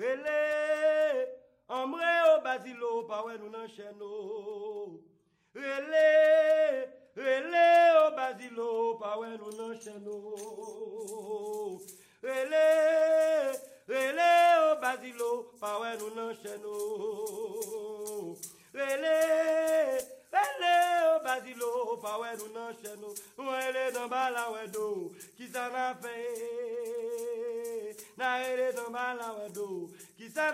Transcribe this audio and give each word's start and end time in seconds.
Rele, 0.00 1.28
amre 1.68 2.12
o 2.32 2.40
bazilo, 2.40 2.90
pa 3.04 3.18
wè 3.26 3.34
nou 3.36 3.50
nan 3.52 3.66
chè 3.68 3.90
nou. 3.98 4.94
Rele, 5.52 6.04
rele 7.20 7.64
o 8.00 8.06
bazilo, 8.16 8.68
pa 9.02 9.10
wè 9.20 9.28
nou 9.34 9.52
nan 9.58 9.74
chè 9.82 9.92
nou. 10.00 11.76
Rele, 12.24 12.64
rele 13.92 14.30
o 14.70 14.72
bazilo, 14.80 15.30
pa 15.60 15.76
wè 15.82 15.92
nou 16.00 16.14
nan 16.16 16.32
chè 16.40 16.56
nou. 16.64 18.32
Rele, 18.72 19.16
rele 20.32 20.74
o 21.10 21.14
bazilo, 21.28 21.72
pa 22.00 22.16
wè 22.24 22.32
nou 22.40 22.48
nan 22.56 22.72
chèno. 22.80 23.12
Mwen 23.36 23.72
le 23.76 23.84
nan 23.98 24.08
bala 24.08 24.48
wè 24.56 24.64
do, 24.72 24.86
ki 25.36 25.52
sa 25.52 25.68
nan 25.76 26.00
fèye. 26.00 26.79
Na 28.20 28.36
rele 28.36 28.72
dan 28.76 28.92
bala 28.92 29.32
wè 29.32 29.46
do, 29.56 29.88
ki 30.16 30.26
fè. 30.28 30.50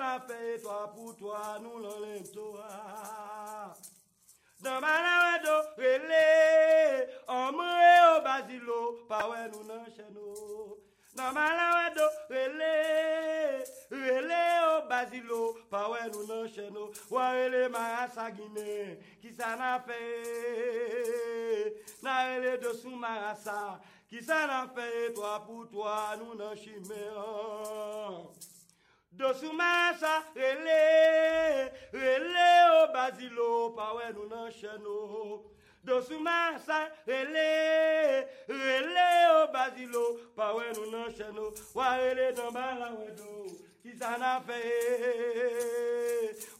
Toi 0.63 0.85
pou 0.95 1.13
toi, 1.19 1.59
nou 1.59 1.81
lan 1.83 1.97
lem 1.99 2.23
toa. 2.31 3.75
Dan 4.63 4.79
bala 4.85 5.15
wè 5.25 5.33
do, 5.43 5.57
rele, 5.83 6.21
amre 7.27 7.89
o 8.13 8.21
basilo, 8.23 8.79
pa 9.09 9.25
wè 9.33 9.49
nou 9.51 9.67
nan 9.67 9.83
chè 9.97 10.07
nou. 10.15 10.79
Nan 11.19 11.35
bala 11.35 11.67
wè 11.75 11.89
do, 11.97 12.07
rele, 12.31 12.71
rele 13.91 14.43
o 14.69 14.79
basilo, 14.87 15.43
pa 15.73 15.89
wè 15.91 16.07
nou 16.13 16.23
nan 16.31 16.47
chè. 16.47 16.71
Wa 17.11 17.27
gine, 18.39 18.79
ki 19.19 19.35
sa 19.35 19.57
nan 19.59 19.83
fè. 19.91 20.01
Na 22.07 22.15
rele 22.31 22.59
de 22.63 22.73
sou 22.79 22.95
marasa, 22.95 23.81
Ki 24.07 24.21
sa 24.23 24.45
nan 24.47 24.69
fe 24.71 24.85
etwa 25.09 25.33
pou 25.43 25.65
toa 25.67 26.15
nou 26.21 26.37
nan 26.39 26.55
chime 26.55 27.01
an. 27.19 28.21
Dosouman 29.19 29.59
masa 29.59 30.23
rele, 30.37 31.73
rele 31.91 32.47
o 32.77 32.87
bazilo 32.95 33.49
pa 33.75 33.89
we 33.99 34.07
nou 34.15 34.29
nan 34.31 34.47
cheno. 34.55 35.43
Dosouman 35.83 36.55
masa 36.55 36.87
rele, 37.09 37.49
rele 38.47 39.11
o 39.35 39.45
bazilo 39.51 40.07
pa 40.39 40.55
we 40.55 40.71
nou 40.79 40.91
nan 40.95 41.11
cheno. 41.11 41.51
Wa 41.75 41.97
rele 41.99 42.31
nan 42.39 42.55
bala 42.55 42.95
we 42.95 43.11
do, 43.19 43.59
ki 43.83 43.99
sa 43.99 44.17
nan 44.23 44.45
fe. 44.47 44.61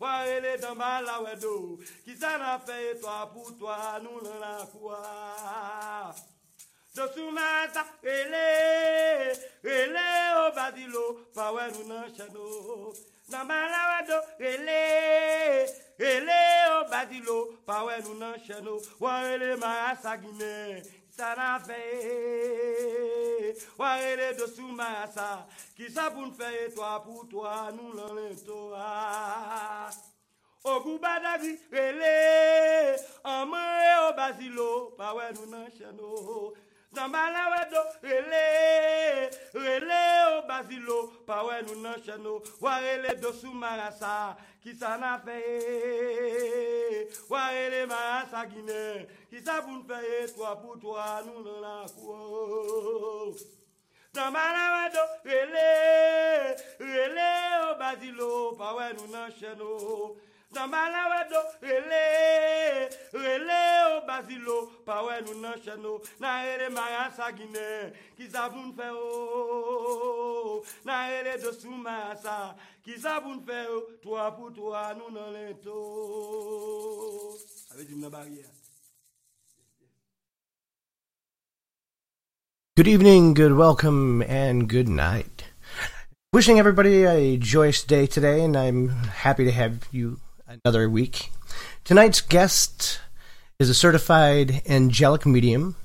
Wa 0.03 0.25
rele 0.27 0.59
nan 0.67 0.79
bala 0.83 1.21
we 1.23 1.37
do, 1.39 1.59
ki 2.03 2.17
sa 2.19 2.39
nan 2.43 2.59
fe 2.67 2.89
etwa 2.97 3.21
pou 3.31 3.55
toa 3.61 4.01
nou 4.03 4.19
nan 4.25 4.43
la 4.43 4.57
kwa. 4.75 6.36
Dosoumata, 6.97 7.85
ele, 8.03 9.37
ele 9.63 10.49
o 10.49 10.51
badilo, 10.55 11.27
paweru 11.35 11.85
nan 11.87 12.09
chano. 12.17 12.91
Namalawado, 13.29 14.19
ele, 14.39 15.69
ele 15.99 16.33
o 16.81 16.89
badilo, 16.89 17.59
paweru 17.67 18.15
nan 18.15 18.39
chano. 18.41 18.81
Wa 18.99 19.31
ele 19.31 19.57
ma 19.57 19.91
asagine, 19.91 20.83
sana 21.11 21.61
fe. 21.61 21.83
Wa 23.77 24.01
ele 24.01 24.33
dosouma 24.33 25.07
sa, 25.13 25.47
ki 25.77 25.91
sa 25.91 26.11
pou 26.11 26.25
n'fe 26.25 26.73
toi 26.75 27.01
pou 27.05 27.27
toi, 27.29 27.73
nou 27.77 27.93
l'enlève 27.93 28.41
toi. 28.41 29.93
Ogou 30.65 30.99
badagri, 30.99 31.61
ele, 31.71 32.97
amè 33.23 33.67
e 33.85 33.97
o 34.09 34.13
bazilo, 34.17 34.97
paweru 34.97 35.45
nan 35.51 35.69
chano. 35.77 36.57
Nan 36.97 37.13
bala 37.13 37.69
do 37.71 37.83
rele, 38.03 39.29
rele 39.53 40.39
o 40.39 40.47
bazilo, 40.49 41.13
pa 41.27 41.43
we 41.45 41.61
nou 41.67 41.83
nan 41.83 42.01
cheno, 42.01 42.41
warele 42.59 43.13
do 43.21 43.33
sou 43.37 43.53
marasa, 43.53 44.35
ki 44.63 44.73
sa 44.73 44.97
na 44.97 45.19
feye, 45.19 47.05
warele 47.29 47.85
marasa 47.87 48.47
gine, 48.49 49.05
ki 49.29 49.43
sa 49.45 49.61
pou 49.61 49.77
n'feye, 49.77 50.23
toa 50.33 50.55
pou 50.63 50.81
toa 50.81 51.21
nou 51.27 51.45
nan 51.45 51.61
la 51.61 51.77
kou. 51.93 53.37
Nan 54.17 54.33
bala 54.33 54.89
do 54.97 55.05
rele, 55.29 55.69
rele 56.81 57.31
o 57.69 57.75
bazilo, 57.77 58.57
pa 58.57 58.73
we 58.79 58.89
nou 58.97 59.13
nan 59.13 59.37
cheno, 59.37 60.17
rele, 61.61 62.89
rele 63.13 63.63
o 63.97 64.07
nou 65.27 65.35
nan 65.43 65.59
chè 65.61 65.75
nou. 65.77 65.99
Na 66.23 66.39
rele 66.47 66.71
marasa 66.71 67.33
gine, 67.37 67.93
ki 68.17 68.29
n'fè 68.71 68.89
o. 68.95 70.63
Na 70.87 71.03
ki 72.87 72.99
sa 73.03 73.19
pou 73.21 73.35
n'fè 73.35 73.61
o. 73.75 73.81
Pou 74.05 74.17
nou 74.97 75.11
nan 75.11 75.35
lento. 75.35 75.77
Good 82.77 82.89
evening, 82.89 83.35
good 83.35 83.55
welcome, 83.55 84.23
and 84.23 84.69
good 84.69 84.89
night. 84.89 85.47
Wishing 86.33 86.59
everybody 86.59 87.05
a 87.05 87.37
joyous 87.37 87.83
day 87.83 88.07
today, 88.07 88.45
and 88.45 88.57
I'm 88.57 88.89
happy 89.25 89.45
to 89.45 89.53
have 89.53 89.89
you 89.91 90.19
another 90.65 90.89
week. 90.89 91.31
Tonight's 91.85 92.21
guest 92.21 93.01
is 93.59 93.71
a 93.71 93.75
certified 93.75 94.63
angelic 94.69 95.25
medium, 95.27 95.77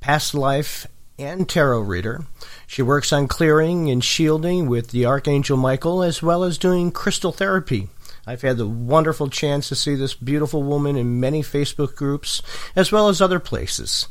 past 0.00 0.34
life, 0.34 0.86
and 1.18 1.48
tarot 1.48 1.80
reader. 1.80 2.26
She 2.66 2.82
works 2.82 3.12
on 3.12 3.28
clearing 3.28 3.90
and 3.90 4.02
shielding 4.02 4.68
with 4.68 4.90
the 4.90 5.06
Archangel 5.06 5.56
Michael, 5.56 6.02
as 6.02 6.22
well 6.22 6.42
as 6.42 6.58
doing 6.58 6.90
crystal 6.90 7.32
therapy. 7.32 7.88
I've 8.26 8.42
had 8.42 8.56
the 8.56 8.66
wonderful 8.66 9.28
chance 9.28 9.68
to 9.68 9.74
see 9.74 9.94
this 9.94 10.14
beautiful 10.14 10.62
woman 10.62 10.96
in 10.96 11.20
many 11.20 11.42
Facebook 11.42 11.96
groups, 11.96 12.40
as 12.76 12.92
well 12.92 13.08
as 13.08 13.20
other 13.20 13.40
places, 13.40 14.06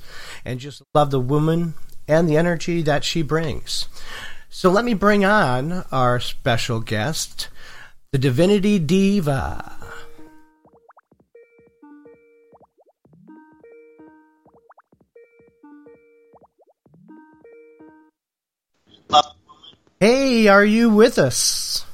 and 0.45 0.59
just 0.59 0.81
love 0.93 1.11
the 1.11 1.19
woman 1.19 1.73
and 2.07 2.27
the 2.27 2.37
energy 2.37 2.81
that 2.81 3.03
she 3.03 3.21
brings. 3.21 3.87
So 4.49 4.69
let 4.69 4.83
me 4.83 4.93
bring 4.93 5.23
on 5.23 5.85
our 5.91 6.19
special 6.19 6.81
guest, 6.81 7.47
the 8.11 8.17
Divinity 8.17 8.79
Diva. 8.79 9.80
Hey, 20.01 20.47
are 20.47 20.65
you 20.65 20.89
with 20.89 21.19
us? 21.19 21.85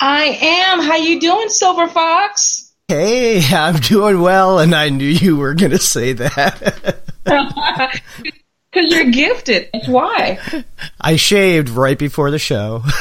I 0.00 0.36
am. 0.42 0.80
How 0.80 0.96
you 0.96 1.20
doing, 1.20 1.48
Silver 1.48 1.86
Fox? 1.86 2.72
Hey, 2.88 3.40
I'm 3.54 3.76
doing 3.76 4.20
well, 4.20 4.58
and 4.58 4.74
I 4.74 4.88
knew 4.88 5.06
you 5.06 5.36
were 5.36 5.54
going 5.54 5.70
to 5.70 5.78
say 5.78 6.14
that. 6.14 6.98
Because 8.70 8.92
you're 8.92 9.10
gifted. 9.10 9.70
That's 9.72 9.88
why. 9.88 10.38
I 11.00 11.16
shaved 11.16 11.70
right 11.70 11.98
before 11.98 12.30
the 12.30 12.38
show. 12.38 12.82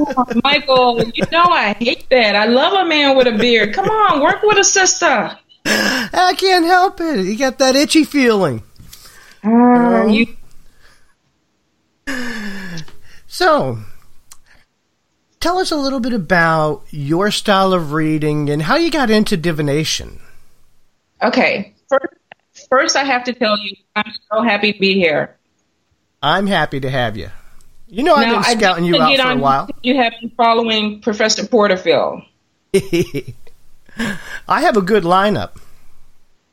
Oh, 0.00 0.24
Michael, 0.44 1.02
you 1.14 1.24
know 1.32 1.42
I 1.42 1.74
hate 1.78 2.08
that. 2.10 2.36
I 2.36 2.46
love 2.46 2.72
a 2.72 2.84
man 2.88 3.16
with 3.16 3.26
a 3.26 3.36
beard. 3.36 3.74
Come 3.74 3.88
on, 3.88 4.20
work 4.20 4.42
with 4.42 4.58
a 4.58 4.64
sister. 4.64 5.36
I 5.66 6.34
can't 6.36 6.64
help 6.64 7.00
it. 7.00 7.24
You 7.24 7.36
got 7.36 7.58
that 7.58 7.74
itchy 7.74 8.04
feeling. 8.04 8.62
Uh, 9.42 10.06
you, 10.06 10.26
So, 13.38 13.78
tell 15.38 15.58
us 15.58 15.70
a 15.70 15.76
little 15.76 16.00
bit 16.00 16.12
about 16.12 16.82
your 16.90 17.30
style 17.30 17.72
of 17.72 17.92
reading 17.92 18.50
and 18.50 18.60
how 18.60 18.74
you 18.74 18.90
got 18.90 19.10
into 19.10 19.36
divination. 19.36 20.18
okay. 21.22 21.72
First, 21.88 22.66
first, 22.68 22.96
I 22.96 23.04
have 23.04 23.22
to 23.22 23.32
tell 23.32 23.56
you, 23.56 23.76
I'm 23.94 24.12
so 24.32 24.42
happy 24.42 24.72
to 24.72 24.78
be 24.80 24.94
here. 24.94 25.36
I'm 26.20 26.48
happy 26.48 26.80
to 26.80 26.90
have 26.90 27.16
you. 27.16 27.30
You 27.86 28.02
know, 28.02 28.16
I've 28.16 28.26
Now, 28.26 28.42
been 28.42 28.58
scouting 28.58 28.84
you 28.84 29.00
out 29.00 29.16
for 29.16 29.30
a 29.30 29.36
while. 29.36 29.70
You 29.84 29.94
have 30.02 30.14
been 30.20 30.30
following 30.30 31.00
Professor 31.00 31.46
Porterfield. 31.46 32.22
I 32.74 34.62
have 34.62 34.76
a 34.76 34.82
good 34.82 35.04
lineup. 35.04 35.60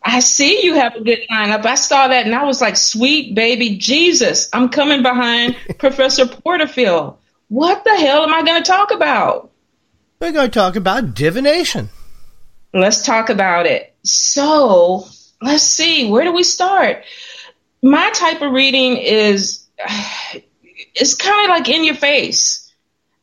I 0.07 0.19
see 0.19 0.63
you 0.63 0.75
have 0.75 0.95
a 0.95 1.01
good 1.01 1.21
lineup. 1.31 1.65
I 1.65 1.73
saw 1.73 2.07
that 2.07 2.27
and 2.27 2.35
I 2.35 2.43
was 2.43 2.61
like, 2.61 2.77
sweet 2.77 3.33
baby 3.33 3.77
Jesus, 3.77 4.47
I'm 4.53 4.69
coming 4.69 5.01
behind 5.01 5.57
Professor 5.79 6.27
Porterfield. 6.27 7.17
What 7.47 7.83
the 7.83 7.95
hell 7.95 8.23
am 8.23 8.33
I 8.33 8.43
going 8.43 8.61
to 8.61 8.71
talk 8.71 8.91
about? 8.91 9.51
We're 10.19 10.31
going 10.31 10.51
to 10.51 10.59
talk 10.59 10.75
about 10.75 11.15
divination. 11.15 11.89
Let's 12.71 13.03
talk 13.03 13.29
about 13.29 13.65
it. 13.65 13.95
So, 14.03 15.07
let's 15.41 15.63
see, 15.63 16.09
where 16.09 16.23
do 16.23 16.33
we 16.33 16.43
start? 16.43 17.03
My 17.81 18.11
type 18.11 18.41
of 18.41 18.51
reading 18.51 18.97
is 18.97 19.65
it's 20.93 21.15
kind 21.15 21.45
of 21.45 21.49
like 21.49 21.67
in 21.67 21.83
your 21.83 21.95
face. 21.95 22.64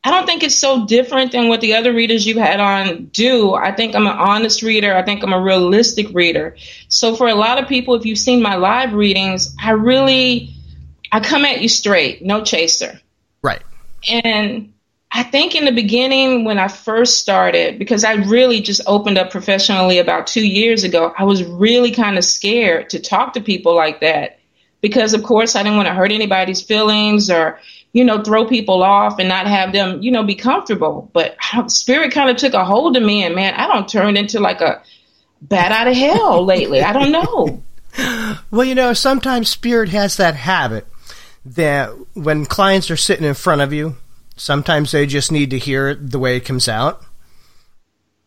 I 0.05 0.11
don't 0.11 0.25
think 0.25 0.43
it's 0.43 0.55
so 0.55 0.85
different 0.85 1.31
than 1.31 1.47
what 1.47 1.61
the 1.61 1.75
other 1.75 1.93
readers 1.93 2.25
you've 2.25 2.37
had 2.37 2.59
on 2.59 3.05
do. 3.05 3.53
I 3.53 3.71
think 3.71 3.95
I'm 3.95 4.05
an 4.05 4.17
honest 4.17 4.61
reader. 4.61 4.93
I 4.93 5.01
think 5.01 5.23
I'm 5.23 5.31
a 5.31 5.41
realistic 5.41 6.07
reader. 6.13 6.57
So 6.89 7.15
for 7.15 7.27
a 7.27 7.35
lot 7.35 7.61
of 7.61 7.69
people, 7.69 7.95
if 7.95 8.05
you've 8.05 8.17
seen 8.17 8.41
my 8.41 8.55
live 8.55 8.93
readings, 8.93 9.55
I 9.61 9.71
really 9.71 10.53
I 11.11 11.19
come 11.19 11.45
at 11.45 11.61
you 11.61 11.69
straight, 11.69 12.23
no 12.23 12.43
chaser. 12.43 12.99
Right. 13.41 13.61
And 14.09 14.73
I 15.11 15.21
think 15.21 15.53
in 15.53 15.65
the 15.65 15.71
beginning, 15.71 16.43
when 16.43 16.57
I 16.57 16.67
first 16.67 17.19
started, 17.19 17.77
because 17.77 18.03
I 18.03 18.13
really 18.13 18.61
just 18.61 18.81
opened 18.87 19.19
up 19.19 19.29
professionally 19.29 19.99
about 19.99 20.25
two 20.25 20.45
years 20.45 20.83
ago, 20.83 21.13
I 21.15 21.23
was 21.23 21.43
really 21.43 21.91
kind 21.91 22.17
of 22.17 22.25
scared 22.25 22.89
to 22.89 22.99
talk 22.99 23.33
to 23.33 23.41
people 23.41 23.75
like 23.75 24.01
that. 24.01 24.39
Because, 24.81 25.13
of 25.13 25.23
course, 25.23 25.55
I 25.55 25.63
didn't 25.63 25.77
want 25.77 25.87
to 25.87 25.93
hurt 25.93 26.11
anybody's 26.11 26.61
feelings 26.61 27.29
or, 27.29 27.59
you 27.93 28.03
know, 28.03 28.21
throw 28.23 28.45
people 28.45 28.83
off 28.83 29.19
and 29.19 29.29
not 29.29 29.47
have 29.47 29.71
them, 29.71 30.01
you 30.01 30.11
know, 30.11 30.23
be 30.23 30.35
comfortable. 30.35 31.09
But 31.13 31.37
spirit 31.67 32.11
kind 32.11 32.29
of 32.29 32.37
took 32.37 32.53
a 32.53 32.65
hold 32.65 32.97
of 32.97 33.03
me, 33.03 33.23
and 33.23 33.35
man, 33.35 33.53
I 33.53 33.67
don't 33.67 33.87
turn 33.87 34.17
into 34.17 34.39
like 34.39 34.61
a 34.61 34.81
bat 35.41 35.71
out 35.71 35.87
of 35.87 35.95
hell 35.95 36.43
lately. 36.43 36.81
I 36.81 36.91
don't 36.91 37.11
know. 37.11 37.63
Well, 38.49 38.65
you 38.65 38.73
know, 38.73 38.93
sometimes 38.93 39.49
spirit 39.49 39.89
has 39.89 40.17
that 40.17 40.33
habit 40.33 40.87
that 41.45 41.89
when 42.15 42.47
clients 42.47 42.89
are 42.89 42.97
sitting 42.97 43.23
in 43.23 43.35
front 43.35 43.61
of 43.61 43.71
you, 43.71 43.97
sometimes 44.35 44.91
they 44.91 45.05
just 45.05 45.31
need 45.31 45.51
to 45.51 45.59
hear 45.59 45.89
it 45.89 46.09
the 46.09 46.17
way 46.17 46.35
it 46.35 46.45
comes 46.45 46.67
out. 46.67 47.03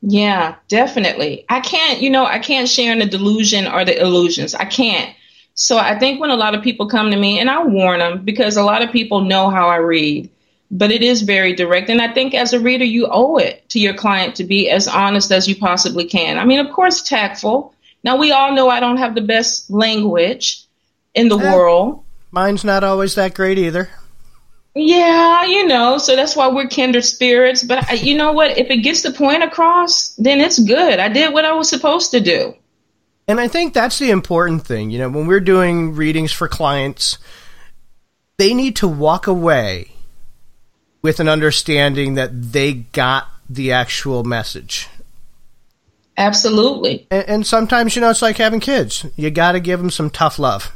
Yeah, 0.03 0.55
definitely. 0.69 1.45
I 1.49 1.59
can't, 1.59 2.01
you 2.01 2.11
know, 2.11 2.25
I 2.25 2.39
can't 2.39 2.69
share 2.69 2.93
in 2.93 3.01
the 3.01 3.07
delusion 3.07 3.67
or 3.67 3.85
the 3.85 4.01
illusions. 4.01 4.55
I 4.55 4.67
can't. 4.67 5.16
So 5.57 5.79
I 5.79 5.99
think 5.99 6.21
when 6.21 6.31
a 6.31 6.37
lot 6.37 6.55
of 6.55 6.63
people 6.63 6.87
come 6.87 7.11
to 7.11 7.17
me, 7.17 7.41
and 7.41 7.49
I 7.49 7.65
warn 7.65 7.99
them 7.99 8.25
because 8.25 8.59
a 8.59 8.63
lot 8.63 8.83
of 8.83 8.93
people 8.93 9.23
know 9.23 9.49
how 9.49 9.69
I 9.69 9.77
read, 9.77 10.29
but 10.71 10.93
it 10.93 11.03
is 11.03 11.23
very 11.23 11.55
direct. 11.55 11.89
And 11.89 12.01
I 12.01 12.13
think 12.13 12.35
as 12.35 12.53
a 12.53 12.61
reader, 12.61 12.85
you 12.85 13.09
owe 13.11 13.39
it 13.39 13.67
to 13.71 13.81
your 13.81 13.95
client 13.95 14.37
to 14.37 14.45
be 14.45 14.69
as 14.69 14.87
honest 14.87 15.33
as 15.33 15.49
you 15.49 15.57
possibly 15.57 16.05
can. 16.05 16.39
I 16.39 16.45
mean, 16.45 16.59
of 16.59 16.71
course, 16.73 17.03
tactful. 17.03 17.75
Now, 18.05 18.19
we 18.19 18.33
all 18.33 18.55
know 18.55 18.69
I 18.69 18.81
don't 18.81 18.99
have 18.99 19.15
the 19.15 19.23
best 19.23 19.71
language 19.71 20.63
in 21.15 21.29
the 21.29 21.39
eh, 21.39 21.55
world. 21.55 22.05
Mine's 22.31 22.63
not 22.63 22.85
always 22.85 23.15
that 23.15 23.33
great 23.33 23.57
either. 23.57 23.89
Yeah, 24.75 25.47
you 25.47 25.67
know, 25.67 25.97
so 25.97 26.17
that's 26.17 26.37
why 26.37 26.49
we're 26.49 26.69
kindred 26.69 27.07
spirits. 27.07 27.63
But 27.63 27.91
I, 27.91 27.95
you 27.95 28.15
know 28.15 28.33
what? 28.33 28.59
If 28.59 28.69
it 28.69 28.83
gets 28.83 29.01
the 29.01 29.11
point 29.11 29.43
across, 29.43 30.11
then 30.17 30.43
it's 30.43 30.59
good. 30.59 30.99
I 30.99 31.09
did 31.09 31.33
what 31.33 31.47
I 31.47 31.55
was 31.55 31.71
supposed 31.71 32.11
to 32.11 32.21
do. 32.21 32.55
And 33.29 33.41
I 33.41 33.49
think 33.49 33.75
that's 33.75 33.99
the 33.99 34.11
important 34.11 34.67
thing. 34.67 34.91
You 34.91 34.99
know, 35.01 35.09
when 35.09 35.27
we're 35.27 35.41
doing 35.41 35.95
readings 35.95 36.33
for 36.33 36.49
clients, 36.49 37.19
they 38.37 38.55
need 38.55 38.77
to 38.77 38.89
walk 38.89 39.27
away 39.27 39.93
with 41.03 41.21
an 41.21 41.29
understanding 41.29 42.15
that 42.15 42.53
they 42.53 42.73
got 42.73 43.29
the 43.49 43.73
actual 43.73 44.25
message. 44.25 44.89
Absolutely. 46.17 47.07
And, 47.11 47.29
and 47.29 47.47
sometimes, 47.47 47.95
you 47.95 48.01
know, 48.01 48.11
it's 48.11 48.23
like 48.23 48.39
having 48.39 48.61
kids. 48.61 49.05
You 49.17 49.31
got 49.31 49.53
to 49.53 49.61
give 49.61 49.81
them 49.81 49.91
some 49.91 50.11
tough 50.11 50.39
love. 50.39 50.73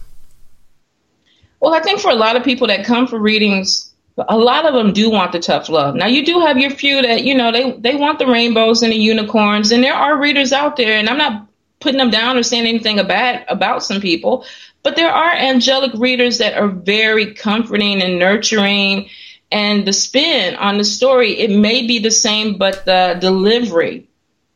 Well, 1.61 1.75
I 1.75 1.81
think 1.81 2.00
for 2.00 2.11
a 2.11 2.14
lot 2.14 2.37
of 2.37 2.44
people 2.44 2.67
that 2.67 2.85
come 2.85 3.06
for 3.06 3.19
readings, 3.19 3.93
a 4.17 4.37
lot 4.37 4.67
of 4.67 4.75
them 4.75 4.93
do 4.93 5.11
want 5.11 5.32
the 5.32 5.38
tough 5.38 5.69
love. 5.69 5.94
Now, 5.94 6.06
you 6.06 6.25
do 6.25 6.41
have 6.41 6.58
your 6.58 6.70
few 6.70 7.00
that, 7.03 7.23
you 7.23 7.35
know, 7.35 7.53
they, 7.53 7.73
they 7.73 7.94
want 7.96 8.19
the 8.19 8.26
rainbows 8.26 8.82
and 8.82 8.93
the 8.93 8.96
unicorns, 8.96 9.73
and 9.73 9.82
there 9.82 9.94
are 9.94 10.19
readers 10.19 10.53
out 10.53 10.76
there, 10.76 10.96
and 10.96 11.08
I'm 11.08 11.19
not 11.19 11.46
putting 11.81 11.99
them 11.99 12.11
down 12.11 12.37
or 12.37 12.43
saying 12.43 12.67
anything 12.67 12.99
about 12.99 13.43
about 13.49 13.82
some 13.82 14.00
people, 14.00 14.44
but 14.82 14.97
there 14.97 15.11
are 15.11 15.32
angelic 15.32 15.93
readers 15.94 16.38
that 16.38 16.55
are 16.55 16.69
very 16.69 17.35
comforting 17.35 18.03
and 18.03 18.19
nurturing. 18.19 19.09
And 19.53 19.85
the 19.85 19.93
spin 19.93 20.55
on 20.55 20.79
the 20.79 20.85
story, 20.85 21.38
it 21.38 21.50
may 21.50 21.87
be 21.87 21.99
the 21.99 22.12
same, 22.12 22.56
but 22.56 22.85
the 22.85 23.19
delivery 23.21 24.09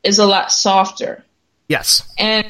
is 0.05 0.21
a 0.21 0.27
lot 0.27 0.53
softer. 0.53 1.25
Yes. 1.69 2.15
And 2.17 2.47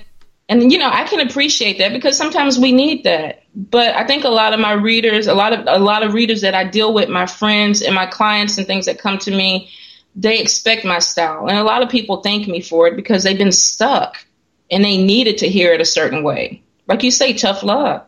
and 0.48 0.70
you 0.70 0.78
know, 0.78 0.90
I 0.90 1.04
can 1.04 1.26
appreciate 1.26 1.78
that 1.78 1.92
because 1.92 2.18
sometimes 2.18 2.58
we 2.58 2.72
need 2.72 3.04
that. 3.04 3.44
But 3.54 3.94
I 3.94 4.06
think 4.06 4.24
a 4.24 4.28
lot 4.28 4.52
of 4.52 4.60
my 4.60 4.72
readers, 4.72 5.26
a 5.26 5.34
lot 5.34 5.52
of 5.52 5.64
a 5.66 5.82
lot 5.82 6.02
of 6.02 6.12
readers 6.12 6.42
that 6.42 6.54
I 6.54 6.64
deal 6.64 6.92
with, 6.92 7.08
my 7.08 7.26
friends 7.26 7.80
and 7.80 7.94
my 7.94 8.06
clients 8.06 8.58
and 8.58 8.66
things 8.66 8.86
that 8.86 8.98
come 8.98 9.18
to 9.18 9.30
me, 9.30 9.70
they 10.14 10.38
expect 10.38 10.84
my 10.84 10.98
style. 10.98 11.46
And 11.46 11.56
a 11.56 11.64
lot 11.64 11.82
of 11.82 11.88
people 11.88 12.18
thank 12.18 12.46
me 12.46 12.60
for 12.60 12.88
it 12.88 12.96
because 12.96 13.22
they've 13.22 13.38
been 13.38 13.52
stuck 13.52 14.23
and 14.70 14.84
they 14.84 14.96
needed 14.96 15.38
to 15.38 15.48
hear 15.48 15.72
it 15.72 15.80
a 15.80 15.84
certain 15.84 16.22
way. 16.22 16.62
Like 16.86 17.02
you 17.02 17.10
say, 17.10 17.32
tough 17.32 17.62
love. 17.62 18.02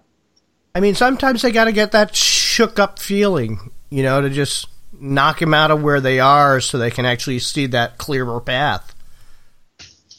I 0.75 0.81
mean, 0.81 0.95
sometimes 0.95 1.43
they 1.43 1.53
got 1.53 1.65
to 1.65 1.73
get 1.73 1.93
that 1.93 2.15
shook 2.15 2.79
up 2.79 2.99
feeling, 2.99 3.71
you 3.91 4.03
know, 4.03 4.21
to 4.21 4.29
just 4.29 4.67
knock 4.93 5.39
them 5.39 5.55
out 5.55 5.71
of 5.71 5.83
where 5.83 6.01
they 6.01 6.21
are 6.21 6.61
so 6.61 6.79
they 6.79 6.91
can 6.91 7.07
actually 7.07 7.39
see 7.39 7.67
that 7.67 7.99
clearer 7.99 8.41
path. 8.41 8.95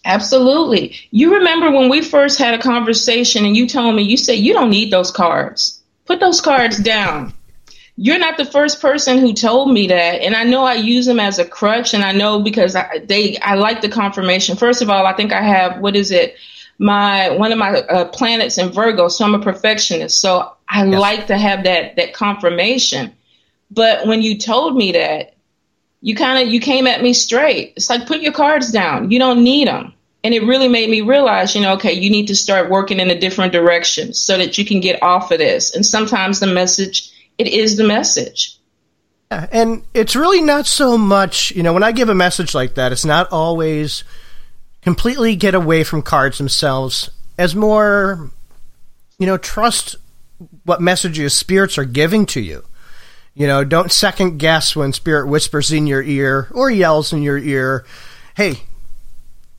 Absolutely. 0.03 0.95
You 1.11 1.35
remember 1.35 1.69
when 1.71 1.89
we 1.89 2.01
first 2.01 2.39
had 2.39 2.53
a 2.53 2.61
conversation 2.61 3.45
and 3.45 3.57
you 3.57 3.67
told 3.67 3.95
me, 3.95 4.03
you 4.03 4.17
said, 4.17 4.33
you 4.33 4.53
don't 4.53 4.69
need 4.69 4.89
those 4.89 5.11
cards. 5.11 5.81
Put 6.05 6.19
those 6.19 6.39
cards 6.39 6.79
down 6.79 7.33
you're 7.97 8.19
not 8.19 8.37
the 8.37 8.45
first 8.45 8.79
person 8.79 9.17
who 9.17 9.33
told 9.33 9.71
me 9.71 9.87
that 9.87 10.21
and 10.21 10.35
i 10.35 10.43
know 10.43 10.63
i 10.63 10.75
use 10.75 11.05
them 11.05 11.19
as 11.19 11.39
a 11.39 11.45
crutch 11.45 11.93
and 11.93 12.03
i 12.03 12.11
know 12.11 12.39
because 12.39 12.75
I, 12.75 12.99
they 12.99 13.37
i 13.39 13.55
like 13.55 13.81
the 13.81 13.89
confirmation. 13.89 14.55
First 14.55 14.81
of 14.81 14.89
all 14.89 15.05
i 15.05 15.13
think 15.13 15.33
i 15.33 15.41
have 15.41 15.79
what 15.81 15.95
is 15.95 16.11
it? 16.11 16.35
My 16.79 17.31
one 17.31 17.51
of 17.51 17.57
my 17.57 17.79
uh, 17.81 18.05
planets 18.05 18.59
in 18.59 18.69
virgo 18.69 19.07
so 19.07 19.25
i'm 19.25 19.35
a 19.35 19.39
perfectionist. 19.39 20.21
So 20.21 20.53
i 20.69 20.85
yes. 20.85 20.99
like 20.99 21.27
to 21.27 21.37
have 21.37 21.63
that 21.63 21.95
that 21.95 22.13
confirmation. 22.13 23.13
But 23.71 24.07
when 24.07 24.21
you 24.21 24.37
told 24.37 24.77
me 24.77 24.93
that 24.93 25.33
you 26.01 26.15
kind 26.15 26.41
of 26.41 26.53
you 26.53 26.59
came 26.59 26.85
at 26.85 27.01
me 27.01 27.13
straight. 27.13 27.73
It's 27.75 27.89
like 27.89 28.05
put 28.05 28.21
your 28.21 28.31
cards 28.31 28.71
down. 28.71 29.09
You 29.09 29.17
don't 29.17 29.43
need 29.43 29.67
them 29.67 29.93
and 30.23 30.35
it 30.35 30.43
really 30.43 30.67
made 30.67 30.89
me 30.89 31.01
realize 31.01 31.55
you 31.55 31.61
know 31.61 31.73
okay 31.73 31.93
you 31.93 32.09
need 32.09 32.27
to 32.27 32.35
start 32.35 32.69
working 32.69 32.99
in 32.99 33.09
a 33.09 33.19
different 33.19 33.53
direction 33.53 34.13
so 34.13 34.37
that 34.37 34.57
you 34.57 34.65
can 34.65 34.81
get 34.81 35.01
off 35.01 35.31
of 35.31 35.39
this. 35.39 35.73
And 35.73 35.83
sometimes 35.83 36.39
the 36.39 36.47
message 36.47 37.11
it 37.37 37.47
is 37.47 37.77
the 37.77 37.87
message. 37.87 38.57
Yeah, 39.31 39.47
and 39.51 39.83
it's 39.93 40.15
really 40.15 40.41
not 40.41 40.65
so 40.65 40.97
much, 40.97 41.51
you 41.51 41.63
know, 41.63 41.73
when 41.73 41.83
I 41.83 41.91
give 41.91 42.09
a 42.09 42.15
message 42.15 42.55
like 42.55 42.75
that, 42.75 42.91
it's 42.91 43.05
not 43.05 43.31
always 43.31 44.03
completely 44.81 45.35
get 45.35 45.53
away 45.53 45.83
from 45.83 46.01
cards 46.01 46.37
themselves, 46.37 47.09
as 47.37 47.53
more, 47.53 48.31
you 49.19 49.27
know, 49.27 49.37
trust 49.37 49.97
what 50.63 50.81
messages 50.81 51.33
spirits 51.33 51.77
are 51.77 51.85
giving 51.85 52.25
to 52.27 52.39
you. 52.39 52.63
You 53.33 53.47
know, 53.47 53.63
don't 53.63 53.91
second 53.91 54.39
guess 54.39 54.75
when 54.75 54.93
spirit 54.93 55.27
whispers 55.27 55.71
in 55.71 55.87
your 55.87 56.01
ear 56.01 56.47
or 56.53 56.71
yells 56.71 57.13
in 57.13 57.21
your 57.21 57.37
ear, 57.37 57.85
hey, 58.35 58.61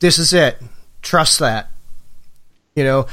this 0.01 0.19
is 0.19 0.33
it. 0.33 0.61
Trust 1.03 1.39
that. 1.39 1.69
You 2.75 2.85
know, 2.85 3.07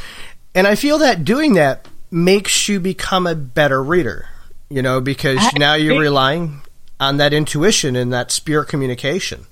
and 0.55 0.65
I 0.65 0.75
feel 0.75 0.99
that 0.99 1.25
doing 1.25 1.53
that 1.53 1.87
makes 2.09 2.69
you 2.69 2.79
become 2.79 3.27
a 3.27 3.35
better 3.35 3.83
reader 3.83 4.27
you 4.69 4.81
know, 4.81 5.01
because 5.01 5.39
I 5.39 5.51
now 5.57 5.73
you're 5.75 5.99
relying 5.99 6.61
on 6.99 7.17
that 7.17 7.33
intuition 7.33 7.95
and 7.95 8.11
that 8.13 8.31
spirit 8.31 8.67
communication. 8.67 9.45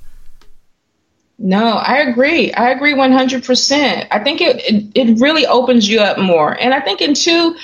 No, 1.40 1.74
I 1.74 1.98
agree. 1.98 2.54
I 2.54 2.70
agree 2.70 2.94
100%. 2.94 4.08
I 4.12 4.24
think 4.24 4.40
it, 4.40 4.58
it, 4.62 4.92
it 4.96 5.20
really 5.20 5.46
opens 5.46 5.90
you 5.90 6.00
up 6.00 6.18
more. 6.18 6.54
And 6.54 6.74
I 6.74 6.80
think, 6.80 7.02
into 7.02 7.56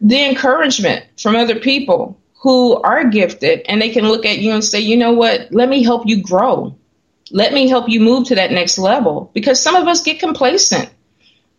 the 0.00 0.24
encouragement 0.26 1.04
from 1.18 1.36
other 1.36 1.58
people 1.58 2.18
who 2.42 2.74
are 2.76 3.04
gifted 3.04 3.60
and 3.68 3.80
they 3.80 3.90
can 3.90 4.08
look 4.08 4.24
at 4.24 4.38
you 4.38 4.52
and 4.52 4.64
say, 4.64 4.80
you 4.80 4.96
know 4.96 5.12
what, 5.12 5.52
let 5.52 5.68
me 5.68 5.82
help 5.82 6.06
you 6.06 6.22
grow. 6.22 6.74
Let 7.30 7.52
me 7.52 7.68
help 7.68 7.88
you 7.88 8.00
move 8.00 8.28
to 8.28 8.34
that 8.36 8.50
next 8.50 8.78
level. 8.78 9.30
Because 9.34 9.62
some 9.62 9.76
of 9.76 9.86
us 9.86 10.02
get 10.02 10.18
complacent 10.18 10.90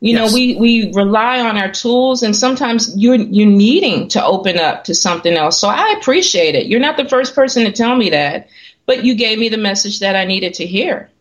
you 0.01 0.13
yes. 0.15 0.31
know, 0.31 0.33
we, 0.33 0.55
we 0.55 0.91
rely 0.93 1.39
on 1.41 1.57
our 1.57 1.71
tools 1.71 2.23
and 2.23 2.35
sometimes 2.35 2.97
you're, 2.97 3.15
you're 3.15 3.47
needing 3.47 4.07
to 4.09 4.25
open 4.25 4.57
up 4.57 4.85
to 4.85 4.95
something 4.95 5.33
else. 5.33 5.61
So 5.61 5.69
I 5.69 5.95
appreciate 5.99 6.55
it. 6.55 6.65
You're 6.65 6.79
not 6.79 6.97
the 6.97 7.07
first 7.07 7.35
person 7.35 7.65
to 7.65 7.71
tell 7.71 7.95
me 7.95 8.09
that, 8.09 8.49
but 8.87 9.05
you 9.05 9.13
gave 9.13 9.37
me 9.37 9.49
the 9.49 9.59
message 9.59 9.99
that 9.99 10.15
I 10.15 10.25
needed 10.25 10.55
to 10.55 10.65
hear. 10.65 11.11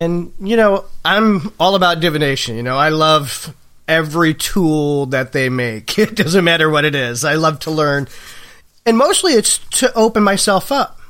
And, 0.00 0.32
you 0.40 0.56
know, 0.56 0.84
I'm 1.04 1.52
all 1.58 1.74
about 1.74 1.98
divination. 1.98 2.54
You 2.54 2.62
know, 2.62 2.76
I 2.76 2.90
love 2.90 3.52
every 3.88 4.34
tool 4.34 5.06
that 5.06 5.32
they 5.32 5.48
make. 5.48 5.98
It 5.98 6.14
doesn't 6.14 6.44
matter 6.44 6.70
what 6.70 6.84
it 6.84 6.94
is. 6.94 7.24
I 7.24 7.34
love 7.34 7.58
to 7.60 7.72
learn. 7.72 8.06
And 8.86 8.96
mostly 8.96 9.32
it's 9.32 9.58
to 9.80 9.92
open 9.94 10.22
myself 10.22 10.70
up. 10.70 11.00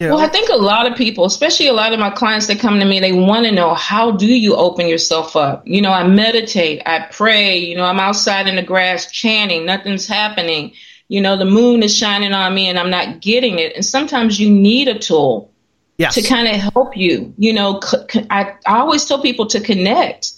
Yeah. 0.00 0.10
Well, 0.10 0.20
I 0.20 0.28
think 0.28 0.48
a 0.48 0.56
lot 0.56 0.90
of 0.90 0.96
people, 0.96 1.24
especially 1.24 1.66
a 1.66 1.72
lot 1.72 1.92
of 1.92 1.98
my 1.98 2.10
clients 2.10 2.46
that 2.46 2.60
come 2.60 2.78
to 2.78 2.84
me, 2.84 3.00
they 3.00 3.12
want 3.12 3.46
to 3.46 3.52
know 3.52 3.74
how 3.74 4.12
do 4.12 4.26
you 4.26 4.54
open 4.54 4.86
yourself 4.86 5.34
up? 5.34 5.66
You 5.66 5.82
know, 5.82 5.90
I 5.90 6.06
meditate, 6.06 6.82
I 6.86 7.00
pray, 7.10 7.58
you 7.58 7.76
know, 7.76 7.84
I'm 7.84 7.98
outside 7.98 8.46
in 8.46 8.54
the 8.54 8.62
grass 8.62 9.10
chanting, 9.10 9.66
nothing's 9.66 10.06
happening. 10.06 10.72
You 11.08 11.20
know, 11.20 11.36
the 11.36 11.46
moon 11.46 11.82
is 11.82 11.96
shining 11.96 12.32
on 12.32 12.54
me 12.54 12.68
and 12.68 12.78
I'm 12.78 12.90
not 12.90 13.20
getting 13.20 13.58
it. 13.58 13.74
And 13.74 13.84
sometimes 13.84 14.38
you 14.38 14.50
need 14.50 14.86
a 14.86 14.98
tool 14.98 15.50
yes. 15.96 16.14
to 16.14 16.22
kind 16.22 16.46
of 16.46 16.54
help 16.54 16.96
you. 16.96 17.34
You 17.36 17.54
know, 17.54 17.80
I, 18.30 18.54
I 18.66 18.78
always 18.78 19.04
tell 19.04 19.20
people 19.20 19.46
to 19.46 19.60
connect. 19.60 20.32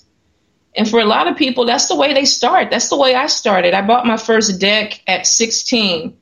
And 0.75 0.89
for 0.89 1.01
a 1.01 1.05
lot 1.05 1.27
of 1.27 1.37
people, 1.37 1.67
that's 1.67 1.89
the 1.89 1.97
way 1.97 2.15
they 2.15 2.25
start. 2.25 2.71
That's 2.71 2.89
the 2.89 2.97
way 2.97 3.15
I 3.15 3.27
started. 3.27 3.75
I 3.75 3.87
bought 3.87 4.07
my 4.07 4.17
first 4.17 4.59
deck 4.59 5.03
at 5.07 5.27
16 5.27 6.17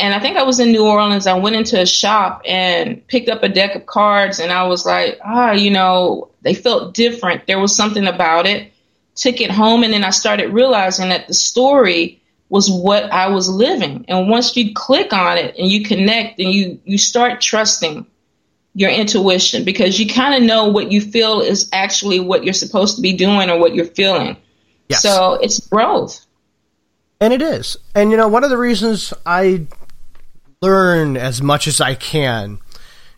and 0.00 0.14
I 0.14 0.20
think 0.20 0.36
I 0.36 0.44
was 0.44 0.60
in 0.60 0.70
New 0.70 0.86
Orleans. 0.86 1.26
I 1.26 1.34
went 1.34 1.56
into 1.56 1.80
a 1.80 1.86
shop 1.86 2.42
and 2.46 3.04
picked 3.08 3.28
up 3.28 3.42
a 3.42 3.48
deck 3.48 3.74
of 3.74 3.86
cards, 3.86 4.38
and 4.38 4.52
I 4.52 4.64
was 4.64 4.86
like, 4.86 5.18
ah, 5.24 5.52
you 5.52 5.70
know, 5.70 6.30
they 6.42 6.54
felt 6.54 6.94
different. 6.94 7.46
There 7.46 7.58
was 7.58 7.74
something 7.74 8.06
about 8.06 8.46
it. 8.46 8.72
Took 9.16 9.40
it 9.40 9.50
home, 9.50 9.82
and 9.82 9.92
then 9.92 10.04
I 10.04 10.10
started 10.10 10.52
realizing 10.52 11.08
that 11.08 11.26
the 11.26 11.34
story 11.34 12.22
was 12.48 12.70
what 12.70 13.04
I 13.12 13.28
was 13.28 13.48
living. 13.48 14.04
And 14.08 14.28
once 14.28 14.56
you 14.56 14.72
click 14.72 15.12
on 15.12 15.36
it 15.36 15.56
and 15.58 15.68
you 15.68 15.84
connect 15.84 16.38
and 16.38 16.52
you 16.52 16.80
you 16.84 16.96
start 16.96 17.40
trusting 17.40 18.06
your 18.74 18.90
intuition 18.90 19.64
because 19.64 19.98
you 19.98 20.08
kind 20.08 20.34
of 20.34 20.42
know 20.42 20.68
what 20.68 20.92
you 20.92 21.00
feel 21.00 21.40
is 21.40 21.68
actually 21.72 22.20
what 22.20 22.44
you're 22.44 22.54
supposed 22.54 22.94
to 22.96 23.02
be 23.02 23.14
doing 23.14 23.50
or 23.50 23.58
what 23.58 23.74
you're 23.74 23.84
feeling. 23.84 24.36
Yes. 24.88 25.02
So 25.02 25.34
it's 25.34 25.66
growth. 25.66 26.24
And 27.20 27.32
it 27.32 27.42
is. 27.42 27.76
And 27.94 28.12
you 28.12 28.16
know, 28.16 28.28
one 28.28 28.44
of 28.44 28.50
the 28.50 28.56
reasons 28.56 29.12
I 29.26 29.66
learn 30.60 31.16
as 31.16 31.40
much 31.40 31.66
as 31.66 31.80
I 31.80 31.94
can, 31.94 32.58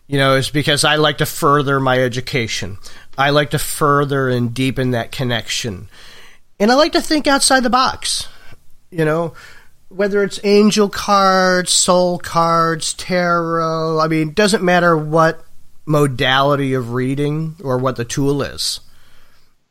you 0.07 0.17
know, 0.17 0.35
is 0.35 0.49
because 0.49 0.83
I 0.83 0.95
like 0.95 1.17
to 1.19 1.25
further 1.25 1.79
my 1.79 1.99
education. 1.99 2.77
I 3.17 3.31
like 3.31 3.51
to 3.51 3.59
further 3.59 4.29
and 4.29 4.53
deepen 4.53 4.91
that 4.91 5.11
connection. 5.11 5.89
And 6.59 6.71
I 6.71 6.75
like 6.75 6.91
to 6.93 7.01
think 7.01 7.27
outside 7.27 7.63
the 7.63 7.69
box. 7.69 8.27
You 8.91 9.05
know, 9.05 9.33
whether 9.89 10.23
it's 10.23 10.39
angel 10.43 10.89
cards, 10.89 11.71
soul 11.71 12.19
cards, 12.19 12.93
tarot, 12.93 13.99
I 13.99 14.07
mean, 14.07 14.33
doesn't 14.33 14.63
matter 14.63 14.97
what 14.97 15.43
modality 15.85 16.73
of 16.73 16.93
reading 16.93 17.55
or 17.63 17.77
what 17.77 17.95
the 17.95 18.05
tool 18.05 18.41
is. 18.41 18.81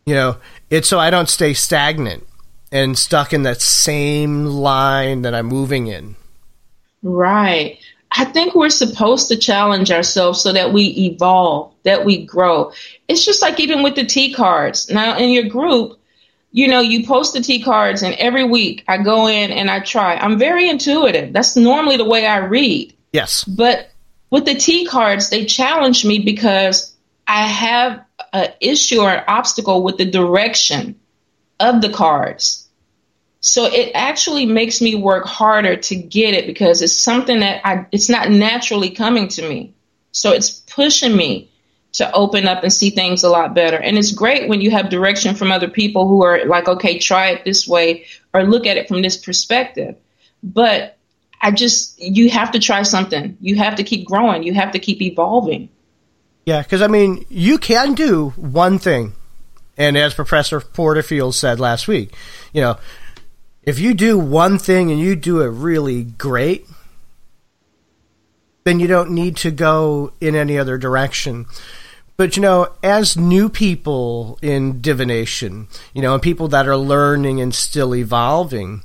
You 0.07 0.15
know, 0.15 0.37
it's 0.71 0.89
so 0.89 0.99
I 0.99 1.11
don't 1.11 1.29
stay 1.29 1.55
stagnant 1.55 2.27
and 2.73 2.99
stuck 2.99 3.33
in 3.33 3.43
that 3.45 3.61
same 3.61 4.47
line 4.47 5.23
that 5.23 5.35
I'm 5.35 5.47
moving 5.47 5.87
in. 5.87 6.17
Right. 7.03 7.79
I 8.13 8.25
think 8.25 8.55
we're 8.55 8.71
supposed 8.71 9.29
to 9.29 9.37
challenge 9.37 9.91
ourselves 9.91 10.41
so 10.41 10.53
that 10.53 10.73
we 10.73 10.87
evolve, 10.87 11.73
that 11.85 12.05
we 12.05 12.25
grow. 12.25 12.73
It's 13.09 13.25
just 13.25 13.41
like 13.41 13.61
even 13.61 13.83
with 13.83 13.95
the 13.95 14.05
T 14.05 14.35
cards. 14.35 14.91
Now, 14.91 15.17
in 15.17 15.31
your 15.31 15.45
group, 15.45 15.99
you 16.53 16.67
know, 16.67 16.81
you 16.81 17.07
post 17.07 17.35
the 17.35 17.41
T 17.41 17.63
cards, 17.63 18.03
and 18.03 18.15
every 18.17 18.43
week 18.43 18.85
I 18.89 18.99
go 18.99 19.29
in 19.29 19.53
and 19.53 19.71
I 19.71 19.81
try. 19.81 20.17
I'm 20.17 20.39
very 20.39 20.69
intuitive. 20.69 21.33
That's 21.33 21.55
normally 21.55 21.97
the 21.97 22.05
way 22.05 22.27
I 22.27 22.39
read. 22.39 22.93
Yes. 23.13 23.45
But 23.45 23.91
with 24.31 24.45
the 24.45 24.57
T 24.57 24.87
cards, 24.87 25.31
they 25.31 25.45
challenge 25.45 26.05
me 26.05 26.19
because 26.19 26.93
I 27.29 27.47
have 27.47 28.05
an 28.33 28.53
issue 28.61 29.01
or 29.01 29.11
an 29.11 29.25
obstacle 29.29 29.85
with 29.85 29.99
the 29.99 30.05
direction 30.05 30.99
of 31.61 31.81
the 31.81 31.91
cards. 31.91 32.60
So 33.41 33.65
it 33.65 33.93
actually 33.95 34.45
makes 34.47 34.81
me 34.83 34.95
work 34.95 35.25
harder 35.25 35.77
to 35.77 35.97
get 35.97 36.35
it 36.35 36.47
because 36.47 36.83
it's 36.83 36.97
something 36.97 37.41
that 37.41 37.67
I 37.67 37.87
it's 37.91 38.11
not 38.11 38.31
naturally 38.31 38.91
coming 38.91 39.29
to 39.29 39.49
me. 39.49 39.75
So 40.13 40.33
it's 40.33 40.51
pushing 40.51 41.17
me 41.17 41.51
to 41.93 42.13
open 42.13 42.47
up 42.47 42.63
and 42.63 42.73
see 42.73 42.91
things 42.91 43.23
a 43.25 43.29
lot 43.29 43.55
better. 43.55 43.77
And 43.77 43.99
it's 43.99 44.13
great 44.13 44.49
when 44.49 44.61
you 44.61 44.71
have 44.71 44.91
direction 44.91 45.35
from 45.35 45.51
other 45.51 45.69
people 45.69 46.07
who 46.07 46.23
are 46.23 46.45
like, 46.45 46.69
okay, 46.69 46.99
try 46.99 47.31
it 47.31 47.45
this 47.45 47.67
way 47.67 48.07
or 48.33 48.45
look 48.45 48.67
at 48.67 48.77
it 48.77 48.89
from 48.89 49.03
this 49.03 49.17
perspective. 49.17 49.97
But 50.43 50.97
I 51.41 51.51
just, 51.51 52.01
you 52.01 52.31
have 52.31 52.53
to 52.53 52.59
try 52.59 52.83
something. 52.83 53.37
You 53.41 53.57
have 53.57 53.77
to 53.77 53.83
keep 53.83 54.07
growing. 54.07 54.43
You 54.43 54.55
have 54.55 54.73
to 54.73 54.79
keep 54.79 55.03
evolving. 55.03 55.69
Yeah, 56.47 56.63
because 56.63 56.83
I 56.83 56.87
mean, 56.87 57.27
you 57.29 57.59
can 57.59 57.95
do 57.95 58.31
one 58.37 58.79
thing. 58.79 59.15
And 59.77 59.97
as 59.97 60.15
Professor 60.15 60.61
Porterfield 60.61 61.35
said 61.35 61.59
last 61.59 61.89
week, 61.89 62.15
you 62.53 62.61
know, 62.61 62.79
if 63.71 63.79
you 63.79 63.95
do 63.95 64.19
one 64.19 64.59
thing 64.59 64.91
and 64.91 64.99
you 64.99 65.15
do 65.15 65.43
it 65.43 65.47
really 65.47 66.03
great, 66.03 66.67
then 68.65 68.81
you 68.81 68.89
don't 68.89 69.13
need 69.13 69.37
to 69.37 69.53
go 69.53 70.13
in 70.21 70.35
any 70.35 70.59
other 70.59 70.77
direction. 70.77 71.47
But 72.17 72.37
you 72.37 72.43
know, 72.43 72.73
as 72.83 73.17
new 73.17 73.49
people 73.49 74.41
in 74.43 74.81
divination, 74.81 75.69
you 75.95 76.03
know, 76.03 76.15
and 76.15 76.23
people 76.23 76.49
that 76.49 76.67
are 76.67 76.77
learning 76.77 77.41
and 77.41 77.55
still 77.55 77.95
evolving, 77.95 78.83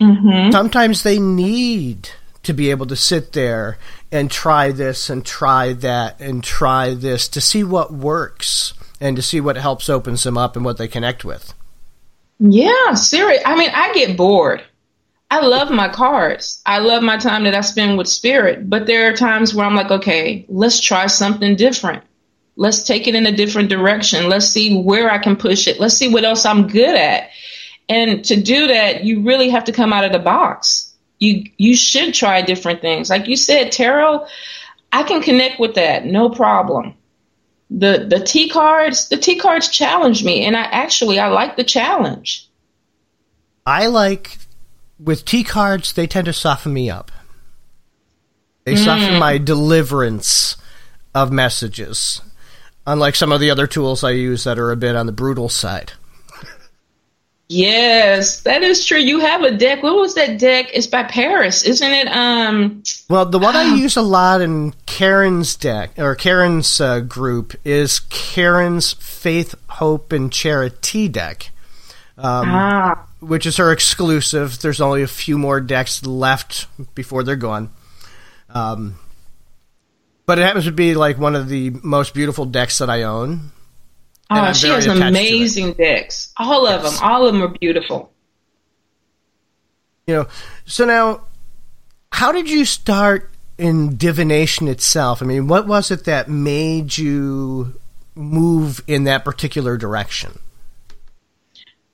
mm-hmm. 0.00 0.50
sometimes 0.50 1.04
they 1.04 1.20
need 1.20 2.10
to 2.42 2.52
be 2.52 2.70
able 2.70 2.86
to 2.86 2.96
sit 2.96 3.32
there 3.32 3.78
and 4.10 4.28
try 4.28 4.72
this 4.72 5.08
and 5.08 5.24
try 5.24 5.72
that 5.72 6.20
and 6.20 6.42
try 6.42 6.94
this 6.94 7.28
to 7.28 7.40
see 7.40 7.62
what 7.62 7.92
works 7.92 8.74
and 9.00 9.14
to 9.14 9.22
see 9.22 9.40
what 9.40 9.56
helps 9.56 9.88
opens 9.88 10.24
them 10.24 10.36
up 10.36 10.56
and 10.56 10.64
what 10.64 10.78
they 10.78 10.88
connect 10.88 11.24
with. 11.24 11.54
Yeah, 12.40 12.94
serious. 12.94 13.42
I 13.44 13.56
mean, 13.56 13.70
I 13.72 13.92
get 13.92 14.16
bored. 14.16 14.64
I 15.30 15.40
love 15.46 15.70
my 15.70 15.88
cards. 15.88 16.60
I 16.66 16.78
love 16.78 17.02
my 17.02 17.18
time 17.18 17.44
that 17.44 17.54
I 17.54 17.60
spend 17.60 17.98
with 17.98 18.08
spirit, 18.08 18.68
but 18.68 18.86
there 18.86 19.10
are 19.10 19.16
times 19.16 19.54
where 19.54 19.66
I'm 19.66 19.76
like, 19.76 19.90
okay, 19.90 20.44
let's 20.48 20.80
try 20.80 21.06
something 21.06 21.54
different. 21.54 22.02
Let's 22.56 22.82
take 22.82 23.06
it 23.06 23.14
in 23.14 23.26
a 23.26 23.36
different 23.36 23.68
direction. 23.68 24.28
Let's 24.28 24.48
see 24.48 24.82
where 24.82 25.10
I 25.10 25.18
can 25.18 25.36
push 25.36 25.68
it. 25.68 25.78
Let's 25.78 25.96
see 25.96 26.12
what 26.12 26.24
else 26.24 26.44
I'm 26.44 26.66
good 26.66 26.96
at. 26.96 27.30
And 27.88 28.24
to 28.24 28.40
do 28.40 28.68
that, 28.68 29.04
you 29.04 29.22
really 29.22 29.50
have 29.50 29.64
to 29.64 29.72
come 29.72 29.92
out 29.92 30.04
of 30.04 30.12
the 30.12 30.18
box. 30.18 30.94
You 31.20 31.44
you 31.58 31.76
should 31.76 32.14
try 32.14 32.42
different 32.42 32.80
things. 32.80 33.10
Like 33.10 33.28
you 33.28 33.36
said, 33.36 33.72
tarot, 33.72 34.26
I 34.92 35.02
can 35.04 35.22
connect 35.22 35.60
with 35.60 35.74
that, 35.74 36.06
no 36.06 36.30
problem. 36.30 36.94
The 37.70 38.06
the 38.08 38.20
T 38.20 38.48
cards, 38.48 39.08
the 39.08 39.16
T 39.16 39.36
cards 39.36 39.68
challenge 39.68 40.24
me, 40.24 40.44
and 40.44 40.56
I 40.56 40.62
actually 40.62 41.18
I 41.18 41.28
like 41.28 41.56
the 41.56 41.64
challenge. 41.64 42.48
I 43.64 43.86
like 43.86 44.38
with 44.98 45.24
T 45.24 45.44
cards, 45.44 45.92
they 45.92 46.06
tend 46.06 46.26
to 46.26 46.32
soften 46.32 46.72
me 46.72 46.90
up. 46.90 47.12
They 48.64 48.74
mm. 48.74 48.84
soften 48.84 49.18
my 49.18 49.38
deliverance 49.38 50.56
of 51.14 51.32
messages 51.32 52.20
unlike 52.86 53.14
some 53.14 53.32
of 53.32 53.40
the 53.40 53.50
other 53.50 53.66
tools 53.66 54.02
I 54.02 54.10
use 54.10 54.44
that 54.44 54.58
are 54.58 54.70
a 54.70 54.76
bit 54.76 54.96
on 54.96 55.06
the 55.06 55.12
brutal 55.12 55.48
side. 55.48 55.92
Yes, 57.52 58.42
that 58.42 58.62
is 58.62 58.86
true. 58.86 59.00
You 59.00 59.18
have 59.18 59.42
a 59.42 59.50
deck. 59.50 59.82
What 59.82 59.96
was 59.96 60.14
that 60.14 60.38
deck? 60.38 60.70
It's 60.72 60.86
by 60.86 61.02
Paris, 61.02 61.64
isn't 61.64 61.92
it? 61.92 62.06
Um. 62.06 62.84
Well, 63.08 63.26
the 63.26 63.40
one 63.40 63.56
I 63.56 63.74
use 63.74 63.96
a 63.96 64.02
lot 64.02 64.40
in 64.40 64.72
Karen's 64.86 65.56
deck 65.56 65.98
or 65.98 66.14
Karen's 66.14 66.80
uh, 66.80 67.00
group 67.00 67.56
is 67.64 67.98
Karen's 68.08 68.92
Faith, 68.92 69.56
Hope, 69.68 70.12
and 70.12 70.32
Charity 70.32 71.08
deck, 71.08 71.50
um, 72.16 72.50
ah. 72.50 73.08
which 73.18 73.46
is 73.46 73.56
her 73.56 73.72
exclusive. 73.72 74.60
There's 74.60 74.80
only 74.80 75.02
a 75.02 75.08
few 75.08 75.36
more 75.36 75.60
decks 75.60 76.06
left 76.06 76.68
before 76.94 77.24
they're 77.24 77.34
gone. 77.34 77.70
Um, 78.48 78.94
but 80.24 80.38
it 80.38 80.42
happens 80.42 80.66
to 80.66 80.72
be 80.72 80.94
like 80.94 81.18
one 81.18 81.34
of 81.34 81.48
the 81.48 81.70
most 81.82 82.14
beautiful 82.14 82.44
decks 82.44 82.78
that 82.78 82.88
I 82.88 83.02
own. 83.02 83.50
Oh, 84.30 84.52
she 84.52 84.68
has 84.68 84.86
amazing 84.86 85.72
decks. 85.72 86.32
All 86.36 86.66
of 86.66 86.82
yes. 86.82 86.98
them. 86.98 87.08
All 87.08 87.26
of 87.26 87.32
them 87.32 87.42
are 87.42 87.48
beautiful. 87.48 88.12
You 90.06 90.14
know, 90.14 90.26
so 90.64 90.84
now, 90.84 91.22
how 92.12 92.30
did 92.30 92.48
you 92.48 92.64
start 92.64 93.30
in 93.58 93.96
divination 93.96 94.68
itself? 94.68 95.20
I 95.20 95.26
mean, 95.26 95.48
what 95.48 95.66
was 95.66 95.90
it 95.90 96.04
that 96.04 96.28
made 96.28 96.96
you 96.96 97.74
move 98.14 98.82
in 98.86 99.04
that 99.04 99.24
particular 99.24 99.76
direction? 99.76 100.38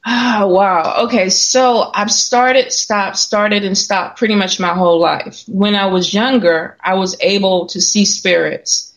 Oh, 0.07 0.47
wow. 0.47 1.05
Okay. 1.05 1.31
So 1.31 1.91
I've 1.93 2.13
started, 2.13 2.71
stopped, 2.71 3.17
started, 3.17 3.65
and 3.65 3.77
stopped 3.77 4.19
pretty 4.19 4.37
much 4.37 4.61
my 4.61 4.75
whole 4.75 5.01
life. 5.01 5.43
When 5.49 5.75
I 5.75 5.87
was 5.87 6.15
younger, 6.15 6.77
I 6.83 6.95
was 6.95 7.17
able 7.21 7.67
to 7.67 7.81
see 7.81 8.05
spirits. 8.05 8.93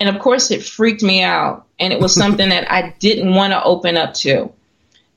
And 0.00 0.08
of 0.08 0.20
course, 0.20 0.50
it 0.50 0.62
freaked 0.62 1.02
me 1.02 1.22
out. 1.22 1.66
And 1.78 1.92
it 1.92 2.00
was 2.00 2.14
something 2.22 2.48
that 2.48 2.70
I 2.70 2.94
didn't 2.98 3.34
want 3.34 3.52
to 3.52 3.62
open 3.62 3.96
up 3.96 4.14
to. 4.14 4.52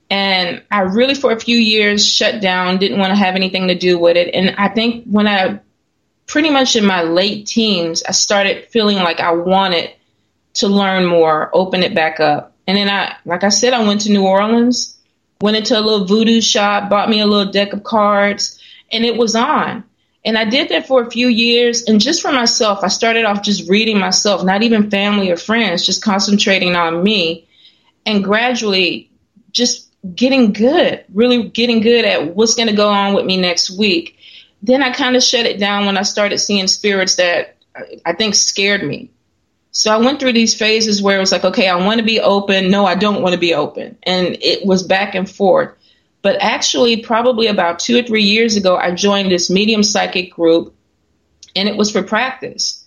And 0.10 0.62
I 0.70 0.82
really, 0.82 1.16
for 1.16 1.32
a 1.32 1.40
few 1.40 1.58
years, 1.58 2.06
shut 2.06 2.42
down, 2.42 2.80
didn't 2.80 3.00
want 3.00 3.12
to 3.12 3.16
have 3.16 3.36
anything 3.36 3.70
to 3.70 3.76
do 3.76 3.98
with 3.98 4.18
it. 4.18 4.34
And 4.34 4.56
I 4.58 4.68
think 4.68 5.06
when 5.06 5.28
I, 5.28 5.62
pretty 6.28 6.50
much 6.50 6.76
in 6.76 6.86
my 6.86 7.04
late 7.04 7.48
teens, 7.48 8.04
I 8.04 8.12
started 8.12 8.68
feeling 8.70 8.98
like 8.98 9.22
I 9.22 9.32
wanted 9.32 9.92
to 10.56 10.68
learn 10.68 11.06
more, 11.06 11.50
open 11.54 11.82
it 11.82 11.96
back 11.96 12.20
up. 12.20 12.54
And 12.68 12.78
then 12.78 12.90
I, 12.90 13.16
like 13.26 13.46
I 13.46 13.50
said, 13.50 13.74
I 13.74 13.88
went 13.88 14.02
to 14.02 14.12
New 14.12 14.26
Orleans 14.26 14.98
went 15.42 15.58
into 15.58 15.78
a 15.78 15.82
little 15.82 16.06
voodoo 16.06 16.40
shop, 16.40 16.90
bought 16.90 17.10
me 17.10 17.20
a 17.20 17.26
little 17.26 17.52
deck 17.52 17.74
of 17.74 17.84
cards, 17.84 18.60
and 18.92 19.04
it 19.04 19.18
was 19.18 19.36
on. 19.36 19.84
And 20.24 20.38
I 20.38 20.46
did 20.46 20.70
that 20.70 20.88
for 20.88 21.02
a 21.02 21.10
few 21.10 21.28
years. 21.28 21.84
And 21.84 22.00
just 22.00 22.22
for 22.22 22.32
myself, 22.32 22.84
I 22.84 22.90
started 22.90 23.26
off 23.26 23.42
just 23.42 23.70
reading 23.70 23.98
myself, 23.98 24.44
not 24.44 24.62
even 24.62 24.92
family 24.92 25.32
or 25.32 25.38
friends, 25.38 25.86
just 25.86 26.04
concentrating 26.04 26.76
on 26.76 27.04
me. 27.04 27.48
And 28.06 28.24
gradually 28.24 29.12
just 29.52 29.88
getting 30.16 30.54
good, 30.54 31.04
really 31.14 31.50
getting 31.50 31.82
good 31.82 32.06
at 32.06 32.36
what's 32.36 32.56
going 32.56 32.70
to 32.70 32.76
go 32.76 32.90
on 32.90 33.14
with 33.14 33.26
me 33.26 33.38
next 33.38 33.78
week. 33.78 34.18
Then 34.64 34.84
I 34.84 34.92
kind 34.92 35.16
of 35.16 35.24
shut 35.24 35.46
it 35.46 35.60
down 35.60 35.86
when 35.86 35.98
I 35.98 36.04
started 36.04 36.40
seeing 36.40 36.68
spirits 36.68 37.16
that 37.16 37.58
uh, 37.76 37.82
I 38.06 38.14
think 38.14 38.36
scared 38.36 38.84
me. 38.84 39.12
So 39.72 39.92
I 39.92 39.98
went 39.98 40.20
through 40.20 40.34
these 40.34 40.54
phases 40.54 41.02
where 41.02 41.18
it 41.18 41.22
was 41.22 41.32
like, 41.32 41.46
okay, 41.46 41.70
I 41.70 41.76
want 41.76 42.00
to 42.00 42.06
be 42.06 42.20
open. 42.20 42.70
No, 42.70 42.86
I 42.86 42.96
don't 42.96 43.22
want 43.22 43.34
to 43.34 43.40
be 43.40 43.54
open. 43.54 43.98
And 44.04 44.38
it 44.42 44.66
was 44.66 44.84
back 44.84 45.16
and 45.16 45.30
forth. 45.30 45.76
But 46.22 46.38
actually, 46.42 46.98
probably 47.02 47.48
about 47.48 47.80
two 47.80 47.98
or 47.98 48.04
three 48.04 48.24
years 48.24 48.56
ago, 48.56 48.76
I 48.78 48.92
joined 48.92 49.32
this 49.32 49.50
medium 49.50 49.84
psychic 49.84 50.32
group 50.32 50.76
and 51.56 51.68
it 51.68 51.76
was 51.76 51.92
for 51.92 52.04
practice. 52.04 52.86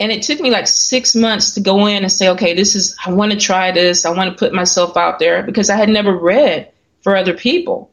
And 0.00 0.10
it 0.10 0.22
took 0.22 0.40
me 0.40 0.50
like 0.50 0.66
six 0.66 1.14
months 1.14 1.52
to 1.54 1.60
go 1.60 1.86
in 1.86 2.02
and 2.02 2.10
say, 2.10 2.28
okay, 2.30 2.54
this 2.54 2.74
is, 2.74 2.96
I 3.06 3.12
want 3.12 3.30
to 3.32 3.38
try 3.38 3.70
this. 3.70 4.04
I 4.04 4.10
want 4.10 4.30
to 4.30 4.36
put 4.36 4.52
myself 4.52 4.96
out 4.96 5.20
there 5.20 5.44
because 5.44 5.70
I 5.70 5.76
had 5.76 5.88
never 5.88 6.12
read 6.12 6.72
for 7.02 7.16
other 7.16 7.34
people. 7.34 7.90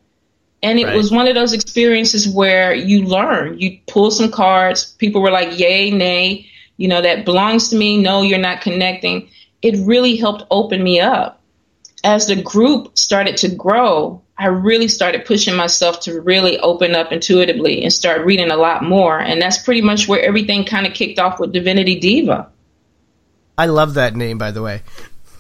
And 0.64 0.80
it 0.80 0.86
Right. 0.86 0.96
was 0.96 1.12
one 1.12 1.28
of 1.28 1.36
those 1.36 1.54
experiences 1.54 2.28
where 2.28 2.74
you 2.74 3.06
learn. 3.06 3.60
You 3.60 3.78
pull 3.88 4.10
some 4.12 4.32
cards. 4.32 4.86
People 4.98 5.22
were 5.22 5.32
like, 5.32 5.60
yay, 5.60 5.92
nay, 5.92 6.48
you 6.78 6.88
know, 6.88 7.02
that 7.02 7.26
belongs 7.26 7.70
to 7.70 7.76
me. 7.76 8.02
No, 8.02 8.24
you're 8.24 8.40
not 8.40 8.62
connecting. 8.62 9.30
It 9.62 9.78
really 9.86 10.16
helped 10.16 10.44
open 10.50 10.82
me 10.84 11.00
up. 11.00 11.42
As 12.04 12.28
the 12.28 12.42
group 12.42 12.98
started 12.98 13.38
to 13.38 13.50
grow, 13.50 14.22
I 14.40 14.48
really 14.48 14.88
started 14.88 15.26
pushing 15.26 15.56
myself 15.56 16.00
to 16.02 16.22
really 16.22 16.58
open 16.60 16.96
up 16.96 17.12
intuitively 17.12 17.84
and 17.84 17.92
start 17.92 18.26
reading 18.26 18.52
a 18.52 18.56
lot 18.56 18.84
more. 18.84 19.20
And 19.20 19.42
that's 19.42 19.58
pretty 19.58 19.82
much 19.82 20.08
where 20.08 20.22
everything 20.22 20.64
kind 20.64 20.88
of 20.88 20.94
kicked 20.94 21.20
off 21.20 21.42
with 21.42 21.52
Divinity 21.52 22.00
Diva. 22.00 22.50
I 23.58 23.66
love 23.66 23.96
that 23.96 24.16
name, 24.16 24.38
by 24.38 24.52
the 24.52 24.62
way. 24.62 24.82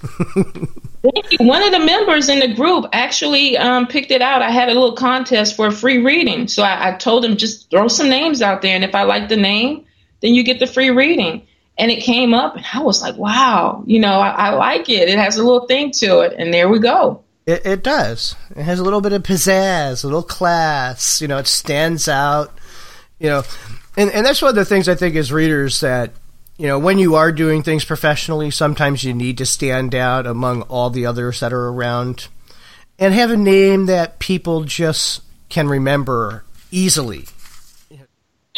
Thank 0.01 1.31
you. 1.31 1.47
One 1.47 1.63
of 1.63 1.71
the 1.71 1.79
members 1.79 2.27
in 2.27 2.39
the 2.39 2.53
group 2.53 2.87
actually 2.91 3.57
um, 3.57 3.87
picked 3.87 4.11
it 4.11 4.21
out. 4.21 4.41
I 4.41 4.51
had 4.51 4.67
a 4.67 4.73
little 4.73 4.95
contest 4.95 5.55
for 5.55 5.67
a 5.67 5.71
free 5.71 5.99
reading. 5.99 6.49
So 6.49 6.61
I, 6.61 6.89
I 6.89 6.97
told 6.97 7.23
him 7.23 7.37
just 7.37 7.69
throw 7.69 7.87
some 7.87 8.09
names 8.09 8.41
out 8.41 8.61
there. 8.61 8.75
And 8.75 8.83
if 8.83 8.93
I 8.93 9.03
like 9.03 9.29
the 9.29 9.37
name, 9.37 9.85
then 10.19 10.33
you 10.35 10.43
get 10.43 10.59
the 10.59 10.67
free 10.67 10.89
reading. 10.89 11.47
And 11.77 11.89
it 11.89 12.03
came 12.03 12.33
up, 12.33 12.57
and 12.57 12.65
I 12.73 12.81
was 12.81 13.01
like, 13.01 13.15
wow, 13.15 13.85
you 13.87 14.01
know, 14.01 14.19
I, 14.19 14.49
I 14.49 14.49
like 14.55 14.89
it. 14.89 15.07
It 15.07 15.17
has 15.17 15.37
a 15.37 15.43
little 15.43 15.65
thing 15.65 15.91
to 15.91 16.19
it. 16.19 16.33
And 16.37 16.53
there 16.53 16.67
we 16.67 16.79
go. 16.79 17.23
It, 17.49 17.65
it 17.65 17.83
does. 17.83 18.35
It 18.55 18.61
has 18.61 18.79
a 18.79 18.83
little 18.83 19.01
bit 19.01 19.11
of 19.11 19.23
pizzazz, 19.23 20.03
a 20.03 20.07
little 20.07 20.21
class. 20.21 21.19
You 21.19 21.27
know, 21.27 21.39
it 21.39 21.47
stands 21.47 22.07
out. 22.07 22.55
You 23.17 23.29
know, 23.29 23.43
and 23.97 24.11
and 24.11 24.23
that's 24.23 24.41
one 24.41 24.49
of 24.49 24.55
the 24.55 24.65
things 24.65 24.87
I 24.87 24.93
think 24.93 25.15
as 25.15 25.31
readers 25.31 25.79
that 25.79 26.11
you 26.57 26.67
know 26.67 26.77
when 26.77 26.99
you 26.99 27.15
are 27.15 27.31
doing 27.31 27.63
things 27.63 27.83
professionally, 27.83 28.51
sometimes 28.51 29.03
you 29.03 29.15
need 29.15 29.39
to 29.39 29.47
stand 29.47 29.95
out 29.95 30.27
among 30.27 30.61
all 30.63 30.91
the 30.91 31.07
others 31.07 31.39
that 31.39 31.51
are 31.51 31.69
around, 31.69 32.27
and 32.99 33.15
have 33.15 33.31
a 33.31 33.37
name 33.37 33.87
that 33.87 34.19
people 34.19 34.63
just 34.63 35.21
can 35.49 35.67
remember 35.67 36.43
easily. 36.69 37.25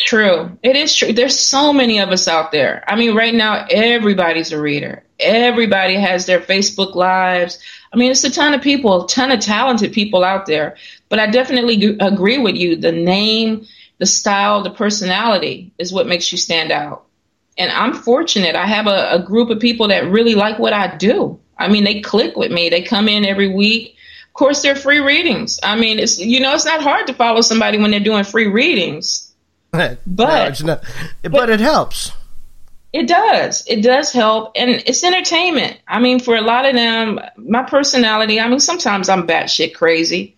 True. 0.05 0.58
It 0.63 0.75
is 0.75 0.96
true. 0.96 1.13
There's 1.13 1.38
so 1.39 1.72
many 1.72 2.00
of 2.00 2.10
us 2.10 2.27
out 2.27 2.51
there. 2.51 2.84
I 2.88 2.96
mean, 2.96 3.15
right 3.15 3.34
now, 3.34 3.65
everybody's 3.70 4.51
a 4.51 4.60
reader. 4.62 5.03
Everybody 5.20 5.96
has 5.96 6.25
their 6.25 6.39
Facebook 6.39 6.96
lives. 6.96 7.60
I 7.93 7.98
mean, 7.98 8.12
it's 8.12 8.24
a 8.24 8.31
ton 8.31 8.53
of 8.53 8.62
people, 8.62 9.05
a 9.05 9.08
ton 9.08 9.31
of 9.31 9.39
talented 9.39 9.93
people 9.93 10.24
out 10.24 10.46
there. 10.46 10.77
But 11.10 11.20
I 11.20 11.27
definitely 11.27 11.77
g- 11.77 11.98
agree 12.00 12.38
with 12.39 12.55
you. 12.55 12.75
The 12.77 12.91
name, 12.91 13.65
the 14.00 14.05
style, 14.05 14.63
the 14.63 14.72
personality 14.72 15.72
is 15.77 15.93
what 15.93 16.08
makes 16.08 16.31
you 16.31 16.38
stand 16.38 16.72
out. 16.72 17.05
And 17.58 17.72
I'm 17.72 17.93
fortunate. 17.93 18.55
I 18.55 18.65
have 18.65 18.88
a, 18.88 19.12
a 19.12 19.24
group 19.24 19.50
of 19.50 19.60
people 19.60 19.89
that 19.89 20.10
really 20.10 20.36
like 20.36 20.58
what 20.58 20.74
I 20.74 20.96
do. 20.96 21.39
I 21.58 21.67
mean, 21.67 21.84
they 21.84 22.01
click 22.01 22.36
with 22.36 22.51
me. 22.51 22.70
They 22.70 22.81
come 22.81 23.08
in 23.08 23.25
every 23.25 23.50
week. 23.50 23.96
Of 24.29 24.34
course, 24.34 24.62
they're 24.62 24.75
free 24.75 25.00
readings. 25.00 25.60
I 25.62 25.75
mean, 25.75 26.00
it's 26.00 26.17
you 26.17 26.39
know, 26.39 26.55
it's 26.55 26.65
not 26.65 26.81
hard 26.81 27.08
to 27.08 27.13
follow 27.13 27.41
somebody 27.41 27.77
when 27.77 27.91
they're 27.91 28.00
doing 28.00 28.24
free 28.24 28.48
readings. 28.48 29.31
No, 29.74 29.96
But- 30.06 30.50
it's 30.50 30.63
not, 30.63 30.84
but 31.24 31.50
it 31.50 31.60
helps. 31.62 32.12
It 32.94 33.08
does. 33.08 33.63
It 33.68 33.82
does 33.82 34.12
help. 34.12 34.51
And 34.58 34.70
it's 34.70 35.01
entertainment. 35.04 35.80
I 35.88 36.00
mean, 36.01 36.20
for 36.20 36.36
a 36.36 36.42
lot 36.42 36.66
of 36.66 36.75
them, 36.75 37.22
my 37.38 37.63
personality, 37.63 38.38
I 38.38 38.50
mean, 38.50 38.60
sometimes 38.60 39.08
I'm 39.08 39.25
batshit 39.25 39.74
crazy. 39.75 40.36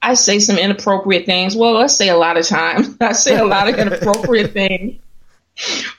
I 0.00 0.14
say 0.14 0.38
some 0.38 0.56
inappropriate 0.56 1.26
things. 1.26 1.56
Well, 1.56 1.72
let's 1.72 1.96
say 1.96 2.08
a 2.08 2.16
lot 2.16 2.36
of 2.36 2.46
times. 2.46 2.96
I 3.00 3.10
say 3.12 3.36
a 3.36 3.44
lot 3.44 3.68
of 3.68 3.74
inappropriate 3.76 4.52
things. 4.52 5.00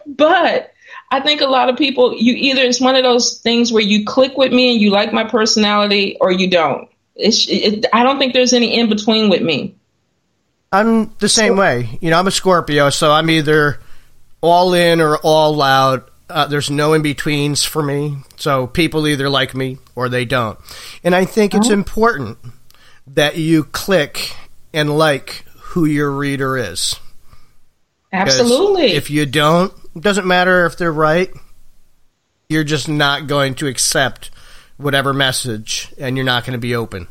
But 0.05 0.71
I 1.11 1.19
think 1.19 1.41
a 1.41 1.47
lot 1.47 1.67
of 1.69 1.75
people, 1.77 2.15
you 2.15 2.33
either, 2.35 2.61
it's 2.61 2.79
one 2.79 2.95
of 2.95 3.03
those 3.03 3.39
things 3.39 3.73
where 3.73 3.83
you 3.83 4.05
click 4.05 4.37
with 4.37 4.53
me 4.53 4.71
and 4.71 4.81
you 4.81 4.91
like 4.91 5.11
my 5.11 5.25
personality 5.25 6.15
or 6.21 6.31
you 6.31 6.49
don't. 6.49 6.87
It's, 7.15 7.47
it, 7.49 7.85
I 7.91 8.03
don't 8.03 8.17
think 8.17 8.33
there's 8.33 8.53
any 8.53 8.79
in 8.79 8.87
between 8.87 9.29
with 9.29 9.41
me. 9.41 9.75
I'm 10.77 11.11
the 11.19 11.29
same 11.29 11.57
way. 11.57 11.97
You 12.01 12.11
know, 12.11 12.19
I'm 12.19 12.27
a 12.27 12.31
Scorpio, 12.31 12.89
so 12.91 13.11
I'm 13.11 13.29
either 13.29 13.79
all 14.41 14.73
in 14.73 15.01
or 15.01 15.17
all 15.17 15.61
out. 15.61 16.11
Uh, 16.29 16.45
there's 16.45 16.69
no 16.69 16.93
in 16.93 17.01
betweens 17.01 17.63
for 17.63 17.81
me. 17.81 18.17
So 18.35 18.67
people 18.67 19.07
either 19.07 19.29
like 19.29 19.55
me 19.55 19.77
or 19.95 20.07
they 20.09 20.25
don't. 20.25 20.59
And 21.03 21.15
I 21.15 21.25
think 21.25 21.55
it's 21.55 21.69
important 21.69 22.37
that 23.07 23.37
you 23.37 23.63
click 23.63 24.35
and 24.73 24.95
like 24.95 25.45
who 25.57 25.85
your 25.85 26.11
reader 26.11 26.57
is. 26.57 26.99
Absolutely. 28.11 28.91
If 28.91 29.09
you 29.09 29.25
don't, 29.25 29.73
it 29.95 30.01
doesn't 30.01 30.27
matter 30.27 30.65
if 30.65 30.77
they're 30.77 30.91
right. 30.91 31.29
You're 32.49 32.63
just 32.63 32.87
not 32.87 33.27
going 33.27 33.55
to 33.55 33.67
accept 33.67 34.29
whatever 34.77 35.13
message 35.13 35.91
and 35.97 36.15
you're 36.15 36.25
not 36.25 36.43
going 36.43 36.53
to 36.53 36.59
be 36.59 36.75
open. 36.75 37.07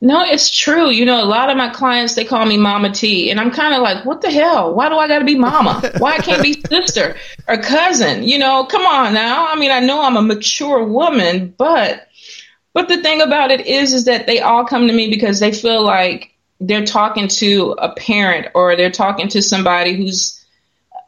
No, 0.00 0.22
it's 0.22 0.50
true. 0.50 0.90
You 0.90 1.06
know, 1.06 1.22
a 1.22 1.24
lot 1.24 1.48
of 1.48 1.56
my 1.56 1.70
clients 1.70 2.14
they 2.14 2.24
call 2.24 2.44
me 2.44 2.58
Mama 2.58 2.92
T, 2.92 3.30
and 3.30 3.40
I'm 3.40 3.50
kind 3.50 3.74
of 3.74 3.80
like, 3.80 4.04
what 4.04 4.20
the 4.20 4.30
hell? 4.30 4.74
Why 4.74 4.90
do 4.90 4.96
I 4.96 5.08
got 5.08 5.20
to 5.20 5.24
be 5.24 5.36
Mama? 5.36 5.90
Why 5.98 6.16
I 6.16 6.18
can't 6.18 6.42
be 6.42 6.60
sister 6.68 7.16
or 7.48 7.56
cousin? 7.56 8.22
You 8.22 8.38
know, 8.38 8.66
come 8.66 8.84
on 8.84 9.14
now. 9.14 9.46
I 9.46 9.56
mean, 9.56 9.70
I 9.70 9.80
know 9.80 10.02
I'm 10.02 10.16
a 10.16 10.22
mature 10.22 10.84
woman, 10.84 11.54
but 11.56 12.08
but 12.74 12.88
the 12.88 13.02
thing 13.02 13.22
about 13.22 13.50
it 13.50 13.66
is, 13.66 13.94
is 13.94 14.04
that 14.04 14.26
they 14.26 14.40
all 14.40 14.66
come 14.66 14.86
to 14.86 14.92
me 14.92 15.08
because 15.08 15.40
they 15.40 15.50
feel 15.50 15.82
like 15.82 16.34
they're 16.60 16.84
talking 16.84 17.28
to 17.28 17.74
a 17.78 17.94
parent 17.94 18.48
or 18.54 18.76
they're 18.76 18.90
talking 18.90 19.28
to 19.28 19.40
somebody 19.40 19.96
who's 19.96 20.44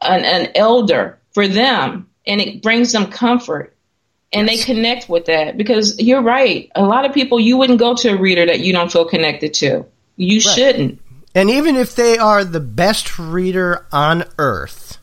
an, 0.00 0.24
an 0.24 0.48
elder 0.54 1.18
for 1.32 1.46
them, 1.46 2.08
and 2.26 2.40
it 2.40 2.62
brings 2.62 2.92
them 2.92 3.10
comfort 3.10 3.76
and 4.32 4.48
they 4.48 4.56
connect 4.58 5.08
with 5.08 5.26
that 5.26 5.56
because 5.56 5.98
you're 5.98 6.22
right. 6.22 6.70
A 6.74 6.82
lot 6.82 7.04
of 7.04 7.12
people 7.12 7.40
you 7.40 7.56
wouldn't 7.56 7.78
go 7.78 7.94
to 7.94 8.10
a 8.10 8.16
reader 8.16 8.46
that 8.46 8.60
you 8.60 8.72
don't 8.72 8.92
feel 8.92 9.04
connected 9.04 9.54
to. 9.54 9.86
You 10.16 10.40
shouldn't. 10.40 11.00
And 11.34 11.50
even 11.50 11.76
if 11.76 11.94
they 11.94 12.18
are 12.18 12.44
the 12.44 12.60
best 12.60 13.18
reader 13.18 13.86
on 13.92 14.24
earth, 14.38 14.98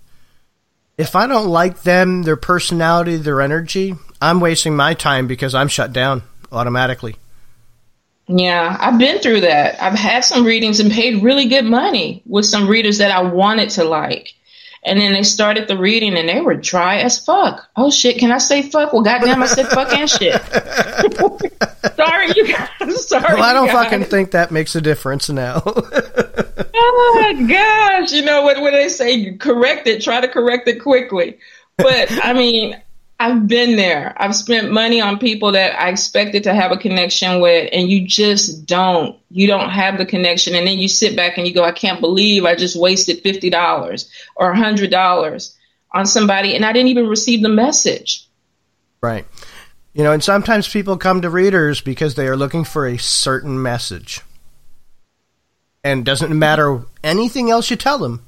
if 0.97 1.15
I 1.15 1.27
don't 1.27 1.47
like 1.47 1.83
them, 1.83 2.23
their 2.23 2.35
personality, 2.35 3.17
their 3.17 3.41
energy, 3.41 3.95
I'm 4.21 4.39
wasting 4.39 4.75
my 4.75 4.93
time 4.93 5.27
because 5.27 5.55
I'm 5.55 5.67
shut 5.67 5.93
down 5.93 6.23
automatically. 6.51 7.15
Yeah, 8.27 8.75
I've 8.79 8.97
been 8.97 9.19
through 9.19 9.41
that. 9.41 9.81
I've 9.81 9.97
had 9.97 10.25
some 10.25 10.45
readings 10.45 10.79
and 10.79 10.91
paid 10.91 11.21
really 11.21 11.47
good 11.47 11.65
money 11.65 12.23
with 12.25 12.45
some 12.45 12.67
readers 12.67 12.97
that 12.97 13.11
I 13.11 13.21
wanted 13.21 13.69
to 13.71 13.83
like. 13.83 14.33
And 14.85 14.99
then 14.99 15.13
they 15.13 15.23
started 15.23 15.67
the 15.67 15.77
reading 15.77 16.15
and 16.15 16.29
they 16.29 16.41
were 16.41 16.53
dry 16.53 16.97
as 16.97 17.17
fuck. 17.17 17.67
Oh 17.75 17.89
shit, 17.89 18.19
can 18.19 18.31
I 18.31 18.37
say 18.37 18.61
fuck? 18.61 18.93
Well, 18.93 19.01
goddamn, 19.01 19.41
I 19.41 19.47
said 19.47 19.67
fuck 19.67 19.91
and 19.91 20.07
shit. 20.07 20.39
Sorry, 21.95 22.27
you 22.35 22.53
guys. 22.53 23.07
Sorry. 23.07 23.33
Well, 23.33 23.43
I 23.43 23.53
don't 23.53 23.69
fucking 23.69 24.03
think 24.05 24.31
that 24.31 24.51
makes 24.51 24.75
a 24.75 24.81
difference 24.81 25.27
now. 25.27 25.63
oh 25.65 27.19
my 27.19 27.47
gosh, 27.47 28.11
you 28.11 28.21
know 28.21 28.43
what? 28.43 28.61
When 28.61 28.73
they 28.73 28.89
say 28.89 29.33
correct 29.33 29.87
it, 29.87 30.03
try 30.03 30.21
to 30.21 30.27
correct 30.27 30.67
it 30.67 30.81
quickly. 30.81 31.39
But 31.77 32.11
I 32.23 32.33
mean, 32.33 32.79
I've 33.17 33.47
been 33.47 33.77
there. 33.77 34.13
I've 34.17 34.35
spent 34.35 34.71
money 34.71 34.99
on 34.99 35.19
people 35.19 35.53
that 35.53 35.79
I 35.79 35.89
expected 35.89 36.43
to 36.43 36.53
have 36.53 36.71
a 36.71 36.77
connection 36.77 37.39
with, 37.39 37.69
and 37.71 37.89
you 37.89 38.05
just 38.05 38.65
don't. 38.65 39.17
You 39.31 39.47
don't 39.47 39.69
have 39.69 39.97
the 39.97 40.05
connection, 40.05 40.53
and 40.53 40.67
then 40.67 40.79
you 40.79 40.89
sit 40.89 41.15
back 41.15 41.37
and 41.37 41.47
you 41.47 41.53
go, 41.53 41.63
"I 41.63 41.71
can't 41.71 42.01
believe 42.01 42.43
I 42.43 42.55
just 42.55 42.75
wasted 42.75 43.21
fifty 43.21 43.49
dollars 43.49 44.09
or 44.35 44.53
hundred 44.53 44.91
dollars 44.91 45.55
on 45.93 46.05
somebody, 46.05 46.55
and 46.55 46.65
I 46.65 46.73
didn't 46.73 46.89
even 46.89 47.07
receive 47.07 47.41
the 47.41 47.49
message." 47.49 48.27
right. 49.01 49.25
You 49.93 50.03
know, 50.03 50.11
and 50.11 50.23
sometimes 50.23 50.67
people 50.67 50.97
come 50.97 51.21
to 51.21 51.29
readers 51.29 51.79
because 51.79 52.15
they 52.15 52.27
are 52.27 52.35
looking 52.35 52.65
for 52.65 52.85
a 52.85 52.97
certain 52.97 53.61
message. 53.61 54.19
And 55.85 56.03
doesn't 56.03 56.37
matter 56.37 56.81
anything 57.01 57.49
else 57.49 57.69
you 57.69 57.77
tell 57.77 57.99
them. 57.99 58.25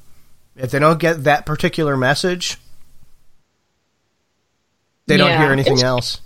If 0.56 0.72
they 0.72 0.80
don't 0.80 1.00
get 1.00 1.26
that 1.26 1.46
particular 1.46 1.98
message, 1.98 2.58
they 5.08 5.18
don't 5.18 5.30
Yeah, 5.30 5.42
hear 5.42 5.52
anything 5.52 5.74
it's- 5.74 5.84
else. 5.84 6.22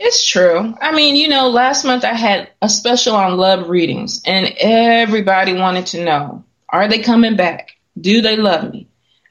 It's 0.00 0.26
true. 0.26 0.74
I 0.80 0.92
mean, 0.92 1.14
you 1.14 1.28
know, 1.28 1.48
last 1.48 1.84
month 1.84 2.04
I 2.04 2.14
had 2.14 2.48
a 2.60 2.68
special 2.68 3.14
on 3.14 3.36
love 3.36 3.68
readings, 3.68 4.22
and 4.26 4.52
everybody 4.58 5.54
wanted 5.54 5.86
to 5.86 6.04
know 6.04 6.44
are 6.68 6.88
they 6.88 6.98
coming 6.98 7.36
back? 7.36 7.76
Do 8.00 8.20
they 8.20 8.36
love 8.36 8.72
me? 8.72 8.88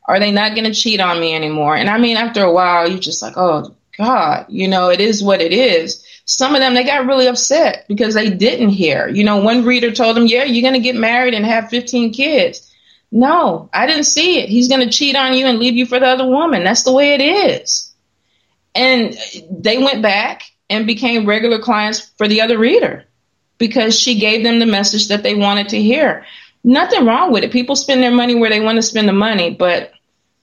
Are 0.07 0.19
they 0.19 0.31
not 0.31 0.55
going 0.55 0.63
to 0.63 0.73
cheat 0.73 1.01
on 1.01 1.19
me 1.19 1.35
anymore? 1.35 1.75
And 1.75 1.89
I 1.89 1.97
mean, 1.97 2.15
after 2.15 2.41
a 2.41 2.53
while, 2.53 2.87
you're 2.89 2.99
just 2.99 3.21
like, 3.21 3.33
oh, 3.35 3.75
God, 3.97 4.45
you 4.47 4.67
know, 4.69 4.89
it 4.89 5.01
is 5.01 5.21
what 5.21 5.41
it 5.41 5.51
is. 5.51 6.05
Some 6.25 6.55
of 6.55 6.61
them, 6.61 6.73
they 6.73 6.85
got 6.85 7.05
really 7.05 7.27
upset 7.27 7.85
because 7.89 8.13
they 8.13 8.29
didn't 8.29 8.69
hear. 8.69 9.09
You 9.09 9.25
know, 9.25 9.37
one 9.37 9.65
reader 9.65 9.91
told 9.91 10.15
them, 10.15 10.25
yeah, 10.25 10.45
you're 10.45 10.61
going 10.61 10.73
to 10.73 10.79
get 10.79 10.95
married 10.95 11.33
and 11.33 11.45
have 11.45 11.69
15 11.69 12.13
kids. 12.13 12.73
No, 13.11 13.69
I 13.73 13.85
didn't 13.87 14.05
see 14.05 14.39
it. 14.39 14.47
He's 14.49 14.69
going 14.69 14.87
to 14.87 14.97
cheat 14.97 15.15
on 15.17 15.33
you 15.33 15.45
and 15.45 15.59
leave 15.59 15.75
you 15.75 15.85
for 15.85 15.99
the 15.99 16.07
other 16.07 16.25
woman. 16.25 16.63
That's 16.63 16.83
the 16.83 16.93
way 16.93 17.13
it 17.13 17.21
is. 17.21 17.92
And 18.75 19.15
they 19.49 19.77
went 19.77 20.01
back 20.01 20.43
and 20.69 20.87
became 20.87 21.25
regular 21.25 21.59
clients 21.59 22.11
for 22.17 22.27
the 22.27 22.41
other 22.41 22.57
reader 22.57 23.05
because 23.57 23.97
she 23.99 24.19
gave 24.19 24.43
them 24.43 24.59
the 24.59 24.65
message 24.65 25.09
that 25.09 25.23
they 25.23 25.35
wanted 25.35 25.69
to 25.69 25.81
hear. 25.81 26.25
Nothing 26.63 27.05
wrong 27.05 27.31
with 27.31 27.43
it. 27.43 27.51
People 27.51 27.75
spend 27.75 28.01
their 28.01 28.11
money 28.11 28.35
where 28.35 28.49
they 28.49 28.61
want 28.61 28.77
to 28.77 28.81
spend 28.81 29.07
the 29.07 29.13
money, 29.13 29.51
but 29.51 29.91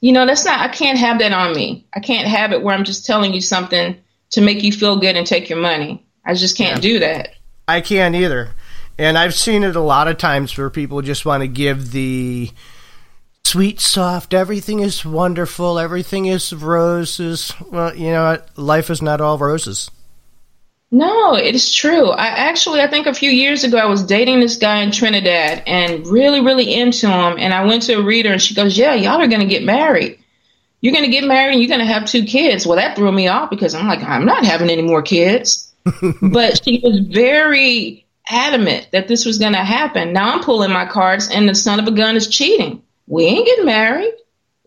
you 0.00 0.12
know, 0.12 0.24
that's 0.26 0.44
not, 0.44 0.60
I 0.60 0.68
can't 0.68 0.98
have 0.98 1.18
that 1.18 1.32
on 1.32 1.54
me. 1.54 1.86
I 1.94 2.00
can't 2.00 2.26
have 2.26 2.52
it 2.52 2.62
where 2.62 2.74
I'm 2.74 2.84
just 2.84 3.04
telling 3.04 3.34
you 3.34 3.40
something 3.40 3.98
to 4.30 4.40
make 4.40 4.62
you 4.62 4.72
feel 4.72 4.96
good 4.96 5.16
and 5.16 5.26
take 5.26 5.50
your 5.50 5.58
money. 5.58 6.06
I 6.24 6.34
just 6.34 6.56
can't 6.56 6.80
do 6.80 7.00
that. 7.00 7.34
I 7.68 7.80
can't 7.80 8.14
either. 8.14 8.50
And 8.98 9.18
I've 9.18 9.34
seen 9.34 9.62
it 9.62 9.76
a 9.76 9.80
lot 9.80 10.08
of 10.08 10.18
times 10.18 10.56
where 10.56 10.70
people 10.70 11.02
just 11.02 11.24
want 11.24 11.42
to 11.42 11.48
give 11.48 11.92
the 11.92 12.50
sweet, 13.50 13.80
soft, 13.80 14.32
everything 14.32 14.78
is 14.78 15.04
wonderful, 15.04 15.80
everything 15.80 16.26
is 16.26 16.52
roses. 16.52 17.52
Well, 17.68 17.92
you 17.96 18.10
know, 18.10 18.40
life 18.54 18.90
is 18.90 19.02
not 19.02 19.20
all 19.20 19.38
roses. 19.38 19.90
No, 20.92 21.34
it 21.34 21.56
is 21.56 21.74
true. 21.74 22.10
I 22.10 22.26
actually, 22.26 22.80
I 22.80 22.86
think 22.86 23.08
a 23.08 23.14
few 23.14 23.30
years 23.30 23.64
ago, 23.64 23.76
I 23.76 23.86
was 23.86 24.04
dating 24.04 24.38
this 24.38 24.56
guy 24.56 24.82
in 24.82 24.92
Trinidad 24.92 25.64
and 25.66 26.06
really, 26.06 26.40
really 26.40 26.72
into 26.72 27.08
him. 27.08 27.38
And 27.38 27.52
I 27.52 27.64
went 27.64 27.82
to 27.84 27.94
a 27.94 28.02
reader 28.02 28.32
and 28.32 28.40
she 28.40 28.54
goes, 28.54 28.78
Yeah, 28.78 28.94
y'all 28.94 29.20
are 29.20 29.26
going 29.26 29.40
to 29.40 29.46
get 29.46 29.64
married. 29.64 30.18
You're 30.80 30.92
going 30.92 31.04
to 31.04 31.10
get 31.10 31.24
married 31.24 31.54
and 31.54 31.60
you're 31.60 31.76
going 31.76 31.86
to 31.86 31.92
have 31.92 32.06
two 32.06 32.24
kids. 32.24 32.66
Well, 32.66 32.76
that 32.76 32.96
threw 32.96 33.10
me 33.10 33.26
off 33.26 33.50
because 33.50 33.74
I'm 33.74 33.88
like, 33.88 34.02
I'm 34.02 34.26
not 34.26 34.44
having 34.44 34.70
any 34.70 34.82
more 34.82 35.02
kids. 35.02 35.72
but 36.22 36.62
she 36.64 36.80
was 36.82 37.00
very 37.00 38.06
adamant 38.28 38.88
that 38.92 39.08
this 39.08 39.24
was 39.24 39.38
going 39.38 39.54
to 39.54 39.58
happen. 39.58 40.12
Now 40.12 40.34
I'm 40.34 40.42
pulling 40.42 40.72
my 40.72 40.86
cards 40.86 41.28
and 41.28 41.48
the 41.48 41.54
son 41.54 41.80
of 41.80 41.88
a 41.88 41.92
gun 41.92 42.14
is 42.14 42.28
cheating. 42.28 42.82
We 43.06 43.24
ain't 43.24 43.46
getting 43.46 43.66
married 43.66 44.14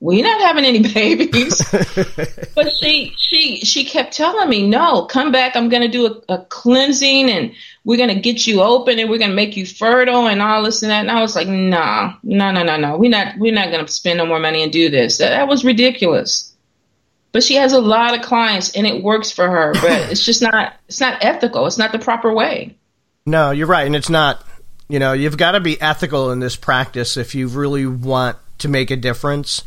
we're 0.03 0.21
not 0.21 0.41
having 0.41 0.65
any 0.65 0.79
babies. 0.93 1.61
but 2.55 2.73
she 2.73 3.13
she 3.17 3.61
she 3.61 3.85
kept 3.85 4.13
telling 4.13 4.49
me, 4.49 4.67
no, 4.67 5.05
come 5.05 5.31
back. 5.31 5.55
I'm 5.55 5.69
going 5.69 5.81
to 5.81 5.87
do 5.87 6.07
a, 6.07 6.33
a, 6.33 6.45
cleansing 6.45 7.29
and 7.29 7.53
we're 7.85 7.95
going 7.95 8.13
to 8.13 8.19
get 8.19 8.45
you 8.45 8.61
open 8.61 8.99
and 8.99 9.09
we're 9.09 9.17
going 9.17 9.29
to 9.29 9.35
make 9.35 9.55
you 9.55 9.65
fertile 9.65 10.27
and 10.27 10.41
all 10.41 10.63
this 10.63 10.83
and 10.83 10.91
that. 10.91 10.99
And 10.99 11.09
I 11.09 11.21
was 11.21 11.37
like, 11.37 11.47
no, 11.47 12.13
no, 12.21 12.51
no, 12.51 12.63
no, 12.63 12.75
no. 12.75 12.97
We're 12.97 13.09
not 13.09 13.37
we're 13.37 13.53
not 13.53 13.71
going 13.71 13.85
to 13.85 13.89
spend 13.89 14.17
no 14.17 14.25
more 14.25 14.39
money 14.39 14.61
and 14.61 14.73
do 14.73 14.89
this. 14.89 15.19
That, 15.19 15.29
that 15.29 15.47
was 15.47 15.63
ridiculous. 15.63 16.53
But 17.31 17.43
she 17.43 17.55
has 17.55 17.71
a 17.71 17.79
lot 17.79 18.13
of 18.13 18.25
clients 18.25 18.75
and 18.75 18.85
it 18.85 19.01
works 19.01 19.31
for 19.31 19.49
her. 19.49 19.71
But 19.71 19.83
it's 20.11 20.25
just 20.25 20.41
not 20.41 20.73
it's 20.89 20.99
not 20.99 21.23
ethical. 21.23 21.65
It's 21.65 21.77
not 21.77 21.93
the 21.93 21.99
proper 21.99 22.33
way. 22.33 22.75
No, 23.25 23.51
you're 23.51 23.67
right, 23.67 23.87
and 23.87 23.95
it's 23.95 24.09
not. 24.09 24.45
You 24.87 24.99
know, 24.99 25.13
you've 25.13 25.37
got 25.37 25.51
to 25.51 25.59
be 25.59 25.79
ethical 25.81 26.31
in 26.31 26.39
this 26.39 26.55
practice 26.55 27.17
if 27.17 27.35
you 27.35 27.47
really 27.47 27.85
want 27.85 28.37
to 28.59 28.67
make 28.67 28.91
a 28.91 28.95
difference, 28.95 29.63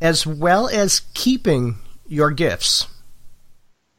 as 0.00 0.26
well 0.26 0.68
as 0.68 1.00
keeping 1.14 1.76
your 2.06 2.30
gifts. 2.30 2.86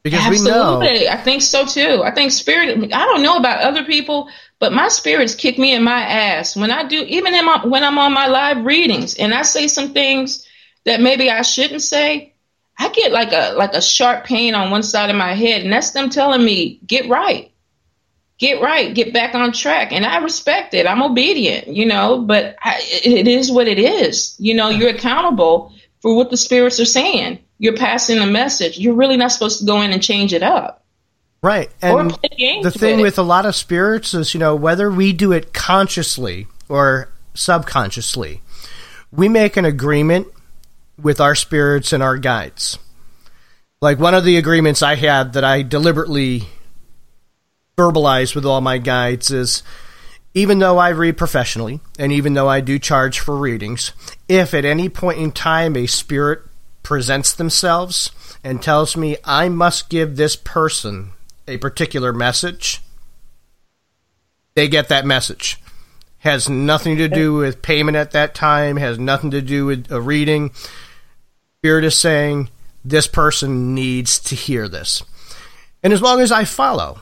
Because 0.03 0.25
Absolutely. 0.25 1.09
I 1.09 1.17
think 1.17 1.41
so 1.41 1.65
too. 1.65 2.01
I 2.03 2.11
think 2.11 2.31
spirit, 2.31 2.93
I 2.93 3.05
don't 3.05 3.21
know 3.21 3.37
about 3.37 3.61
other 3.61 3.83
people, 3.83 4.29
but 4.57 4.71
my 4.71 4.87
spirits 4.87 5.35
kick 5.35 5.59
me 5.59 5.73
in 5.73 5.83
my 5.83 6.01
ass 6.01 6.55
when 6.55 6.71
I 6.71 6.87
do, 6.87 7.03
even 7.03 7.33
my, 7.45 7.65
when 7.65 7.83
I'm 7.83 7.97
on 7.97 8.13
my 8.13 8.27
live 8.27 8.65
readings 8.65 9.15
and 9.15 9.33
I 9.33 9.41
say 9.41 9.67
some 9.67 9.93
things 9.93 10.47
that 10.85 11.01
maybe 11.01 11.29
I 11.29 11.41
shouldn't 11.41 11.81
say. 11.81 12.33
I 12.77 12.89
get 12.89 13.11
like 13.11 13.33
a 13.33 13.55
like 13.57 13.73
a 13.73 13.81
sharp 13.81 14.23
pain 14.23 14.55
on 14.55 14.71
one 14.71 14.83
side 14.83 15.09
of 15.09 15.15
my 15.17 15.33
head, 15.33 15.63
and 15.63 15.73
that's 15.73 15.91
them 15.91 16.09
telling 16.09 16.43
me, 16.43 16.79
"Get 16.87 17.09
right." 17.09 17.51
Get 18.39 18.61
right, 18.61 18.95
get 18.95 19.13
back 19.13 19.35
on 19.35 19.51
track. 19.51 19.91
And 19.91 20.05
I 20.05 20.17
respect 20.17 20.73
it. 20.73 20.87
I'm 20.87 21.03
obedient, 21.03 21.67
you 21.67 21.85
know, 21.85 22.21
but 22.21 22.55
I, 22.61 22.81
it 23.03 23.27
is 23.27 23.51
what 23.51 23.67
it 23.67 23.77
is. 23.77 24.35
You 24.39 24.55
know, 24.55 24.69
you're 24.69 24.89
accountable 24.89 25.73
for 26.01 26.15
what 26.15 26.31
the 26.31 26.37
spirits 26.37 26.79
are 26.79 26.85
saying. 26.85 27.39
You're 27.57 27.75
passing 27.75 28.19
a 28.19 28.25
message. 28.25 28.79
You're 28.79 28.95
really 28.95 29.17
not 29.17 29.33
supposed 29.33 29.59
to 29.59 29.65
go 29.65 29.81
in 29.81 29.91
and 29.91 30.01
change 30.01 30.33
it 30.33 30.41
up. 30.41 30.85
Right. 31.41 31.69
And 31.81 32.11
the 32.11 32.71
thing 32.71 32.97
with, 32.97 33.03
with 33.03 33.19
a 33.19 33.23
lot 33.23 33.45
of 33.45 33.55
spirits 33.55 34.13
is, 34.13 34.33
you 34.33 34.39
know, 34.39 34.55
whether 34.55 34.89
we 34.89 35.13
do 35.13 35.31
it 35.31 35.53
consciously 35.53 36.47
or 36.67 37.09
subconsciously, 37.33 38.41
we 39.11 39.29
make 39.29 39.57
an 39.57 39.65
agreement 39.65 40.27
with 41.01 41.21
our 41.21 41.35
spirits 41.35 41.93
and 41.93 42.03
our 42.03 42.17
guides. 42.17 42.77
Like 43.81 43.99
one 43.99 44.13
of 44.13 44.25
the 44.25 44.37
agreements 44.37 44.81
I 44.81 44.95
had 44.95 45.33
that 45.33 45.45
I 45.45 45.61
deliberately 45.61 46.43
verbalize 47.79 48.35
with 48.35 48.45
all 48.45 48.59
my 48.59 48.77
guides 48.77 49.31
is 49.31 49.63
even 50.33 50.59
though 50.59 50.77
I 50.77 50.89
read 50.89 51.17
professionally 51.17 51.79
and 51.97 52.11
even 52.11 52.33
though 52.33 52.49
I 52.49 52.59
do 52.59 52.77
charge 52.77 53.19
for 53.19 53.37
readings, 53.37 53.93
if 54.27 54.53
at 54.53 54.65
any 54.65 54.89
point 54.89 55.19
in 55.19 55.31
time 55.31 55.77
a 55.77 55.87
spirit 55.87 56.41
presents 56.83 57.33
themselves 57.33 58.11
and 58.43 58.61
tells 58.61 58.97
me 58.97 59.15
I 59.23 59.47
must 59.47 59.89
give 59.89 60.17
this 60.17 60.35
person 60.35 61.11
a 61.47 61.57
particular 61.57 62.11
message, 62.11 62.81
they 64.55 64.67
get 64.67 64.89
that 64.89 65.05
message. 65.05 65.57
Has 66.19 66.49
nothing 66.49 66.97
to 66.97 67.07
do 67.07 67.33
with 67.33 67.61
payment 67.61 67.95
at 67.95 68.11
that 68.11 68.35
time, 68.35 68.75
has 68.75 68.99
nothing 68.99 69.31
to 69.31 69.41
do 69.41 69.65
with 69.65 69.89
a 69.89 70.01
reading. 70.01 70.51
Spirit 71.59 71.85
is 71.85 71.97
saying 71.97 72.49
this 72.83 73.07
person 73.07 73.73
needs 73.73 74.19
to 74.19 74.35
hear 74.35 74.67
this. 74.67 75.01
And 75.81 75.93
as 75.93 76.01
long 76.01 76.19
as 76.19 76.29
I 76.29 76.43
follow, 76.43 76.99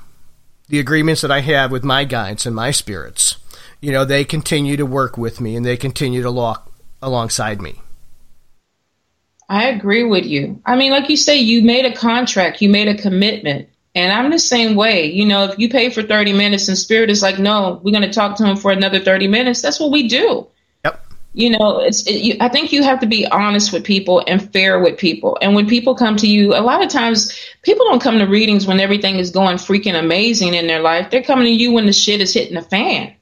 the 0.70 0.80
agreements 0.80 1.22
that 1.22 1.32
I 1.32 1.42
have 1.42 1.72
with 1.72 1.84
my 1.84 2.04
guides 2.04 2.46
and 2.46 2.56
my 2.56 2.72
spirits, 2.72 3.38
you 3.82 3.92
know, 3.92 4.06
they 4.06 4.24
continue 4.26 4.78
to 4.78 4.86
work 4.86 5.18
with 5.18 5.40
me 5.40 5.56
and 5.56 5.66
they 5.66 5.78
continue 5.78 6.22
to 6.22 6.32
walk 6.32 6.72
alongside 7.02 7.62
me. 7.62 7.82
I 9.50 9.70
agree 9.70 10.04
with 10.04 10.26
you. 10.26 10.62
I 10.66 10.76
mean, 10.76 10.92
like 10.92 11.10
you 11.10 11.16
say, 11.16 11.38
you 11.38 11.62
made 11.62 11.86
a 11.86 11.96
contract, 11.96 12.62
you 12.62 12.70
made 12.70 12.90
a 12.90 13.02
commitment. 13.02 13.70
And 13.96 14.12
I'm 14.12 14.30
the 14.30 14.40
same 14.40 14.76
way. 14.76 15.06
You 15.06 15.26
know, 15.26 15.46
if 15.46 15.58
you 15.58 15.70
pay 15.70 15.90
for 15.90 16.04
30 16.04 16.34
minutes 16.34 16.68
and 16.68 16.78
spirit 16.78 17.10
is 17.10 17.24
like, 17.24 17.40
no, 17.40 17.80
we're 17.84 17.92
going 17.92 18.04
to 18.04 18.14
talk 18.14 18.38
to 18.38 18.46
him 18.46 18.58
for 18.58 18.72
another 18.72 19.00
30 19.00 19.28
minutes, 19.28 19.62
that's 19.62 19.80
what 19.80 19.92
we 19.92 20.08
do 20.08 20.48
you 21.38 21.52
know 21.52 21.80
it's 21.80 22.06
it, 22.08 22.16
you, 22.24 22.36
i 22.42 22.50
think 22.50 22.72
you 22.72 22.82
have 22.82 23.00
to 23.00 23.06
be 23.06 23.28
honest 23.28 23.72
with 23.72 23.84
people 23.84 24.24
and 24.26 24.52
fair 24.52 24.80
with 24.80 24.98
people. 24.98 25.38
And 25.40 25.54
when 25.54 25.68
people 25.68 25.94
come 25.94 26.16
to 26.18 26.28
you 26.28 26.56
a 26.56 26.62
lot 26.62 26.84
of 26.84 26.90
times 26.90 27.32
people 27.62 27.86
don't 27.86 28.02
come 28.02 28.18
to 28.18 28.26
readings 28.26 28.66
when 28.66 28.80
everything 28.80 29.18
is 29.18 29.30
going 29.30 29.58
freaking 29.58 29.98
amazing 29.98 30.56
in 30.56 30.66
their 30.66 30.80
life. 30.80 31.12
They're 31.12 31.24
coming 31.24 31.46
to 31.46 31.52
you 31.52 31.72
when 31.72 31.86
the 31.86 31.94
shit 31.94 32.22
is 32.22 32.34
hitting 32.34 32.56
the 32.56 32.64
fan. 32.64 33.14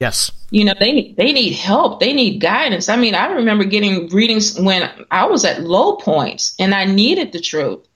Yes. 0.00 0.32
You 0.50 0.64
know 0.64 0.72
they 0.80 1.14
they 1.18 1.32
need 1.32 1.52
help. 1.52 2.00
They 2.00 2.14
need 2.14 2.40
guidance. 2.40 2.88
I 2.88 2.96
mean 2.96 3.14
i 3.14 3.26
remember 3.26 3.64
getting 3.64 4.08
readings 4.08 4.58
when 4.58 4.90
i 5.10 5.26
was 5.26 5.44
at 5.44 5.62
low 5.62 5.96
points 5.96 6.54
and 6.58 6.74
i 6.74 6.86
needed 6.86 7.32
the 7.32 7.40
truth. 7.40 7.86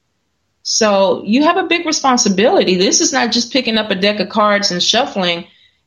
So 0.63 1.23
you 1.25 1.43
have 1.45 1.57
a 1.57 1.65
big 1.65 1.87
responsibility. 1.87 2.77
This 2.77 3.01
is 3.01 3.15
not 3.15 3.33
just 3.33 3.51
picking 3.51 3.79
up 3.79 3.91
a 3.91 3.95
deck 3.95 4.21
of 4.21 4.29
cards 4.29 4.71
and 4.71 4.83
shuffling 4.83 5.47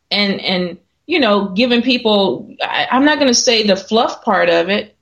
and 0.09 0.41
and 0.41 0.77
you 1.07 1.21
know, 1.21 1.47
giving 1.49 1.81
people, 1.81 2.53
I, 2.61 2.87
I'm 2.91 3.05
not 3.05 3.17
going 3.17 3.29
to 3.29 3.33
say 3.33 3.65
the 3.65 3.77
fluff 3.77 4.23
part 4.23 4.49
of 4.49 4.69
it, 4.69 4.95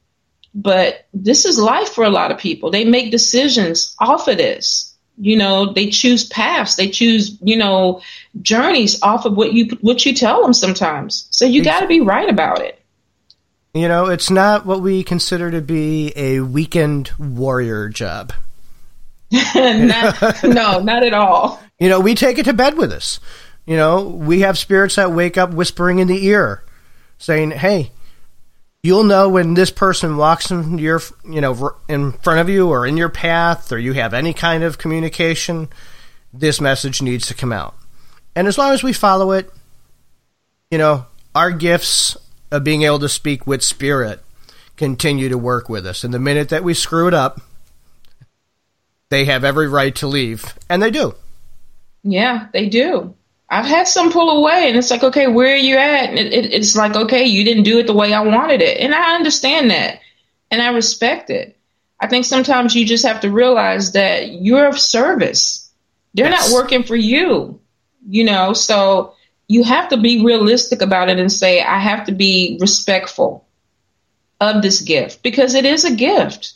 but 0.54 1.06
this 1.14 1.46
is 1.46 1.60
life 1.60 1.90
for 1.90 2.06
a 2.06 2.10
lot 2.10 2.32
of 2.32 2.38
people. 2.38 2.72
They 2.72 2.86
make 2.86 3.12
decisions 3.12 3.96
off 4.00 4.28
of 4.30 4.38
this. 4.38 4.94
You 5.18 5.38
know, 5.38 5.74
they 5.74 5.90
choose 5.90 6.26
paths, 6.26 6.76
they 6.76 6.90
choose, 6.90 7.38
you 7.42 7.58
know, 7.58 8.02
journeys 8.42 9.02
off 9.02 9.26
of 9.26 9.36
what 9.38 9.54
you 9.54 9.78
what 9.80 10.06
you 10.06 10.14
tell 10.14 10.42
them 10.42 10.54
sometimes. 10.54 11.28
So 11.32 11.46
you 11.46 11.64
got 11.64 11.80
to 11.80 11.88
be 11.88 12.02
right 12.02 12.30
about 12.30 12.62
it. 12.62 12.78
You 13.74 13.88
know, 13.88 14.08
it's 14.08 14.30
not 14.30 14.66
what 14.66 14.82
we 14.82 15.04
consider 15.04 15.52
to 15.52 15.62
be 15.62 16.12
a 16.18 16.42
weekend 16.42 17.12
warrior 17.18 17.88
job. 17.88 18.34
not, 19.32 20.44
no, 20.44 20.80
not 20.82 21.04
at 21.04 21.14
all. 21.14 21.62
You 21.80 21.90
know, 21.90 22.02
we 22.02 22.14
take 22.14 22.38
it 22.38 22.44
to 22.46 22.54
bed 22.54 22.78
with 22.78 22.92
us. 22.92 23.20
You 23.66 23.76
know, 23.78 24.04
we 24.04 24.42
have 24.42 24.58
spirits 24.58 24.96
that 24.96 25.12
wake 25.12 25.38
up 25.38 25.54
whispering 25.54 26.00
in 26.00 26.08
the 26.08 26.26
ear, 26.26 26.64
saying, 27.18 27.52
"Hey, 27.52 27.92
you'll 28.84 29.04
know 29.04 29.28
when 29.30 29.56
this 29.56 29.72
person 29.72 30.18
walks 30.18 30.52
in 30.52 30.78
your, 30.78 31.02
you 31.28 31.42
know, 31.42 31.76
in 31.88 32.12
front 32.12 32.40
of 32.40 32.50
you 32.50 32.70
or 32.70 32.86
in 32.86 32.98
your 32.98 33.10
path, 33.10 33.72
or 33.72 33.80
you 33.80 33.94
have 33.94 34.14
any 34.14 34.34
kind 34.34 34.64
of 34.64 34.78
communication. 34.78 35.68
This 36.32 36.62
message 36.62 37.02
needs 37.02 37.28
to 37.28 37.34
come 37.34 37.52
out." 37.52 37.76
And 38.36 38.48
as 38.48 38.58
long 38.58 38.74
as 38.74 38.84
we 38.84 38.94
follow 38.94 39.32
it, 39.32 39.52
you 40.70 40.78
know, 40.78 41.06
our 41.34 41.52
gifts 41.52 42.18
of 42.52 42.64
being 42.64 42.84
able 42.84 43.00
to 43.00 43.10
speak 43.10 43.48
with 43.48 43.64
spirit 43.64 44.22
continue 44.78 45.30
to 45.30 45.38
work 45.38 45.70
with 45.70 45.86
us. 45.86 46.04
And 46.04 46.14
the 46.14 46.20
minute 46.20 46.50
that 46.50 46.64
we 46.64 46.74
screw 46.74 47.08
it 47.08 47.14
up, 47.14 47.42
they 49.10 49.26
have 49.26 49.44
every 49.44 49.68
right 49.68 49.96
to 49.96 50.08
leave, 50.08 50.54
and 50.70 50.84
they 50.84 50.92
do. 50.92 51.16
Yeah, 52.04 52.48
they 52.54 52.68
do. 52.68 53.16
I've 53.50 53.66
had 53.66 53.88
some 53.88 54.12
pull 54.12 54.30
away, 54.40 54.68
and 54.68 54.78
it's 54.78 54.90
like, 54.90 55.04
okay, 55.04 55.28
where 55.28 55.54
are 55.54 55.58
you 55.58 55.78
at? 55.78 56.10
And 56.10 56.18
it, 56.18 56.34
it, 56.34 56.54
it's 56.54 56.76
like, 56.76 56.96
okay, 56.96 57.26
you 57.26 57.44
didn't 57.44 57.64
do 57.64 57.80
it 57.80 57.88
the 57.88 57.94
way 57.94 58.14
I 58.14 58.22
wanted 58.22 58.62
it, 58.62 58.80
and 58.80 58.94
I 58.94 59.16
understand 59.16 59.70
that, 59.72 60.00
and 60.50 60.62
I 60.62 60.70
respect 60.70 61.30
it. 61.30 61.58
I 62.00 62.08
think 62.08 62.26
sometimes 62.26 62.76
you 62.76 62.86
just 62.86 63.06
have 63.06 63.22
to 63.22 63.32
realize 63.32 63.94
that 63.94 64.32
you're 64.32 64.68
of 64.68 64.80
service. 64.80 65.72
They're 66.14 66.30
yes. 66.30 66.52
not 66.52 66.56
working 66.56 66.84
for 66.84 66.96
you, 66.96 67.60
you 68.08 68.24
know. 68.24 68.54
So 68.54 69.14
you 69.48 69.64
have 69.64 69.90
to 69.90 69.98
be 69.98 70.26
realistic 70.26 70.82
about 70.82 71.10
it 71.10 71.20
and 71.20 71.32
say, 71.32 71.62
I 71.62 71.80
have 71.80 72.06
to 72.08 72.12
be 72.12 72.58
respectful 72.60 73.46
of 74.42 74.62
this 74.62 74.82
gift 74.82 75.24
because 75.24 75.56
it 75.56 75.66
is 75.66 75.86
a 75.86 75.96
gift. 75.96 76.54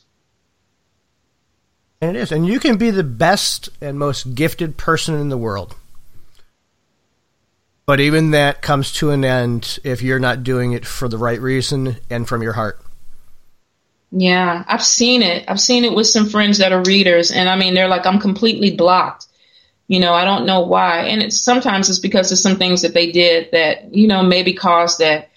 And 2.02 2.16
it 2.16 2.20
is, 2.20 2.32
and 2.32 2.48
you 2.48 2.60
can 2.60 2.78
be 2.78 2.92
the 2.92 3.04
best 3.04 3.70
and 3.82 4.00
most 4.00 4.34
gifted 4.36 4.78
person 4.78 5.16
in 5.16 5.30
the 5.30 5.38
world. 5.38 5.76
But 7.90 8.02
even 8.02 8.30
that 8.32 8.62
comes 8.62 8.92
to 9.00 9.10
an 9.10 9.26
end 9.26 9.80
if 9.84 10.04
you're 10.04 10.20
not 10.20 10.44
doing 10.44 10.74
it 10.74 10.86
for 10.86 11.10
the 11.10 11.18
right 11.18 11.42
reason 11.42 11.98
and 12.08 12.28
from 12.28 12.44
your 12.44 12.54
heart. 12.54 12.80
Yeah, 14.12 14.64
I've 14.68 14.84
seen 14.84 15.24
it. 15.24 15.46
I've 15.48 15.60
seen 15.60 15.84
it 15.84 15.96
with 15.96 16.06
some 16.06 16.30
friends 16.30 16.60
that 16.60 16.72
are 16.72 16.84
readers, 16.84 17.32
and 17.32 17.50
I 17.50 17.56
mean, 17.56 17.74
they're 17.74 17.88
like, 17.88 18.06
I'm 18.06 18.20
completely 18.20 18.76
blocked. 18.76 19.26
You 19.88 20.00
know, 20.00 20.14
I 20.14 20.24
don't 20.24 20.46
know 20.46 20.62
why. 20.62 21.06
And 21.06 21.24
it's 21.24 21.42
sometimes 21.42 21.90
it's 21.90 21.98
because 21.98 22.32
of 22.32 22.38
some 22.38 22.58
things 22.58 22.84
that 22.84 22.94
they 22.94 23.12
did 23.12 23.50
that, 23.54 23.92
you 23.92 24.06
know, 24.06 24.22
maybe 24.22 24.54
caused 24.54 25.00
that. 25.00 25.32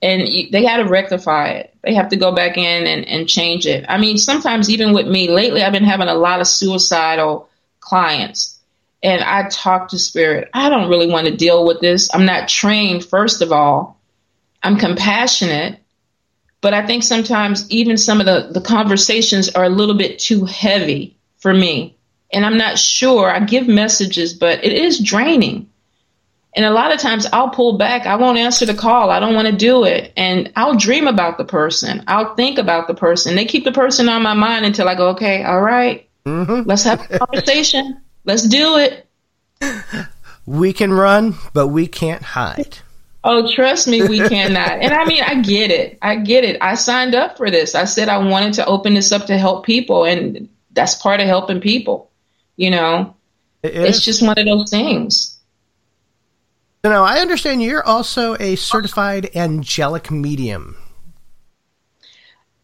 And 0.00 0.22
they 0.52 0.64
had 0.64 0.76
to 0.76 0.88
rectify 0.88 1.54
it. 1.54 1.74
They 1.82 1.94
have 1.94 2.10
to 2.10 2.16
go 2.16 2.30
back 2.30 2.56
in 2.56 2.86
and, 2.86 3.04
and 3.08 3.28
change 3.28 3.66
it. 3.66 3.84
I 3.88 3.98
mean, 3.98 4.16
sometimes 4.16 4.70
even 4.70 4.92
with 4.92 5.08
me 5.08 5.28
lately, 5.28 5.64
I've 5.64 5.72
been 5.72 5.82
having 5.82 6.06
a 6.06 6.14
lot 6.14 6.40
of 6.40 6.46
suicidal 6.46 7.48
clients. 7.80 8.55
And 9.02 9.22
I 9.22 9.48
talk 9.48 9.88
to 9.88 9.98
spirit. 9.98 10.48
I 10.52 10.68
don't 10.68 10.88
really 10.88 11.08
want 11.08 11.26
to 11.26 11.36
deal 11.36 11.64
with 11.64 11.80
this. 11.80 12.12
I'm 12.12 12.26
not 12.26 12.48
trained, 12.48 13.04
first 13.04 13.42
of 13.42 13.52
all. 13.52 14.00
I'm 14.62 14.78
compassionate. 14.78 15.80
But 16.60 16.74
I 16.74 16.86
think 16.86 17.02
sometimes 17.04 17.70
even 17.70 17.96
some 17.96 18.20
of 18.20 18.26
the, 18.26 18.48
the 18.52 18.60
conversations 18.60 19.50
are 19.50 19.64
a 19.64 19.68
little 19.68 19.96
bit 19.96 20.18
too 20.18 20.44
heavy 20.44 21.16
for 21.38 21.52
me. 21.52 21.96
And 22.32 22.44
I'm 22.44 22.56
not 22.56 22.78
sure. 22.78 23.30
I 23.30 23.40
give 23.40 23.68
messages, 23.68 24.34
but 24.34 24.64
it 24.64 24.72
is 24.72 24.98
draining. 24.98 25.70
And 26.56 26.64
a 26.64 26.70
lot 26.70 26.92
of 26.92 26.98
times 26.98 27.26
I'll 27.32 27.50
pull 27.50 27.76
back. 27.76 28.06
I 28.06 28.16
won't 28.16 28.38
answer 28.38 28.64
the 28.64 28.74
call. 28.74 29.10
I 29.10 29.20
don't 29.20 29.34
want 29.34 29.46
to 29.46 29.54
do 29.54 29.84
it. 29.84 30.12
And 30.16 30.50
I'll 30.56 30.74
dream 30.74 31.06
about 31.06 31.36
the 31.36 31.44
person. 31.44 32.02
I'll 32.08 32.34
think 32.34 32.58
about 32.58 32.88
the 32.88 32.94
person. 32.94 33.36
They 33.36 33.44
keep 33.44 33.64
the 33.64 33.72
person 33.72 34.08
on 34.08 34.22
my 34.22 34.32
mind 34.32 34.64
until 34.64 34.88
I 34.88 34.94
go, 34.94 35.10
okay, 35.10 35.44
all 35.44 35.60
right, 35.60 36.08
mm-hmm. 36.24 36.66
let's 36.66 36.84
have 36.84 37.08
a 37.10 37.18
conversation. 37.18 38.00
let's 38.26 38.42
do 38.42 38.76
it. 38.76 39.06
We 40.44 40.72
can 40.72 40.92
run, 40.92 41.34
but 41.54 41.68
we 41.68 41.86
can't 41.86 42.22
hide. 42.22 42.78
Oh, 43.24 43.52
trust 43.52 43.88
me, 43.88 44.06
we 44.06 44.20
cannot. 44.20 44.70
and 44.80 44.92
I 44.92 45.04
mean, 45.04 45.22
I 45.22 45.42
get 45.42 45.72
it. 45.72 45.98
I 46.00 46.16
get 46.16 46.44
it. 46.44 46.58
I 46.60 46.76
signed 46.76 47.16
up 47.16 47.36
for 47.36 47.50
this. 47.50 47.74
I 47.74 47.84
said 47.84 48.08
I 48.08 48.18
wanted 48.18 48.54
to 48.54 48.66
open 48.66 48.94
this 48.94 49.10
up 49.10 49.26
to 49.26 49.36
help 49.36 49.66
people, 49.66 50.04
and 50.04 50.48
that's 50.70 50.94
part 50.94 51.20
of 51.20 51.26
helping 51.26 51.60
people. 51.60 52.10
You 52.56 52.70
know, 52.70 53.16
it 53.64 53.74
it's 53.74 54.04
just 54.04 54.22
one 54.22 54.38
of 54.38 54.44
those 54.44 54.70
things. 54.70 55.36
You 56.84 56.90
know, 56.90 57.02
I 57.02 57.18
understand 57.18 57.64
you're 57.64 57.84
also 57.84 58.36
a 58.36 58.54
certified 58.54 59.34
angelic 59.34 60.12
medium. 60.12 60.76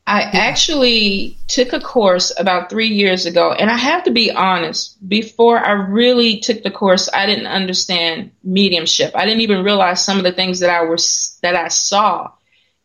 I 0.06 0.22
actually 0.22 1.36
took 1.46 1.72
a 1.72 1.80
course 1.80 2.32
about 2.36 2.68
three 2.68 2.88
years 2.88 3.24
ago, 3.24 3.52
and 3.52 3.70
I 3.70 3.76
have 3.76 4.04
to 4.04 4.10
be 4.10 4.32
honest. 4.32 4.96
Before 5.08 5.58
I 5.58 5.72
really 5.72 6.40
took 6.40 6.62
the 6.62 6.72
course, 6.72 7.08
I 7.14 7.26
didn't 7.26 7.46
understand 7.46 8.32
mediumship. 8.42 9.12
I 9.14 9.24
didn't 9.24 9.42
even 9.42 9.62
realize 9.62 10.04
some 10.04 10.18
of 10.18 10.24
the 10.24 10.32
things 10.32 10.60
that 10.60 10.70
I 10.70 10.82
was 10.82 11.38
that 11.42 11.54
I 11.54 11.68
saw 11.68 12.32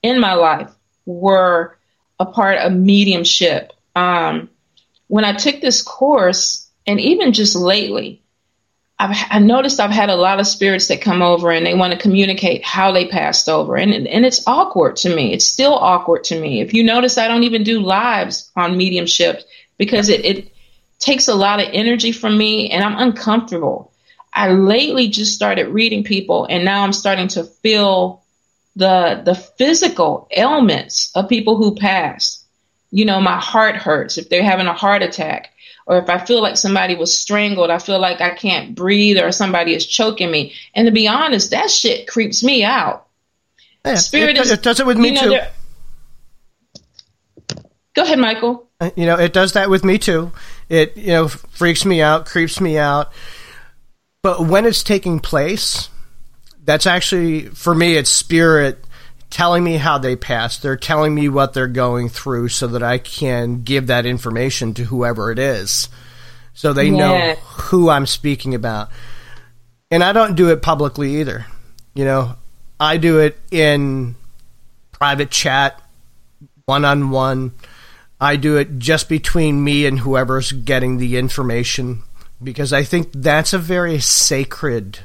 in 0.03 0.19
my 0.19 0.35
life 0.35 0.71
were 1.05 1.77
a 2.19 2.25
part 2.25 2.59
of 2.59 2.71
mediumship. 2.73 3.73
Um, 3.95 4.49
when 5.07 5.25
I 5.25 5.33
took 5.33 5.59
this 5.59 5.81
course, 5.81 6.69
and 6.85 6.99
even 6.99 7.33
just 7.33 7.55
lately, 7.55 8.21
I've, 8.99 9.15
I 9.29 9.39
noticed 9.39 9.79
I've 9.79 9.91
had 9.91 10.09
a 10.09 10.15
lot 10.15 10.39
of 10.39 10.47
spirits 10.47 10.87
that 10.87 11.01
come 11.01 11.21
over 11.21 11.51
and 11.51 11.65
they 11.65 11.75
want 11.75 11.93
to 11.93 11.99
communicate 11.99 12.65
how 12.65 12.91
they 12.91 13.07
passed 13.07 13.47
over. 13.47 13.75
And, 13.75 13.93
and 13.93 14.25
it's 14.25 14.45
awkward 14.47 14.95
to 14.97 15.15
me. 15.15 15.33
It's 15.33 15.45
still 15.45 15.75
awkward 15.75 16.23
to 16.25 16.39
me. 16.39 16.61
If 16.61 16.73
you 16.73 16.83
notice, 16.83 17.17
I 17.17 17.27
don't 17.27 17.43
even 17.43 17.63
do 17.63 17.79
lives 17.79 18.51
on 18.55 18.77
mediumship 18.77 19.43
because 19.77 20.09
it, 20.09 20.25
it 20.25 20.51
takes 20.97 21.27
a 21.27 21.35
lot 21.35 21.61
of 21.61 21.69
energy 21.73 22.11
from 22.11 22.37
me 22.37 22.71
and 22.71 22.83
I'm 22.83 22.97
uncomfortable. 22.97 23.91
I 24.33 24.51
lately 24.51 25.09
just 25.09 25.35
started 25.35 25.67
reading 25.67 26.03
people 26.03 26.47
and 26.49 26.65
now 26.65 26.83
I'm 26.83 26.93
starting 26.93 27.27
to 27.29 27.43
feel 27.43 28.23
the, 28.75 29.21
the 29.23 29.35
physical 29.35 30.27
ailments 30.35 31.11
of 31.13 31.29
people 31.29 31.55
who 31.55 31.75
passed. 31.75 32.43
You 32.89 33.05
know, 33.05 33.21
my 33.21 33.39
heart 33.39 33.75
hurts 33.75 34.17
if 34.17 34.29
they're 34.29 34.43
having 34.43 34.67
a 34.67 34.73
heart 34.73 35.03
attack 35.03 35.51
or 35.87 35.97
if 35.99 36.09
I 36.09 36.17
feel 36.23 36.41
like 36.41 36.57
somebody 36.57 36.95
was 36.95 37.17
strangled, 37.17 37.71
I 37.71 37.79
feel 37.79 37.99
like 37.99 38.19
I 38.19 38.31
can't 38.31 38.75
breathe 38.75 39.17
or 39.17 39.31
somebody 39.31 39.73
is 39.73 39.87
choking 39.87 40.29
me. 40.29 40.53
And 40.75 40.85
to 40.85 40.91
be 40.91 41.07
honest, 41.07 41.51
that 41.51 41.71
shit 41.71 42.07
creeps 42.07 42.43
me 42.43 42.65
out. 42.65 43.07
Yeah, 43.85 43.95
Spirit 43.95 44.37
it, 44.37 44.41
is, 44.41 44.51
it 44.51 44.61
does 44.61 44.81
it 44.81 44.85
with 44.85 44.97
me 44.97 45.11
know, 45.11 45.21
too. 45.21 45.39
Go 47.95 48.03
ahead, 48.03 48.19
Michael. 48.19 48.67
Uh, 48.81 48.91
you 48.97 49.05
know, 49.05 49.17
it 49.17 49.31
does 49.31 49.53
that 49.53 49.69
with 49.69 49.85
me 49.85 49.97
too. 49.97 50.33
It 50.67 50.97
you 50.97 51.07
know 51.07 51.29
freaks 51.29 51.85
me 51.85 52.01
out, 52.01 52.25
creeps 52.25 52.59
me 52.59 52.77
out. 52.77 53.11
But 54.21 54.45
when 54.45 54.65
it's 54.65 54.83
taking 54.83 55.21
place, 55.21 55.87
that's 56.65 56.85
actually 56.85 57.45
for 57.45 57.73
me. 57.73 57.95
It's 57.95 58.09
spirit 58.09 58.83
telling 59.29 59.63
me 59.63 59.77
how 59.77 59.97
they 59.97 60.15
passed. 60.15 60.61
They're 60.61 60.77
telling 60.77 61.13
me 61.13 61.29
what 61.29 61.53
they're 61.53 61.67
going 61.67 62.09
through 62.09 62.49
so 62.49 62.67
that 62.67 62.83
I 62.83 62.97
can 62.97 63.63
give 63.63 63.87
that 63.87 64.05
information 64.05 64.73
to 64.75 64.83
whoever 64.83 65.31
it 65.31 65.39
is. 65.39 65.89
So 66.53 66.73
they 66.73 66.87
yeah. 66.87 66.97
know 66.97 67.35
who 67.35 67.89
I'm 67.89 68.05
speaking 68.05 68.55
about. 68.55 68.89
And 69.91 70.03
I 70.03 70.11
don't 70.11 70.35
do 70.35 70.49
it 70.49 70.61
publicly 70.61 71.21
either. 71.21 71.45
You 71.93 72.05
know, 72.05 72.35
I 72.79 72.97
do 72.97 73.19
it 73.19 73.37
in 73.51 74.15
private 74.91 75.31
chat, 75.31 75.81
one 76.65 76.85
on 76.85 77.09
one. 77.09 77.53
I 78.19 78.35
do 78.35 78.57
it 78.57 78.79
just 78.79 79.09
between 79.09 79.63
me 79.63 79.85
and 79.85 79.99
whoever's 79.99 80.51
getting 80.51 80.97
the 80.97 81.17
information 81.17 82.03
because 82.43 82.73
I 82.73 82.83
think 82.83 83.09
that's 83.13 83.53
a 83.53 83.59
very 83.59 83.99
sacred 83.99 84.99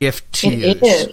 gift 0.00 0.32
to 0.34 0.48
it 0.48 0.82
use. 0.82 0.82
Is. 0.82 1.12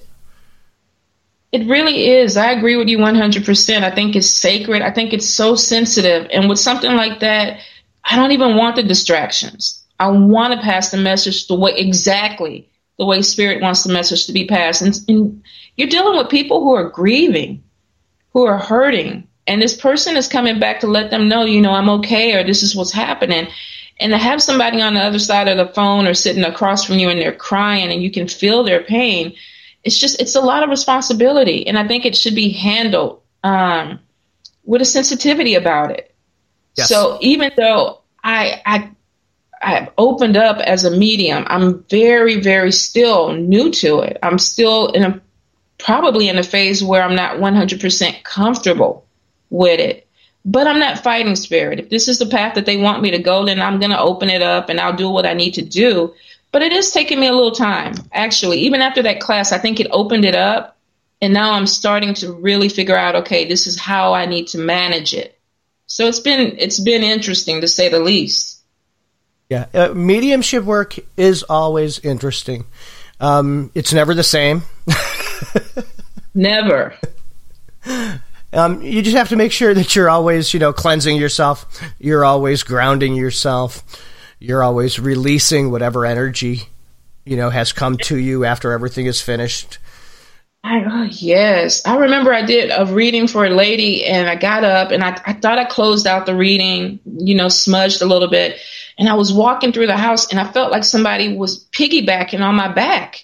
It 1.54 1.68
really 1.68 2.08
is. 2.08 2.36
I 2.36 2.50
agree 2.52 2.76
with 2.76 2.90
you 2.90 2.98
100%. 2.98 3.84
I 3.84 3.92
think 3.92 4.16
it's 4.16 4.28
sacred. 4.28 4.82
I 4.82 4.90
think 4.90 5.14
it's 5.14 5.30
so 5.30 5.56
sensitive. 5.56 6.28
And 6.34 6.50
with 6.50 6.58
something 6.58 6.96
like 6.96 7.20
that, 7.20 7.60
I 8.04 8.16
don't 8.16 8.32
even 8.32 8.58
want 8.58 8.76
the 8.76 8.82
distractions. 8.82 9.84
I 10.00 10.08
want 10.08 10.54
to 10.54 10.60
pass 10.60 10.90
the 10.90 10.98
message 10.98 11.46
the 11.46 11.56
way 11.56 11.74
exactly 11.76 12.68
the 12.98 13.06
way 13.06 13.22
spirit 13.22 13.62
wants 13.62 13.84
the 13.84 13.94
message 13.94 14.26
to 14.26 14.34
be 14.34 14.48
passed. 14.48 14.82
And, 14.82 15.00
and 15.08 15.44
you're 15.78 15.90
dealing 15.90 16.18
with 16.18 16.30
people 16.30 16.64
who 16.64 16.74
are 16.74 16.90
grieving, 16.90 17.64
who 18.32 18.46
are 18.46 18.58
hurting. 18.58 19.28
And 19.46 19.62
this 19.62 19.76
person 19.76 20.18
is 20.18 20.28
coming 20.28 20.60
back 20.60 20.80
to 20.80 20.88
let 20.88 21.12
them 21.12 21.28
know, 21.28 21.46
you 21.46 21.62
know, 21.62 21.74
I'm 21.74 21.90
okay 21.90 22.34
or 22.34 22.44
this 22.44 22.64
is 22.64 22.76
what's 22.76 22.92
happening. 22.92 23.48
And 24.00 24.12
to 24.12 24.18
have 24.18 24.42
somebody 24.42 24.82
on 24.82 24.96
the 24.96 25.02
other 25.02 25.20
side 25.20 25.48
of 25.48 25.58
the 25.58 25.72
phone 25.74 26.08
or 26.08 26.16
sitting 26.16 26.44
across 26.44 26.84
from 26.84 26.98
you 26.98 27.10
and 27.10 27.22
they're 27.22 27.32
crying 27.32 27.92
and 27.92 28.02
you 28.02 28.10
can 28.10 28.28
feel 28.28 28.64
their 28.64 28.84
pain 28.84 29.36
it's 29.84 29.98
just 29.98 30.22
it's 30.22 30.36
a 30.36 30.42
lot 30.42 30.64
of 30.64 30.70
responsibility, 30.70 31.68
and 31.68 31.78
I 31.78 31.88
think 31.88 32.06
it 32.06 32.16
should 32.16 32.36
be 32.36 32.52
handled 32.52 33.22
um, 33.44 34.00
with 34.64 34.82
a 34.82 34.86
sensitivity 34.86 35.56
about 35.56 35.92
it. 35.92 36.14
Yes. 36.76 36.90
So 36.90 37.18
even 37.22 37.52
though 37.58 38.02
I 38.24 38.62
I 38.66 38.92
I've 39.62 39.90
opened 39.98 40.38
up 40.38 40.58
as 40.60 40.86
a 40.86 40.92
medium, 40.92 41.44
I'm 41.48 41.84
very 41.90 42.40
very 42.40 42.72
still 42.72 43.34
new 43.34 43.72
to 43.72 44.00
it. 44.00 44.18
I'm 44.24 44.40
still 44.40 44.88
in 44.88 45.04
a 45.04 45.22
probably 45.78 46.30
in 46.30 46.38
a 46.38 46.44
phase 46.44 46.84
where 46.84 47.04
I'm 47.04 47.16
not 47.16 47.38
100% 47.38 48.24
comfortable 48.24 49.06
with 49.50 49.80
it. 49.80 50.08
But 50.46 50.68
I'm 50.68 50.80
not 50.80 51.04
fighting 51.04 51.36
spirit. 51.36 51.80
If 51.80 51.90
this 51.90 52.08
is 52.08 52.20
the 52.20 52.26
path 52.26 52.56
that 52.56 52.66
they 52.66 52.78
want 52.78 53.02
me 53.02 53.12
to 53.12 53.20
go, 53.20 53.46
then 53.46 53.62
I'm 53.62 53.80
going 53.80 53.92
to 53.92 54.00
open 54.00 54.30
it 54.30 54.42
up 54.42 54.70
and 54.70 54.80
I'll 54.80 54.96
do 54.96 55.10
what 55.10 55.26
I 55.26 55.34
need 55.34 55.54
to 55.54 55.62
do. 55.62 56.14
But 56.54 56.62
it 56.62 56.72
is 56.72 56.92
taking 56.92 57.20
me 57.20 57.28
a 57.28 57.34
little 57.34 57.52
time, 57.52 57.96
actually. 58.14 58.60
Even 58.60 58.82
after 58.82 59.02
that 59.02 59.20
class, 59.20 59.52
I 59.52 59.58
think 59.58 59.80
it 59.80 59.88
opened 59.90 60.24
it 60.24 60.36
up. 60.36 60.78
And 61.20 61.34
now 61.34 61.54
I'm 61.54 61.66
starting 61.66 62.14
to 62.16 62.32
really 62.32 62.70
figure 62.70 62.96
out, 62.96 63.16
okay, 63.16 63.46
this 63.48 63.66
is 63.66 63.80
how 63.80 64.14
I 64.14 64.28
need 64.28 64.50
to 64.50 64.60
manage 64.60 65.16
it. 65.16 65.40
So 65.88 66.08
it's 66.08 66.20
been 66.20 66.56
it's 66.60 66.80
been 66.80 67.02
interesting 67.02 67.62
to 67.62 67.68
say 67.68 67.90
the 67.90 68.00
least. 68.00 68.62
Yeah, 69.50 69.66
uh, 69.74 69.94
mediumship 69.96 70.64
work 70.64 70.96
is 71.18 71.42
always 71.44 71.98
interesting. 72.00 72.66
Um, 73.20 73.72
it's 73.74 73.92
never 73.92 74.14
the 74.14 74.24
same. 74.24 74.62
never. 76.36 76.94
Um, 78.54 78.82
you 78.84 79.02
just 79.02 79.18
have 79.18 79.30
to 79.30 79.36
make 79.36 79.52
sure 79.52 79.74
that 79.74 79.96
you're 79.96 80.10
always, 80.10 80.54
you 80.54 80.60
know, 80.60 80.72
cleansing 80.72 81.18
yourself. 81.18 81.82
You're 82.00 82.24
always 82.24 82.62
grounding 82.62 83.16
yourself 83.16 83.84
you're 84.44 84.62
always 84.62 85.00
releasing 85.00 85.72
whatever 85.72 86.06
energy 86.06 86.64
you 87.24 87.38
know 87.38 87.50
has 87.50 87.72
come 87.72 87.98
to 87.98 88.18
you 88.18 88.44
after 88.44 88.74
everything 88.74 89.06
is 89.06 89.22
finished. 89.22 89.78
I, 90.66 90.84
oh, 90.86 91.04
yes. 91.12 91.86
I 91.86 91.98
remember 91.98 92.34
i 92.34 92.46
did 92.46 92.70
a 92.70 92.86
reading 92.94 93.28
for 93.28 93.46
a 93.46 93.50
lady 93.50 94.06
and 94.06 94.28
i 94.28 94.36
got 94.36 94.66
up 94.66 94.92
and 94.92 95.02
I, 95.02 95.20
I 95.26 95.34
thought 95.34 95.60
i 95.60 95.66
closed 95.66 96.06
out 96.06 96.26
the 96.26 96.36
reading 96.36 97.00
you 97.06 97.36
know 97.36 97.48
smudged 97.48 98.02
a 98.02 98.06
little 98.06 98.30
bit. 98.30 98.60
And 98.98 99.08
i 99.08 99.14
was 99.14 99.32
walking 99.32 99.72
through 99.72 99.88
the 99.88 99.98
house 99.98 100.30
and 100.30 100.40
i 100.40 100.52
felt 100.52 100.74
like 100.74 100.84
somebody 100.84 101.38
was 101.38 101.66
piggybacking 101.68 102.42
on 102.42 102.56
my 102.56 102.68
back. 102.68 103.24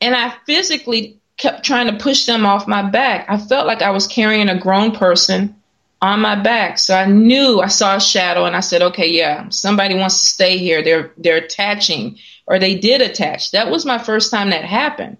And 0.00 0.14
i 0.14 0.34
physically 0.46 1.20
kept 1.36 1.66
trying 1.66 1.86
to 1.86 2.02
push 2.02 2.24
them 2.24 2.46
off 2.46 2.66
my 2.66 2.88
back. 2.88 3.26
I 3.28 3.36
felt 3.36 3.66
like 3.66 3.82
i 3.82 3.90
was 3.90 4.06
carrying 4.06 4.48
a 4.48 4.58
grown 4.58 4.92
person 4.92 5.57
on 6.00 6.20
my 6.20 6.40
back. 6.40 6.78
So 6.78 6.94
I 6.94 7.06
knew 7.06 7.60
I 7.60 7.68
saw 7.68 7.96
a 7.96 8.00
shadow 8.00 8.44
and 8.44 8.54
I 8.54 8.60
said, 8.60 8.82
okay, 8.82 9.10
yeah, 9.10 9.48
somebody 9.48 9.94
wants 9.94 10.20
to 10.20 10.26
stay 10.26 10.58
here. 10.58 10.82
They're 10.82 11.12
they're 11.16 11.38
attaching 11.38 12.18
or 12.46 12.58
they 12.58 12.76
did 12.76 13.00
attach. 13.00 13.50
That 13.50 13.70
was 13.70 13.84
my 13.84 13.98
first 13.98 14.30
time 14.30 14.50
that 14.50 14.64
happened. 14.64 15.16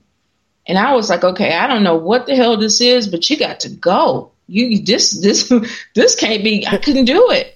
And 0.66 0.78
I 0.78 0.94
was 0.94 1.08
like, 1.08 1.24
okay, 1.24 1.54
I 1.54 1.66
don't 1.66 1.82
know 1.82 1.96
what 1.96 2.26
the 2.26 2.36
hell 2.36 2.56
this 2.56 2.80
is, 2.80 3.08
but 3.08 3.28
you 3.28 3.36
got 3.36 3.60
to 3.60 3.70
go. 3.70 4.32
You 4.46 4.82
this 4.82 5.10
this 5.20 5.52
this 5.94 6.14
can't 6.14 6.44
be 6.44 6.66
I 6.66 6.76
couldn't 6.76 7.06
do 7.06 7.30
it. 7.30 7.54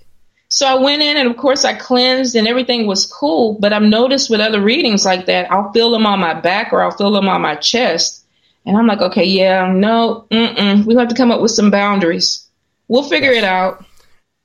So 0.48 0.66
I 0.66 0.74
went 0.74 1.00
in 1.00 1.16
and 1.16 1.30
of 1.30 1.36
course 1.38 1.64
I 1.64 1.74
cleansed 1.74 2.34
and 2.34 2.46
everything 2.48 2.86
was 2.86 3.06
cool. 3.06 3.56
But 3.58 3.72
I've 3.72 3.82
noticed 3.82 4.30
with 4.30 4.40
other 4.40 4.60
readings 4.60 5.04
like 5.04 5.26
that, 5.26 5.50
I'll 5.50 5.72
feel 5.72 5.90
them 5.90 6.06
on 6.06 6.20
my 6.20 6.34
back 6.34 6.72
or 6.72 6.82
I'll 6.82 6.90
feel 6.90 7.12
them 7.12 7.28
on 7.28 7.40
my 7.40 7.54
chest. 7.54 8.24
And 8.66 8.76
I'm 8.76 8.86
like, 8.86 9.00
okay, 9.00 9.24
yeah, 9.24 9.72
no, 9.72 10.26
mm-mm. 10.30 10.84
we 10.84 10.94
have 10.94 11.08
to 11.08 11.14
come 11.14 11.30
up 11.30 11.40
with 11.40 11.50
some 11.50 11.70
boundaries. 11.70 12.46
We'll 12.88 13.08
figure 13.08 13.32
it 13.32 13.44
out. 13.44 13.84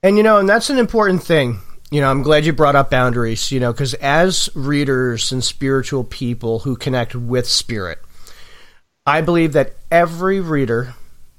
And 0.04 0.18
you 0.18 0.24
know, 0.24 0.38
and 0.38 0.48
that's 0.48 0.70
an 0.70 0.78
important 0.78 1.24
thing. 1.24 1.60
You 1.90 2.02
know, 2.02 2.10
I'm 2.10 2.22
glad 2.22 2.46
you 2.46 2.54
brought 2.54 2.76
up 2.76 2.90
boundaries, 2.90 3.52
you 3.52 3.60
know, 3.60 3.72
because 3.72 3.94
as 3.96 4.50
readers 4.54 5.32
and 5.32 5.44
spiritual 5.44 6.04
people 6.04 6.60
who 6.60 6.76
connect 6.76 7.16
with 7.16 7.48
spirit, 7.48 8.00
I 9.06 9.22
believe 9.22 9.54
that 9.54 9.74
every 9.90 10.42
reader 10.42 10.96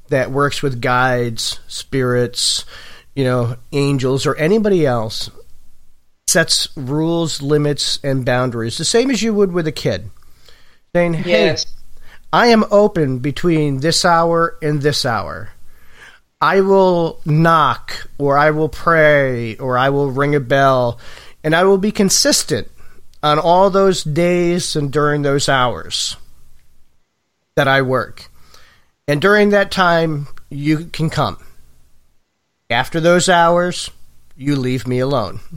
that 0.09 0.31
works 0.31 0.63
with 0.63 0.81
guides, 0.81 1.61
spirits, 1.69 2.65
you 3.15 3.25
know, 3.25 3.57
angels, 3.73 4.27
or 4.27 4.35
anybody 4.37 4.87
else 4.87 5.31
sets 6.27 6.69
rules, 6.77 7.43
limits, 7.43 7.99
and 8.03 8.25
boundaries, 8.25 8.79
the 8.79 8.85
same 8.85 9.11
as 9.11 9.23
you 9.23 9.35
would 9.35 9.53
with 9.53 9.67
a 9.67 9.73
kid. 9.73 10.11
Saying, 10.95 11.15
hey, 11.15 11.47
Yes. 11.47 11.67
I 12.33 12.49
am 12.49 12.65
open 12.71 13.19
between 13.21 13.81
this 13.81 14.05
hour 14.05 14.57
and 14.61 14.83
this 14.83 15.07
hour. 15.07 15.51
I 16.41 16.61
will 16.61 17.21
knock, 17.25 18.09
or 18.19 18.39
I 18.39 18.51
will 18.51 18.69
pray, 18.69 19.57
or 19.57 19.77
I 19.77 19.91
will 19.91 20.11
ring 20.11 20.35
a 20.35 20.41
bell, 20.41 21.01
and 21.43 21.55
I 21.55 21.65
will 21.65 21.79
be 21.79 21.91
consistent 21.91 22.69
on 23.23 23.39
all 23.39 23.71
those 23.71 24.05
days 24.05 24.77
and 24.77 24.93
during 24.93 25.23
those 25.23 25.49
hours 25.49 26.17
that 27.57 27.67
I 27.67 27.83
work. 27.83 28.31
And 29.09 29.21
during 29.21 29.51
that 29.51 29.73
time, 29.73 30.29
you 30.49 30.87
can 30.87 31.11
come. 31.11 31.39
After 32.71 33.01
those 33.01 33.29
hours, 33.29 33.91
you 34.37 34.55
leave 34.55 34.87
me 34.87 35.01
alone. 35.01 35.41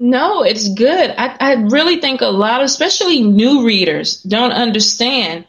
No, 0.00 0.44
it's 0.44 0.68
good. 0.68 1.10
I, 1.18 1.36
I 1.40 1.52
really 1.54 2.00
think 2.00 2.20
a 2.20 2.26
lot 2.26 2.60
of, 2.60 2.66
especially 2.66 3.20
new 3.20 3.66
readers, 3.66 4.22
don't 4.22 4.52
understand 4.52 5.44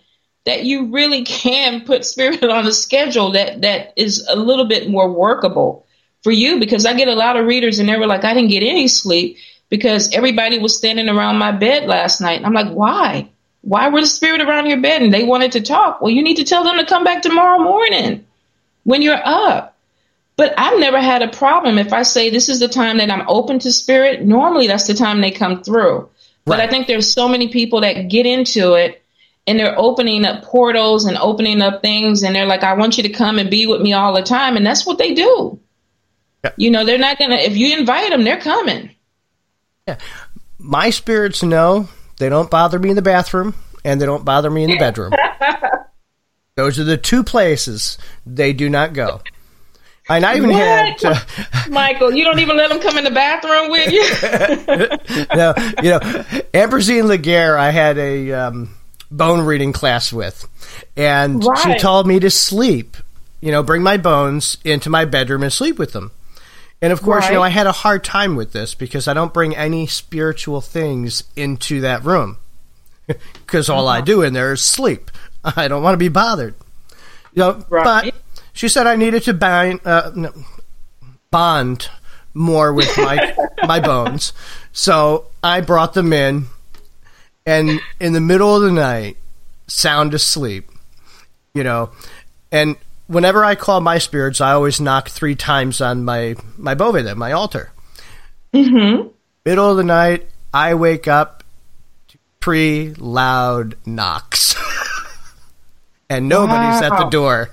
that 0.49 0.65
you 0.65 0.87
really 0.87 1.23
can 1.23 1.85
put 1.85 2.03
spirit 2.03 2.43
on 2.43 2.65
a 2.65 2.71
schedule 2.71 3.31
that, 3.33 3.61
that 3.61 3.93
is 3.95 4.25
a 4.27 4.35
little 4.35 4.65
bit 4.65 4.89
more 4.89 5.11
workable 5.11 5.85
for 6.23 6.31
you 6.31 6.59
because 6.59 6.85
I 6.85 6.95
get 6.95 7.07
a 7.07 7.15
lot 7.15 7.37
of 7.37 7.45
readers 7.45 7.79
and 7.79 7.87
they 7.87 7.97
were 7.97 8.07
like, 8.07 8.25
I 8.25 8.33
didn't 8.33 8.49
get 8.49 8.63
any 8.63 8.87
sleep 8.87 9.37
because 9.69 10.11
everybody 10.13 10.57
was 10.57 10.75
standing 10.75 11.07
around 11.07 11.37
my 11.37 11.51
bed 11.51 11.85
last 11.85 12.19
night. 12.19 12.37
And 12.37 12.45
I'm 12.45 12.53
like, 12.53 12.73
why? 12.73 13.29
Why 13.61 13.89
were 13.89 14.01
the 14.01 14.07
spirit 14.07 14.41
around 14.41 14.65
your 14.65 14.81
bed? 14.81 15.01
And 15.01 15.13
they 15.13 15.23
wanted 15.23 15.51
to 15.53 15.61
talk. 15.61 16.01
Well, 16.01 16.11
you 16.11 16.23
need 16.23 16.37
to 16.37 16.43
tell 16.43 16.63
them 16.63 16.77
to 16.77 16.85
come 16.85 17.03
back 17.03 17.21
tomorrow 17.21 17.59
morning 17.59 18.25
when 18.83 19.01
you're 19.01 19.21
up. 19.23 19.77
But 20.35 20.55
I've 20.57 20.79
never 20.79 20.99
had 20.99 21.21
a 21.21 21.27
problem 21.27 21.77
if 21.77 21.93
I 21.93 22.03
say 22.03 22.29
this 22.29 22.49
is 22.49 22.59
the 22.59 22.69
time 22.69 22.97
that 22.97 23.11
I'm 23.11 23.27
open 23.27 23.59
to 23.59 23.71
spirit. 23.71 24.23
Normally, 24.23 24.67
that's 24.67 24.87
the 24.87 24.93
time 24.93 25.21
they 25.21 25.31
come 25.31 25.63
through. 25.63 26.09
But 26.45 26.59
I 26.59 26.67
think 26.67 26.87
there's 26.87 27.11
so 27.11 27.27
many 27.27 27.49
people 27.49 27.81
that 27.81 28.09
get 28.09 28.25
into 28.25 28.73
it 28.73 29.03
and 29.49 29.59
they're 29.59 29.77
opening 29.77 30.25
up 30.25 30.43
portals 30.43 31.05
and 31.05 31.17
opening 31.17 31.61
up 31.61 31.81
things 31.81 32.21
and 32.23 32.35
they're 32.35 32.45
like, 32.45 32.63
I 32.63 32.73
want 32.73 32.97
you 32.97 33.03
to 33.03 33.09
come 33.09 33.39
and 33.39 33.49
be 33.49 33.65
with 33.65 33.81
me 33.81 33.93
all 33.93 34.13
the 34.13 34.21
time. 34.21 34.55
And 34.55 34.65
that's 34.65 34.85
what 34.85 34.97
they 34.99 35.13
do. 35.15 35.59
Yeah. 36.43 36.51
You 36.55 36.69
know, 36.71 36.85
they're 36.85 36.97
not 36.99 37.17
going 37.17 37.31
to, 37.31 37.37
if 37.43 37.57
you 37.57 37.77
invite 37.77 38.11
them, 38.11 38.23
they're 38.23 38.39
coming. 38.39 38.91
yeah 39.87 39.97
My 40.59 40.91
spirits 40.91 41.41
know 41.43 41.89
they 42.19 42.29
don't 42.29 42.49
bother 42.51 42.77
me 42.79 42.91
in 42.91 42.95
the 42.95 43.01
bathroom 43.01 43.55
and 43.83 43.99
they 43.99 44.05
don't 44.05 44.23
bother 44.23 44.49
me 44.51 44.63
in 44.63 44.69
the 44.69 44.77
bedroom. 44.79 45.13
Those 46.55 46.77
are 46.79 46.83
the 46.83 46.97
two 46.97 47.23
places 47.23 47.97
they 48.25 48.53
do 48.53 48.69
not 48.69 48.93
go. 48.93 49.21
And 50.09 50.25
I 50.25 50.37
even 50.37 50.49
had, 50.49 50.95
What? 51.01 51.05
uh, 51.05 51.19
Michael, 51.69 52.11
you 52.13 52.23
don't 52.23 52.39
even 52.39 52.57
let 52.57 52.69
them 52.69 52.79
come 52.81 52.97
in 52.97 53.03
the 53.03 53.11
bathroom 53.11 53.69
with 53.69 53.91
you? 53.91 55.27
no, 55.35 55.53
you 55.83 55.89
know, 55.91 55.99
Ambrosine 56.53 57.05
Laguerre, 57.07 57.57
I 57.57 57.69
had 57.69 57.97
a 57.99 58.31
um, 58.33 58.75
bone 59.11 59.41
reading 59.41 59.73
class 59.73 60.11
with, 60.13 60.47
and 60.95 61.43
she 61.63 61.77
told 61.79 62.07
me 62.07 62.19
to 62.19 62.29
sleep, 62.29 62.97
you 63.41 63.51
know, 63.51 63.63
bring 63.63 63.81
my 63.83 63.97
bones 63.97 64.57
into 64.63 64.89
my 64.89 65.05
bedroom 65.05 65.43
and 65.43 65.51
sleep 65.53 65.77
with 65.79 65.93
them. 65.93 66.11
And 66.81 66.93
of 66.93 67.01
course, 67.01 67.27
you 67.27 67.33
know, 67.33 67.41
I 67.43 67.49
had 67.49 67.67
a 67.67 67.71
hard 67.73 68.03
time 68.05 68.35
with 68.37 68.53
this 68.53 68.73
because 68.73 69.07
I 69.07 69.13
don't 69.13 69.33
bring 69.33 69.55
any 69.55 69.85
spiritual 69.87 70.61
things 70.61 71.23
into 71.35 71.81
that 71.81 72.03
room 72.05 72.37
because 73.07 73.69
all 73.69 73.87
Uh-huh. 73.87 73.97
I 73.97 74.01
do 74.01 74.21
in 74.21 74.31
there 74.33 74.53
is 74.53 74.61
sleep. 74.61 75.11
I 75.43 75.67
don't 75.67 75.83
want 75.83 75.93
to 75.93 75.97
be 75.97 76.07
bothered. 76.09 76.55
You 77.33 77.39
know, 77.43 77.65
Right. 77.69 77.83
but 78.13 78.15
she 78.53 78.67
said 78.69 78.87
I 78.87 78.95
needed 78.95 79.23
to 79.23 79.33
bind, 79.33 79.81
uh, 79.85 80.11
no, 80.15 80.31
bond 81.31 81.89
more 82.33 82.71
with 82.73 82.95
my 82.97 83.35
my 83.67 83.79
bones. 83.79 84.33
So 84.71 85.25
I 85.43 85.61
brought 85.61 85.93
them 85.93 86.13
in, 86.13 86.45
and 87.49 87.81
in 87.99 88.13
the 88.13 88.21
middle 88.21 88.55
of 88.55 88.61
the 88.61 88.71
night, 88.71 89.17
sound 89.65 90.13
asleep, 90.13 90.69
you 91.53 91.63
know, 91.63 91.89
and 92.51 92.77
whenever 93.07 93.43
I 93.43 93.55
call 93.55 93.81
my 93.81 93.97
spirits, 93.97 94.39
I 94.39 94.51
always 94.51 94.79
knock 94.79 95.09
three 95.09 95.35
times 95.35 95.81
on 95.81 96.05
my 96.05 96.35
my 96.57 96.75
boveda, 96.75 97.15
my 97.15 97.31
altar. 97.31 97.71
mm-hmm. 98.53 99.07
Middle 99.45 99.71
of 99.71 99.77
the 99.77 99.83
night, 99.83 100.27
I 100.53 100.75
wake 100.75 101.07
up 101.07 101.43
to 102.09 102.17
pretty 102.39 102.93
loud 102.93 103.75
knocks, 103.83 104.55
and 106.09 106.29
nobody's 106.29 106.83
at 106.83 106.97
the 106.97 107.09
door. 107.09 107.49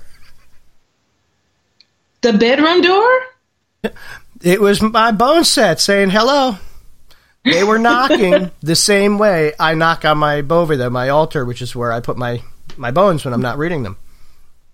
The 2.21 2.33
bedroom 2.33 2.81
door? 2.81 3.19
It 4.43 4.61
was 4.61 4.83
my 4.83 5.11
bone 5.11 5.45
set 5.45 5.79
saying 5.79 6.11
hello. 6.11 6.59
They 7.51 7.63
were 7.63 7.77
knocking 7.79 8.51
the 8.61 8.75
same 8.75 9.17
way 9.17 9.53
I 9.59 9.73
knock 9.73 10.05
on 10.05 10.17
my 10.17 10.41
boveda, 10.41 10.91
my 10.91 11.09
altar, 11.09 11.45
which 11.45 11.61
is 11.61 11.75
where 11.75 11.91
I 11.91 11.99
put 11.99 12.17
my, 12.17 12.41
my 12.77 12.91
bones 12.91 13.25
when 13.25 13.33
I'm 13.33 13.41
not 13.41 13.57
reading 13.57 13.83
them. 13.83 13.97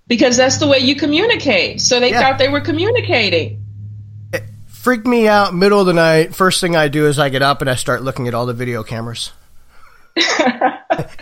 Because 0.07 0.35
that's 0.37 0.57
the 0.57 0.67
way 0.67 0.79
you 0.79 0.95
communicate. 0.95 1.81
So 1.81 1.99
they 1.99 2.11
Yeah. 2.11 2.21
thought 2.21 2.37
they 2.39 2.49
were 2.49 2.61
communicating. 2.61 3.59
Freak 4.67 5.05
me 5.05 5.29
out, 5.29 5.53
middle 5.55 5.79
of 5.79 5.85
the 5.85 5.93
night. 5.93 6.35
First 6.35 6.59
thing 6.59 6.75
I 6.75 6.89
do 6.89 7.07
is 7.07 7.17
I 7.17 7.29
get 7.29 7.41
up 7.41 7.61
and 7.61 7.69
I 7.69 7.75
start 7.75 8.01
looking 8.03 8.27
at 8.27 8.33
all 8.33 8.45
the 8.45 8.53
video 8.53 8.83
cameras. 8.83 9.31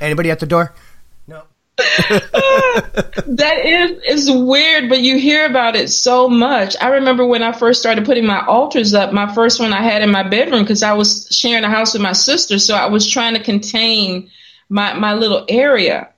Anybody 0.02 0.32
at 0.32 0.40
the 0.40 0.48
door? 0.48 0.74
That 3.28 3.66
is 3.66 4.28
is 4.28 4.32
weird, 4.32 4.90
but 4.90 5.00
you 5.00 5.18
hear 5.18 5.46
about 5.46 5.76
it 5.76 5.90
so 5.90 6.28
much. 6.28 6.76
I 6.82 6.90
remember 6.90 7.26
when 7.26 7.44
I 7.44 7.54
first 7.54 7.80
started 7.80 8.06
putting 8.06 8.26
my 8.26 8.46
altars 8.46 8.94
up, 8.94 9.14
my 9.14 9.34
first 9.34 9.60
one 9.60 9.74
I 9.74 9.82
had 9.82 10.02
in 10.02 10.12
my 10.12 10.24
bedroom 10.24 10.64
because 10.64 10.84
I 10.84 10.94
was 10.94 11.28
sharing 11.32 11.64
a 11.64 11.70
house 11.70 11.94
with 11.94 12.02
my 12.02 12.12
sister, 12.14 12.60
so 12.60 12.76
I 12.76 12.88
was 12.88 13.10
trying 13.10 13.36
to 13.36 13.44
contain 13.44 14.30
my 14.70 14.94
my 14.94 15.14
little 15.14 15.46
area. 15.48 16.10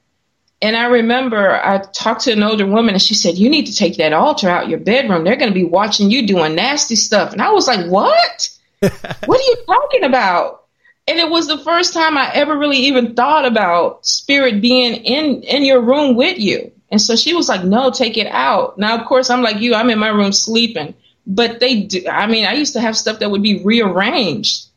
And 0.62 0.78
I 0.78 0.86
remember 0.86 1.62
I 1.62 1.80
talked 1.80 2.22
to 2.22 2.32
an 2.32 2.42
older 2.42 2.66
woman 2.66 2.96
and 2.96 3.02
she 3.02 3.16
said, 3.16 3.38
You 3.38 3.50
need 3.50 3.66
to 3.68 3.76
take 3.76 3.98
that 3.98 4.14
altar 4.14 4.50
out 4.50 4.70
your 4.70 4.80
bedroom. 4.80 5.24
They're 5.24 5.36
going 5.36 5.52
to 5.52 5.54
be 5.54 5.66
watching 5.66 6.10
you 6.10 6.26
doing 6.26 6.56
nasty 6.56 6.96
stuff. 6.96 7.34
And 7.34 7.42
I 7.42 7.52
was 7.52 7.68
like, 7.68 7.86
What? 7.88 8.50
what 8.80 9.40
are 9.40 9.44
you 9.44 9.58
talking 9.68 10.04
about? 10.04 10.63
And 11.08 11.20
it 11.20 11.30
was 11.30 11.48
the 11.48 11.58
first 11.58 11.94
time 11.94 12.18
I 12.18 12.32
ever 12.34 12.58
really 12.58 12.78
even 12.78 13.14
thought 13.14 13.46
about 13.46 14.06
spirit 14.06 14.62
being 14.62 14.94
in, 15.04 15.44
in 15.44 15.64
your 15.64 15.82
room 15.82 16.16
with 16.16 16.40
you. 16.40 16.72
And 16.90 17.02
so 17.02 17.16
she 17.16 17.34
was 17.34 17.50
like, 17.50 17.64
No, 17.64 17.92
take 17.92 18.18
it 18.18 18.28
out. 18.28 18.78
Now, 18.78 19.00
of 19.00 19.08
course, 19.08 19.30
I'm 19.30 19.42
like 19.42 19.60
you, 19.60 19.76
I'm 19.76 19.90
in 19.90 20.00
my 20.00 20.10
room 20.10 20.32
sleeping. 20.32 20.94
But 21.26 21.60
they 21.60 21.84
do, 21.84 22.06
I 22.10 22.28
mean, 22.28 22.46
I 22.46 22.54
used 22.54 22.74
to 22.74 22.82
have 22.82 22.98
stuff 22.98 23.20
that 23.20 23.32
would 23.32 23.44
be 23.44 23.64
rearranged. 23.64 24.68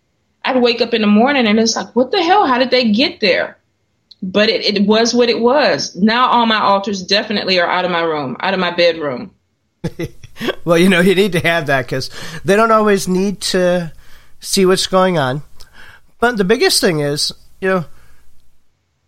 I'd 0.45 0.63
wake 0.63 0.81
up 0.81 0.95
in 0.95 1.01
the 1.01 1.07
morning 1.07 1.47
and 1.47 1.59
it's 1.59 1.77
like, 1.77 1.95
What 1.95 2.11
the 2.11 2.23
hell? 2.23 2.47
How 2.47 2.59
did 2.59 2.71
they 2.71 2.93
get 2.93 3.21
there? 3.21 3.59
but 4.23 4.49
it, 4.49 4.65
it 4.65 4.87
was 4.87 5.15
what 5.15 5.29
it 5.29 5.41
was. 5.41 5.95
Now 5.95 6.29
all 6.29 6.47
my 6.47 6.61
altars 6.61 7.03
definitely 7.03 7.61
are 7.61 7.69
out 7.69 7.85
of 7.85 7.91
my 7.91 8.01
room, 8.01 8.37
out 8.41 8.55
of 8.55 8.61
my 8.61 8.71
bedroom. 8.71 9.33
Well, 10.67 10.77
you 10.77 10.91
know, 10.91 11.01
you 11.01 11.15
need 11.15 11.33
to 11.33 11.41
have 11.41 11.69
that 11.69 11.87
because 11.87 12.11
they 12.45 12.57
don't 12.57 12.71
always 12.71 13.09
need 13.09 13.41
to 13.41 13.91
see 14.39 14.67
what's 14.67 14.87
going 14.87 15.17
on. 15.17 15.41
But 16.19 16.37
the 16.37 16.45
biggest 16.45 16.81
thing 16.81 17.01
is, 17.01 17.33
you 17.61 17.69
know, 17.69 17.85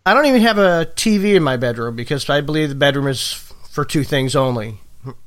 I 0.05 0.15
don't 0.15 0.27
even 0.27 0.43
have 0.43 0.59
a 0.59 0.87
TV 0.95 1.35
in 1.35 1.43
my 1.43 1.57
bedroom 1.57 1.97
because 1.97 2.29
I 2.31 2.41
believe 2.41 2.69
the 2.69 2.75
bedroom 2.75 3.09
is 3.09 3.33
for 3.71 3.85
two 3.85 4.05
things 4.05 4.35
only. 4.35 4.81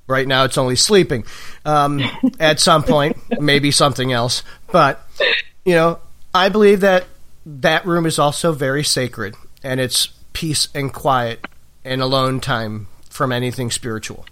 Right 0.08 0.28
now, 0.28 0.44
it's 0.44 0.58
only 0.58 0.76
sleeping. 0.76 1.24
Um, 1.66 2.02
at 2.40 2.60
some 2.60 2.84
point, 2.84 3.18
maybe 3.40 3.72
something 3.72 4.12
else. 4.12 4.44
But, 4.72 5.02
you 5.66 5.76
know, 5.76 6.00
I 6.34 6.50
believe 6.50 6.82
that 6.82 7.06
that 7.46 7.86
room 7.86 8.06
is 8.06 8.20
also 8.20 8.52
very 8.52 8.84
sacred 8.84 9.36
and 9.64 9.80
it's 9.80 10.08
peace 10.34 10.68
and 10.74 10.94
quiet 10.94 11.46
and 11.84 12.02
alone 12.02 12.40
time 12.40 12.88
from 13.10 13.32
anything 13.32 13.72
spiritual. 13.72 14.26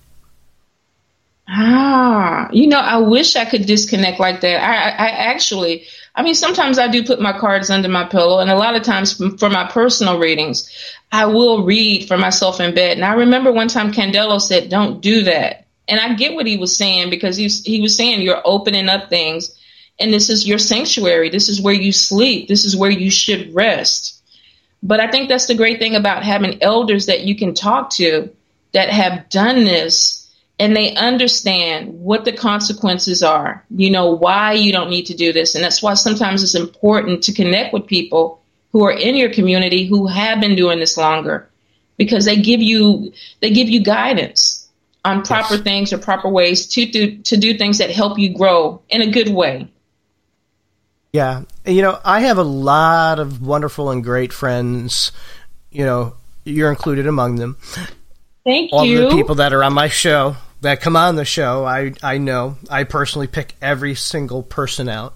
Ah, 1.47 2.47
you 2.51 2.67
know, 2.67 2.80
I 2.80 2.97
wish 2.97 3.36
I 3.36 3.45
could 3.45 3.65
disconnect 3.65 4.19
like 4.19 4.41
that. 4.41 4.61
I, 4.61 4.74
I, 4.74 5.07
I 5.07 5.09
actually, 5.32 5.86
I 6.16 6.24
mean, 6.24 6.36
sometimes 6.36 6.80
I 6.80 6.88
do 6.88 7.03
put 7.03 7.22
my 7.22 7.38
cards 7.38 7.70
under 7.70 7.88
my 7.88 8.05
pillow, 8.05 8.39
and 8.39 8.49
a 8.49 8.55
lot 8.55 8.76
of 8.76 8.84
times 8.84 9.14
for 9.14 9.49
my 9.49 9.70
personal 9.72 10.20
readings, 10.20 10.70
I 11.12 11.28
will 11.28 11.64
read 11.64 12.07
for 12.07 12.18
myself 12.18 12.60
in 12.60 12.76
bed. 12.76 12.97
And 12.97 13.05
I 13.05 13.14
remember 13.14 13.51
one 13.51 13.68
time 13.68 13.91
Candelo 13.91 14.41
said, 14.41 14.70
"Don't 14.70 15.01
do 15.01 15.24
that," 15.24 15.66
And 15.89 15.99
I 15.99 16.14
get 16.14 16.36
what 16.36 16.45
he 16.45 16.57
was 16.57 16.78
saying 16.78 17.10
because 17.10 17.36
he, 17.36 17.47
he 17.47 17.82
was 17.82 17.97
saying 17.97 18.22
you're 18.22 18.41
opening 18.45 18.89
up 18.89 19.10
things 19.10 19.55
and 19.99 20.14
this 20.14 20.30
is 20.30 20.47
your 20.47 20.60
sanctuary. 20.60 21.30
This 21.30 21.49
is 21.49 21.62
where 21.62 21.74
you 21.74 21.91
sleep. 21.91 22.47
This 22.47 22.64
is 22.64 22.78
where 22.78 22.91
you 22.91 23.10
should 23.10 23.53
rest. 23.53 24.22
But 24.82 24.99
I 24.99 25.10
think 25.10 25.28
that's 25.28 25.47
the 25.47 25.55
great 25.55 25.80
thing 25.80 25.95
about 25.95 26.24
having 26.24 26.62
elders 26.62 27.07
that 27.07 27.22
you 27.22 27.36
can 27.36 27.53
talk 27.53 27.89
to 27.95 28.30
that 28.72 28.89
have 28.89 29.30
done 29.30 29.64
this 29.66 30.18
and 30.60 30.76
they 30.76 30.93
understand 30.95 32.01
what 32.01 32.26
the 32.26 32.34
consequences 32.34 33.24
are, 33.24 33.66
you 33.70 33.89
know, 33.89 34.12
why 34.12 34.53
you 34.53 34.74
don't 34.74 34.89
need 34.89 35.05
to 35.05 35.16
do 35.16 35.32
this. 35.32 35.55
And 35.55 35.64
that's 35.64 35.82
why 35.82 35.93
sometimes 35.93 36.43
it's 36.43 36.55
important 36.55 37.24
to 37.24 37.34
connect 37.34 37.74
with 37.74 37.88
people 37.88 38.41
who 38.74 38.86
are 38.86 38.91
in 38.91 39.16
your 39.16 39.32
community 39.32 39.86
who 39.88 40.07
have 40.07 40.41
been 40.41 40.55
doing 40.55 40.80
this 40.80 40.97
longer 40.97 41.49
because 41.97 42.26
they 42.26 42.41
give 42.41 42.62
you 42.62 43.14
they 43.39 43.51
give 43.51 43.70
you 43.70 43.82
guidance 43.82 44.68
on 45.05 45.24
proper 45.24 45.55
yes. 45.55 45.64
things 45.64 45.93
or 45.93 45.97
proper 45.97 46.30
ways 46.30 46.68
to 46.68 46.86
do 46.86 47.18
to 47.20 47.38
do 47.38 47.57
things 47.57 47.78
that 47.78 47.89
help 47.89 48.20
you 48.20 48.36
grow 48.36 48.82
in 48.89 49.01
a 49.01 49.10
good 49.10 49.30
way. 49.30 49.72
Yeah. 51.14 51.43
You 51.66 51.82
know, 51.82 51.99
I 52.03 52.22
have 52.22 52.38
a 52.38 52.43
lot 52.43 53.20
of 53.20 53.41
wonderful 53.41 53.89
and 53.89 54.03
great 54.03 54.32
friends, 54.32 55.12
you 55.72 55.84
know, 55.84 56.16
you're 56.43 56.70
included 56.70 57.07
among 57.07 57.36
them. 57.36 57.57
Thank 58.45 58.72
All 58.74 58.86
you. 58.86 59.03
All 59.03 59.10
the 59.10 59.16
people 59.16 59.36
that 59.36 59.53
are 59.53 59.64
on 59.64 59.74
my 59.74 59.88
show, 59.88 60.36
that 60.62 60.82
come 60.82 60.95
on 60.95 61.16
the 61.16 61.26
show, 61.26 61.66
I 61.66 61.93
I 62.03 62.18
know. 62.18 62.57
I 62.70 62.84
personally 62.84 63.28
pick 63.28 63.55
every 63.62 63.95
single 63.95 64.43
person 64.43 64.89
out. 64.89 65.16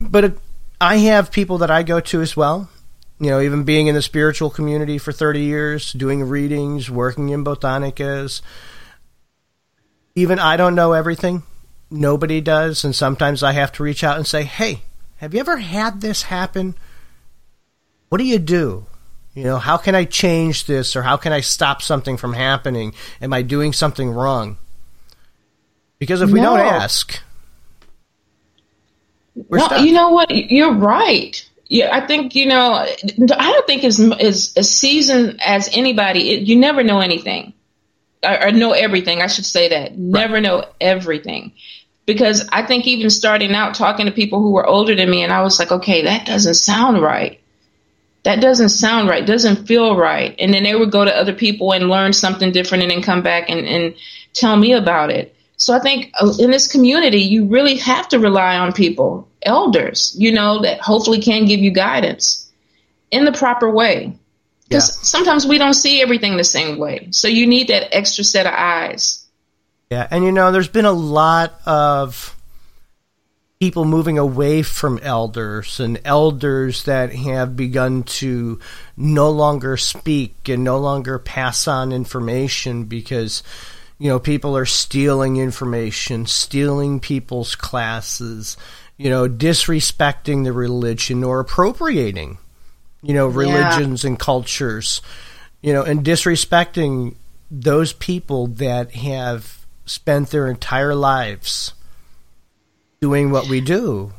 But 0.00 0.24
it, 0.24 0.38
I 0.80 0.96
have 0.98 1.30
people 1.30 1.58
that 1.58 1.70
I 1.70 1.82
go 1.82 2.00
to 2.00 2.20
as 2.20 2.36
well. 2.36 2.68
You 3.18 3.30
know, 3.30 3.40
even 3.40 3.64
being 3.64 3.86
in 3.86 3.94
the 3.94 4.02
spiritual 4.02 4.50
community 4.50 4.98
for 4.98 5.10
30 5.10 5.40
years, 5.40 5.92
doing 5.92 6.22
readings, 6.22 6.90
working 6.90 7.30
in 7.30 7.44
botanicas. 7.44 8.42
Even 10.14 10.38
I 10.38 10.56
don't 10.56 10.74
know 10.74 10.92
everything 10.92 11.42
nobody 11.90 12.40
does, 12.40 12.84
and 12.84 12.94
sometimes 12.94 13.42
I 13.42 13.52
have 13.52 13.72
to 13.72 13.82
reach 13.82 14.04
out 14.04 14.16
and 14.16 14.26
say, 14.26 14.44
"Hey, 14.44 14.82
have 15.16 15.32
you 15.32 15.40
ever 15.40 15.58
had 15.58 16.00
this 16.00 16.22
happen? 16.22 16.74
What 18.08 18.18
do 18.18 18.24
you 18.24 18.38
do? 18.38 18.86
You 19.36 19.44
know, 19.44 19.58
how 19.58 19.76
can 19.76 19.94
I 19.94 20.06
change 20.06 20.64
this, 20.64 20.96
or 20.96 21.02
how 21.02 21.18
can 21.18 21.30
I 21.30 21.40
stop 21.40 21.82
something 21.82 22.16
from 22.16 22.32
happening? 22.32 22.94
Am 23.20 23.34
I 23.34 23.42
doing 23.42 23.74
something 23.74 24.08
wrong?" 24.10 24.56
Because 25.98 26.22
if 26.22 26.30
we 26.30 26.40
no. 26.40 26.56
don't 26.56 26.66
ask, 26.66 27.20
no, 29.50 29.66
stuck. 29.66 29.82
you 29.82 29.92
know 29.92 30.08
what? 30.08 30.30
You're 30.30 30.72
right. 30.72 31.46
Yeah, 31.66 31.94
I 31.94 32.06
think 32.06 32.34
you 32.34 32.46
know. 32.46 32.72
I 32.72 33.52
don't 33.52 33.66
think 33.66 33.84
as 33.84 34.00
as, 34.00 34.54
as 34.56 34.70
seasoned 34.70 35.38
as 35.44 35.68
anybody. 35.70 36.30
It, 36.30 36.48
you 36.48 36.56
never 36.56 36.82
know 36.82 37.00
anything, 37.00 37.52
or, 38.24 38.46
or, 38.46 38.52
know 38.52 38.72
everything. 38.72 39.20
I 39.20 39.26
should 39.26 39.44
say 39.44 39.68
that. 39.68 39.90
Right. 39.90 39.98
Never 39.98 40.40
know 40.40 40.64
everything 40.80 41.52
because 42.06 42.48
I 42.50 42.62
think 42.62 42.86
even 42.86 43.10
starting 43.10 43.54
out 43.54 43.74
talking 43.74 44.06
to 44.06 44.12
people 44.12 44.40
who 44.40 44.52
were 44.52 44.66
older 44.66 44.94
than 44.94 45.10
me, 45.10 45.22
and 45.22 45.32
I 45.32 45.42
was 45.42 45.58
like, 45.58 45.72
okay, 45.72 46.04
that 46.04 46.24
doesn't 46.24 46.54
sound 46.54 47.02
right. 47.02 47.38
That 48.26 48.40
doesn't 48.40 48.70
sound 48.70 49.08
right. 49.08 49.24
Doesn't 49.24 49.66
feel 49.66 49.96
right. 49.96 50.34
And 50.40 50.52
then 50.52 50.64
they 50.64 50.74
would 50.74 50.90
go 50.90 51.04
to 51.04 51.16
other 51.16 51.32
people 51.32 51.72
and 51.72 51.88
learn 51.88 52.12
something 52.12 52.50
different, 52.50 52.82
and 52.82 52.90
then 52.90 53.00
come 53.00 53.22
back 53.22 53.48
and, 53.48 53.64
and 53.64 53.94
tell 54.32 54.56
me 54.56 54.72
about 54.72 55.10
it. 55.10 55.36
So 55.58 55.72
I 55.72 55.78
think 55.78 56.12
uh, 56.20 56.32
in 56.40 56.50
this 56.50 56.66
community, 56.66 57.20
you 57.20 57.46
really 57.46 57.76
have 57.76 58.08
to 58.08 58.18
rely 58.18 58.58
on 58.58 58.72
people, 58.72 59.28
elders, 59.42 60.12
you 60.18 60.32
know, 60.32 60.62
that 60.62 60.80
hopefully 60.80 61.20
can 61.20 61.46
give 61.46 61.60
you 61.60 61.70
guidance 61.70 62.50
in 63.12 63.24
the 63.24 63.32
proper 63.32 63.70
way. 63.70 64.18
Because 64.68 64.88
yeah. 64.88 65.02
sometimes 65.04 65.46
we 65.46 65.58
don't 65.58 65.74
see 65.74 66.02
everything 66.02 66.36
the 66.36 66.42
same 66.42 66.78
way. 66.78 67.08
So 67.12 67.28
you 67.28 67.46
need 67.46 67.68
that 67.68 67.94
extra 67.96 68.24
set 68.24 68.46
of 68.46 68.54
eyes. 68.54 69.24
Yeah, 69.88 70.08
and 70.10 70.24
you 70.24 70.32
know, 70.32 70.50
there's 70.50 70.66
been 70.66 70.84
a 70.84 70.90
lot 70.90 71.60
of 71.64 72.35
people 73.60 73.86
moving 73.86 74.18
away 74.18 74.62
from 74.62 74.98
elders 75.02 75.80
and 75.80 75.98
elders 76.04 76.84
that 76.84 77.12
have 77.12 77.56
begun 77.56 78.02
to 78.02 78.60
no 78.96 79.30
longer 79.30 79.76
speak 79.76 80.48
and 80.48 80.62
no 80.62 80.78
longer 80.78 81.18
pass 81.18 81.66
on 81.66 81.90
information 81.90 82.84
because 82.84 83.42
you 83.98 84.10
know 84.10 84.18
people 84.18 84.56
are 84.56 84.66
stealing 84.66 85.38
information 85.38 86.26
stealing 86.26 87.00
people's 87.00 87.54
classes 87.54 88.58
you 88.98 89.08
know 89.08 89.26
disrespecting 89.26 90.44
the 90.44 90.52
religion 90.52 91.24
or 91.24 91.40
appropriating 91.40 92.36
you 93.02 93.14
know 93.14 93.26
religions 93.26 94.04
yeah. 94.04 94.08
and 94.08 94.18
cultures 94.18 95.00
you 95.62 95.72
know 95.72 95.82
and 95.82 96.04
disrespecting 96.04 97.14
those 97.50 97.94
people 97.94 98.48
that 98.48 98.92
have 98.92 99.64
spent 99.86 100.28
their 100.28 100.46
entire 100.46 100.94
lives 100.94 101.72
doing 103.00 103.30
what 103.30 103.48
we 103.48 103.60
do. 103.60 104.12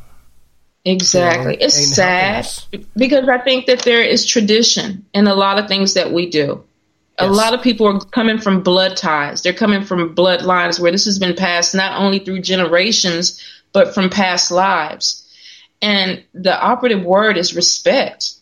Exactly. 0.86 1.54
You 1.54 1.60
know, 1.60 1.66
it's 1.66 1.96
sad 1.96 2.48
because 2.96 3.28
I 3.28 3.40
think 3.40 3.66
that 3.66 3.82
there 3.82 4.02
is 4.02 4.26
tradition 4.26 5.06
in 5.14 5.28
a 5.28 5.36
lot 5.36 5.60
of 5.60 5.68
things 5.68 5.96
that 5.96 6.14
we 6.14 6.30
do. 6.30 6.64
Yes. 7.20 7.30
A 7.30 7.32
lot 7.32 7.54
of 7.54 7.62
people 7.62 7.88
are 7.88 8.00
coming 8.00 8.38
from 8.38 8.64
blood 8.64 8.96
ties. 8.96 9.42
They're 9.42 9.52
coming 9.52 9.84
from 9.84 10.16
bloodlines 10.16 10.80
where 10.80 10.92
this 10.92 11.06
has 11.06 11.20
been 11.20 11.36
passed 11.36 11.76
not 11.76 12.00
only 12.00 12.20
through 12.20 12.42
generations, 12.42 13.44
but 13.74 13.94
from 13.94 14.10
past 14.10 14.52
lives. 14.52 15.24
And 15.82 16.24
the 16.34 16.60
operative 16.60 17.04
word 17.04 17.38
is 17.38 17.56
respect. 17.56 18.34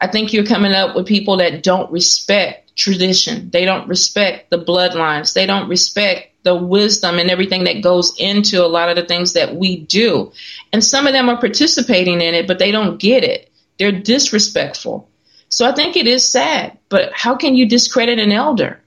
I 0.00 0.06
think 0.06 0.32
you're 0.32 0.46
coming 0.46 0.72
up 0.72 0.94
with 0.94 1.06
people 1.06 1.38
that 1.38 1.62
don't 1.62 1.90
respect 1.90 2.76
tradition. 2.76 3.50
They 3.50 3.64
don't 3.64 3.88
respect 3.88 4.50
the 4.50 4.62
bloodlines. 4.62 5.34
They 5.34 5.46
don't 5.46 5.68
respect 5.68 6.29
the 6.42 6.54
wisdom 6.54 7.18
and 7.18 7.30
everything 7.30 7.64
that 7.64 7.82
goes 7.82 8.14
into 8.18 8.64
a 8.64 8.68
lot 8.68 8.88
of 8.88 8.96
the 8.96 9.04
things 9.04 9.34
that 9.34 9.54
we 9.54 9.76
do. 9.76 10.32
And 10.72 10.82
some 10.82 11.06
of 11.06 11.12
them 11.12 11.28
are 11.28 11.38
participating 11.38 12.20
in 12.20 12.34
it, 12.34 12.46
but 12.46 12.58
they 12.58 12.70
don't 12.70 12.98
get 12.98 13.24
it. 13.24 13.50
They're 13.78 13.92
disrespectful. 13.92 15.08
So 15.48 15.66
I 15.66 15.72
think 15.72 15.96
it 15.96 16.06
is 16.06 16.30
sad, 16.30 16.78
but 16.88 17.12
how 17.12 17.34
can 17.34 17.56
you 17.56 17.68
discredit 17.68 18.18
an 18.18 18.32
elder? 18.32 18.80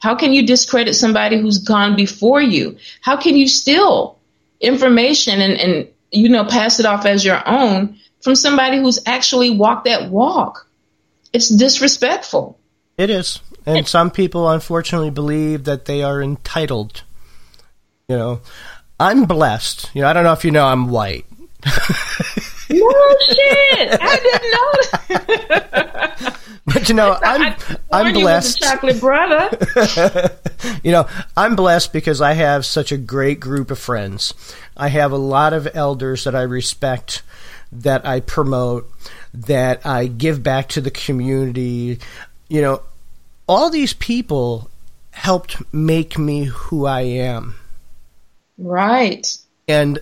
How 0.00 0.14
can 0.14 0.32
you 0.32 0.46
discredit 0.46 0.94
somebody 0.94 1.40
who's 1.40 1.58
gone 1.58 1.94
before 1.94 2.40
you? 2.40 2.78
How 3.00 3.16
can 3.16 3.36
you 3.36 3.46
steal 3.46 4.18
information 4.60 5.40
and, 5.40 5.52
and 5.54 5.88
you 6.10 6.28
know, 6.28 6.44
pass 6.44 6.80
it 6.80 6.86
off 6.86 7.06
as 7.06 7.24
your 7.24 7.42
own 7.46 7.98
from 8.22 8.34
somebody 8.34 8.78
who's 8.78 8.98
actually 9.06 9.50
walked 9.50 9.84
that 9.84 10.10
walk? 10.10 10.66
It's 11.32 11.48
disrespectful. 11.48 12.58
It 12.96 13.10
is. 13.10 13.40
And 13.76 13.88
some 13.88 14.10
people 14.10 14.48
unfortunately 14.48 15.10
believe 15.10 15.64
that 15.64 15.84
they 15.84 16.02
are 16.02 16.22
entitled. 16.22 17.02
You 18.08 18.16
know, 18.16 18.40
I'm 18.98 19.24
blessed. 19.24 19.90
You 19.94 20.02
know, 20.02 20.08
I 20.08 20.12
don't 20.12 20.24
know 20.24 20.32
if 20.32 20.44
you 20.44 20.50
know 20.50 20.66
I'm 20.66 20.88
white. 20.88 21.26
no 21.64 21.72
shit! 23.28 23.98
I 24.00 24.16
didn't 24.22 24.50
know. 24.50 26.30
but 26.66 26.88
you 26.88 26.94
know, 26.94 27.18
I'm 27.22 27.54
I'm 27.92 28.12
blessed. 28.12 28.60
chocolate 28.60 29.00
brother. 29.00 29.50
you 30.82 30.92
know, 30.92 31.06
I'm 31.36 31.56
blessed 31.56 31.92
because 31.92 32.20
I 32.20 32.32
have 32.34 32.66
such 32.66 32.92
a 32.92 32.96
great 32.96 33.40
group 33.40 33.70
of 33.70 33.78
friends. 33.78 34.34
I 34.76 34.88
have 34.88 35.12
a 35.12 35.18
lot 35.18 35.52
of 35.52 35.68
elders 35.74 36.24
that 36.24 36.34
I 36.34 36.42
respect, 36.42 37.22
that 37.72 38.06
I 38.06 38.20
promote, 38.20 38.90
that 39.32 39.84
I 39.86 40.06
give 40.06 40.42
back 40.42 40.68
to 40.70 40.80
the 40.80 40.90
community. 40.90 41.98
You 42.48 42.62
know, 42.62 42.82
all 43.50 43.68
these 43.68 43.94
people 43.94 44.70
helped 45.10 45.60
make 45.74 46.16
me 46.16 46.44
who 46.44 46.86
I 46.86 47.00
am. 47.00 47.56
Right. 48.56 49.26
And 49.66 49.98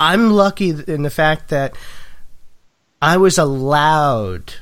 I'm 0.00 0.30
lucky 0.30 0.70
in 0.70 1.02
the 1.02 1.10
fact 1.10 1.50
that 1.50 1.76
I 3.02 3.18
was 3.18 3.36
allowed 3.36 4.54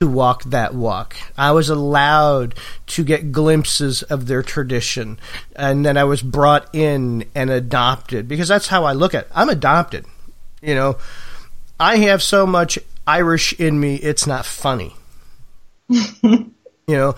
to 0.00 0.08
walk 0.08 0.42
that 0.46 0.74
walk. 0.74 1.14
I 1.38 1.52
was 1.52 1.68
allowed 1.68 2.56
to 2.88 3.04
get 3.04 3.30
glimpses 3.30 4.02
of 4.02 4.26
their 4.26 4.42
tradition. 4.42 5.20
And 5.54 5.86
then 5.86 5.96
I 5.96 6.02
was 6.02 6.22
brought 6.22 6.68
in 6.74 7.24
and 7.36 7.50
adopted 7.50 8.26
because 8.26 8.48
that's 8.48 8.66
how 8.66 8.82
I 8.82 8.94
look 8.94 9.14
at 9.14 9.26
it. 9.26 9.30
I'm 9.32 9.48
adopted. 9.48 10.06
You 10.60 10.74
know, 10.74 10.98
I 11.78 11.98
have 11.98 12.20
so 12.20 12.48
much 12.48 12.80
Irish 13.06 13.52
in 13.60 13.78
me, 13.78 13.94
it's 13.94 14.26
not 14.26 14.44
funny. 14.44 14.96
you 16.22 16.52
know, 16.88 17.14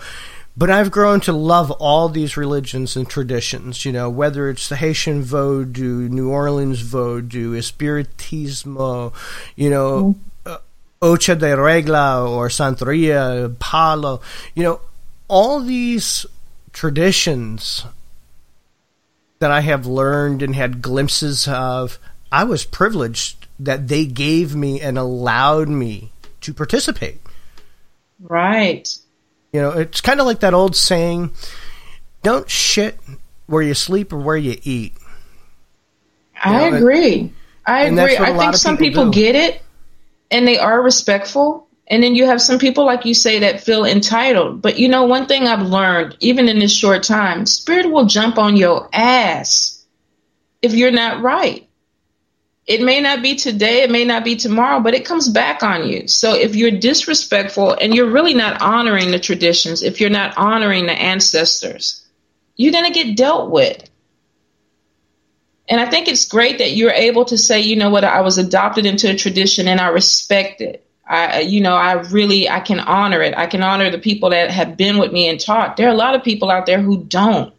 but 0.57 0.69
I've 0.69 0.91
grown 0.91 1.19
to 1.21 1.33
love 1.33 1.71
all 1.71 2.07
these 2.07 2.37
religions 2.37 2.95
and 2.95 3.09
traditions, 3.09 3.83
you 3.83 3.91
know, 3.91 4.09
whether 4.09 4.49
it's 4.49 4.69
the 4.69 4.77
Haitian 4.77 5.23
Vodou, 5.23 6.09
New 6.09 6.29
Orleans 6.29 6.81
Vodou, 6.81 7.57
Espiritismo, 7.57 9.13
you 9.55 9.69
know, 9.69 10.15
mm-hmm. 10.45 10.53
uh, 10.53 10.57
Ocho 11.01 11.35
de 11.35 11.57
Regla 11.57 12.29
or 12.29 12.47
Santeria, 12.47 13.57
Palo, 13.59 14.21
you 14.53 14.63
know, 14.63 14.79
all 15.27 15.59
these 15.59 16.25
traditions 16.71 17.85
that 19.39 19.51
I 19.51 19.61
have 19.61 19.85
learned 19.85 20.41
and 20.41 20.55
had 20.55 20.81
glimpses 20.81 21.47
of, 21.47 21.99
I 22.31 22.45
was 22.45 22.65
privileged 22.65 23.47
that 23.59 23.89
they 23.89 24.05
gave 24.05 24.55
me 24.55 24.79
and 24.79 24.97
allowed 24.97 25.67
me 25.67 26.11
to 26.41 26.53
participate. 26.53 27.19
Right. 28.29 28.87
You 29.53 29.61
know, 29.61 29.71
it's 29.71 30.01
kind 30.01 30.19
of 30.19 30.25
like 30.25 30.41
that 30.41 30.53
old 30.53 30.75
saying 30.75 31.31
don't 32.23 32.49
shit 32.49 32.97
where 33.45 33.61
you 33.61 33.73
sleep 33.73 34.11
or 34.11 34.17
where 34.17 34.37
you 34.37 34.57
eat. 34.63 34.93
I 36.43 36.69
know, 36.69 36.77
agree. 36.77 37.31
I 37.65 37.85
and 37.85 37.97
that's 37.97 38.13
agree. 38.15 38.25
I 38.25 38.37
think 38.37 38.55
some 38.55 38.77
people 38.77 39.05
people 39.05 39.13
get 39.13 39.35
it 39.35 39.61
and 40.31 40.47
they 40.47 40.57
are 40.57 40.81
respectful. 40.81 41.67
And 41.87 42.01
then 42.01 42.15
you 42.15 42.25
have 42.25 42.41
some 42.41 42.57
people, 42.57 42.83
like 42.85 43.05
you 43.05 43.13
say, 43.13 43.39
that 43.39 43.61
feel 43.61 43.85
entitled. 43.85 44.61
But 44.61 44.79
you 44.79 44.87
know, 44.87 45.03
one 45.03 45.27
thing 45.27 45.47
I've 45.47 45.61
learned, 45.67 46.17
even 46.19 46.49
in 46.49 46.57
this 46.57 46.75
short 46.75 47.03
time, 47.03 47.45
spirit 47.45 47.91
will 47.91 48.05
jump 48.05 48.39
on 48.39 48.57
your 48.57 48.89
ass 48.91 49.85
if 50.61 50.73
you're 50.73 50.91
not 50.91 51.21
right. 51.21 51.64
It 52.67 52.81
may 52.81 52.99
not 52.99 53.21
be 53.21 53.35
today, 53.35 53.83
it 53.83 53.91
may 53.91 54.05
not 54.05 54.23
be 54.23 54.35
tomorrow, 54.35 54.79
but 54.79 54.95
it 54.95 55.05
comes 55.05 55.29
back 55.29 55.61
on 55.61 55.87
you. 55.87 56.07
So 56.07 56.33
if 56.33 56.55
you're 56.55 56.71
disrespectful 56.71 57.73
and 57.73 57.93
you're 57.93 58.09
really 58.09 58.33
not 58.33 58.59
honoring 58.59 59.11
the 59.11 59.19
traditions, 59.19 59.83
if 59.83 60.01
you're 60.01 60.09
not 60.09 60.35
honoring 60.37 60.87
the 60.87 60.93
ancestors, 60.93 62.03
you're 62.55 62.71
going 62.71 62.91
to 62.91 63.03
get 63.03 63.15
dealt 63.15 63.51
with. 63.51 63.87
And 65.67 65.79
I 65.79 65.89
think 65.89 66.07
it's 66.07 66.27
great 66.27 66.57
that 66.57 66.71
you're 66.71 66.91
able 66.91 67.25
to 67.25 67.37
say, 67.37 67.61
you 67.61 67.75
know 67.75 67.89
what, 67.89 68.03
I 68.03 68.21
was 68.21 68.37
adopted 68.37 68.85
into 68.85 69.11
a 69.11 69.15
tradition 69.15 69.67
and 69.67 69.79
I 69.79 69.87
respect 69.89 70.61
it. 70.61 70.87
I, 71.07 71.41
you 71.41 71.61
know, 71.61 71.75
I 71.75 71.93
really, 71.93 72.49
I 72.49 72.59
can 72.61 72.79
honor 72.79 73.21
it. 73.21 73.37
I 73.37 73.45
can 73.45 73.61
honor 73.61 73.91
the 73.91 73.99
people 73.99 74.31
that 74.31 74.49
have 74.49 74.75
been 74.75 74.97
with 74.97 75.11
me 75.11 75.29
and 75.29 75.39
taught. 75.39 75.77
There 75.77 75.87
are 75.87 75.93
a 75.93 75.97
lot 75.97 76.15
of 76.15 76.23
people 76.23 76.49
out 76.49 76.65
there 76.65 76.81
who 76.81 77.03
don't, 77.03 77.53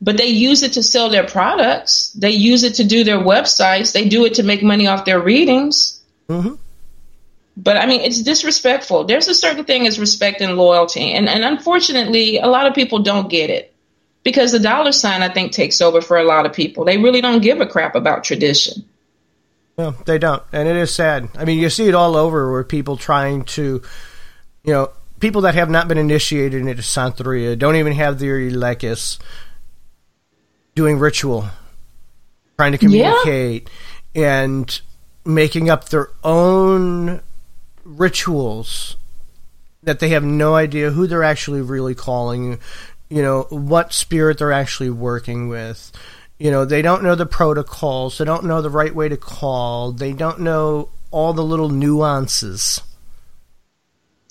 but 0.00 0.16
they 0.16 0.26
use 0.26 0.62
it 0.62 0.74
to 0.74 0.82
sell 0.82 1.08
their 1.08 1.26
products. 1.26 2.12
They 2.12 2.30
use 2.30 2.62
it 2.62 2.74
to 2.74 2.84
do 2.84 3.04
their 3.04 3.18
websites. 3.18 3.92
They 3.92 4.08
do 4.08 4.24
it 4.24 4.34
to 4.34 4.42
make 4.42 4.62
money 4.62 4.86
off 4.86 5.04
their 5.04 5.20
readings. 5.20 6.00
hmm 6.28 6.54
But 7.56 7.76
I 7.76 7.86
mean, 7.86 8.02
it's 8.02 8.22
disrespectful. 8.22 9.04
There's 9.04 9.28
a 9.28 9.34
certain 9.34 9.64
thing 9.64 9.86
as 9.86 9.98
respect 9.98 10.40
and 10.40 10.56
loyalty. 10.56 11.12
And, 11.12 11.28
and 11.28 11.44
unfortunately, 11.44 12.38
a 12.38 12.46
lot 12.46 12.66
of 12.66 12.74
people 12.74 13.00
don't 13.00 13.30
get 13.30 13.50
it 13.50 13.72
because 14.22 14.52
the 14.52 14.58
dollar 14.58 14.92
sign, 14.92 15.22
I 15.22 15.28
think, 15.28 15.52
takes 15.52 15.80
over 15.80 16.00
for 16.00 16.18
a 16.18 16.24
lot 16.24 16.46
of 16.46 16.52
people. 16.52 16.84
They 16.84 16.98
really 16.98 17.20
don't 17.20 17.42
give 17.42 17.60
a 17.60 17.66
crap 17.66 17.94
about 17.94 18.24
tradition. 18.24 18.84
No, 19.78 19.90
they 19.90 20.18
don't, 20.18 20.42
and 20.52 20.66
it 20.66 20.76
is 20.76 20.94
sad. 20.94 21.28
I 21.36 21.44
mean, 21.44 21.58
you 21.58 21.68
see 21.68 21.86
it 21.86 21.94
all 21.94 22.16
over 22.16 22.50
where 22.50 22.64
people 22.64 22.96
trying 22.96 23.44
to, 23.44 23.82
you 24.64 24.72
know, 24.72 24.90
people 25.20 25.42
that 25.42 25.54
have 25.54 25.68
not 25.68 25.86
been 25.86 25.98
initiated 25.98 26.66
into 26.66 26.82
Santeria 26.82 27.58
don't 27.58 27.76
even 27.76 27.92
have 27.92 28.18
their 28.18 28.38
Elekis 28.38 29.18
doing 30.76 30.98
ritual, 31.00 31.46
trying 32.56 32.70
to 32.72 32.78
Yeah. 32.78 32.86
communicate, 32.86 33.68
and 34.14 34.80
making 35.24 35.68
up 35.68 35.88
their 35.88 36.10
own 36.22 37.20
rituals 37.84 38.96
that 39.82 39.98
they 39.98 40.10
have 40.10 40.22
no 40.22 40.54
idea 40.54 40.90
who 40.90 41.06
they're 41.06 41.24
actually 41.24 41.62
really 41.62 41.94
calling, 41.94 42.58
you 43.08 43.22
know, 43.22 43.46
what 43.50 43.92
spirit 43.92 44.38
they're 44.38 44.52
actually 44.52 44.90
working 44.90 45.48
with. 45.48 45.90
You 46.38 46.50
know, 46.50 46.64
they 46.64 46.82
don't 46.82 47.02
know 47.02 47.14
the 47.14 47.26
protocols, 47.26 48.18
they 48.18 48.24
don't 48.24 48.44
know 48.44 48.60
the 48.60 48.70
right 48.70 48.94
way 48.94 49.08
to 49.08 49.16
call, 49.16 49.92
they 49.92 50.12
don't 50.12 50.40
know 50.40 50.90
all 51.10 51.32
the 51.32 51.44
little 51.44 51.70
nuances. 51.70 52.82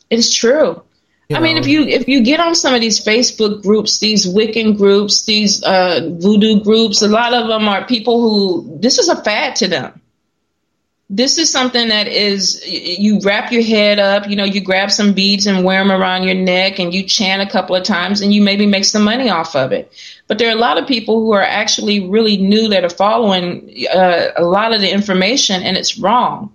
It's 0.10 0.32
true. 0.34 0.84
You 1.30 1.38
I 1.38 1.40
mean, 1.40 1.58
if 1.58 1.66
you 1.66 1.82
if 1.84 2.08
you 2.08 2.24
get 2.24 2.40
on 2.40 2.54
some 2.54 2.76
of 2.76 2.82
these 2.82 3.04
Facebook 3.04 3.64
groups, 3.64 3.98
these 3.98 4.28
Wiccan 4.28 4.78
groups, 4.78 5.26
these 5.26 5.64
uh, 5.64 6.12
voodoo 6.20 6.64
groups, 6.64 7.02
a 7.02 7.08
lot 7.08 7.34
of 7.34 7.48
them 7.48 7.68
are 7.68 7.84
people 7.86 8.22
who 8.22 8.80
this 8.80 9.00
is 9.00 9.10
a 9.10 9.24
fad 9.24 9.56
to 9.58 9.68
them. 9.68 10.02
This 11.10 11.38
is 11.38 11.52
something 11.52 11.90
that 11.90 12.08
is 12.08 12.64
you 12.68 13.20
wrap 13.24 13.52
your 13.52 13.64
head 13.64 14.00
up, 14.00 14.28
you 14.28 14.36
know, 14.36 14.44
you 14.44 14.62
grab 14.62 14.92
some 14.92 15.14
beads 15.14 15.46
and 15.46 15.64
wear 15.64 15.80
them 15.80 15.92
around 15.92 16.24
your 16.24 16.36
neck, 16.36 16.80
and 16.80 16.94
you 16.94 17.04
chant 17.04 17.42
a 17.42 17.52
couple 17.52 17.76
of 17.76 17.84
times, 17.84 18.22
and 18.22 18.34
you 18.34 18.42
maybe 18.42 18.66
make 18.66 18.86
some 18.86 19.04
money 19.04 19.30
off 19.30 19.56
of 19.56 19.72
it. 19.72 19.92
But 20.28 20.38
there 20.38 20.50
are 20.50 20.58
a 20.58 20.60
lot 20.60 20.80
of 20.80 20.88
people 20.88 21.20
who 21.22 21.32
are 21.34 21.44
actually 21.44 22.08
really 22.08 22.38
new 22.38 22.70
that 22.70 22.84
are 22.84 22.90
following 22.90 23.86
uh, 23.92 24.30
a 24.38 24.44
lot 24.44 24.74
of 24.74 24.82
the 24.82 24.92
information, 24.92 25.62
and 25.64 25.76
it's 25.78 25.98
wrong. 25.98 26.55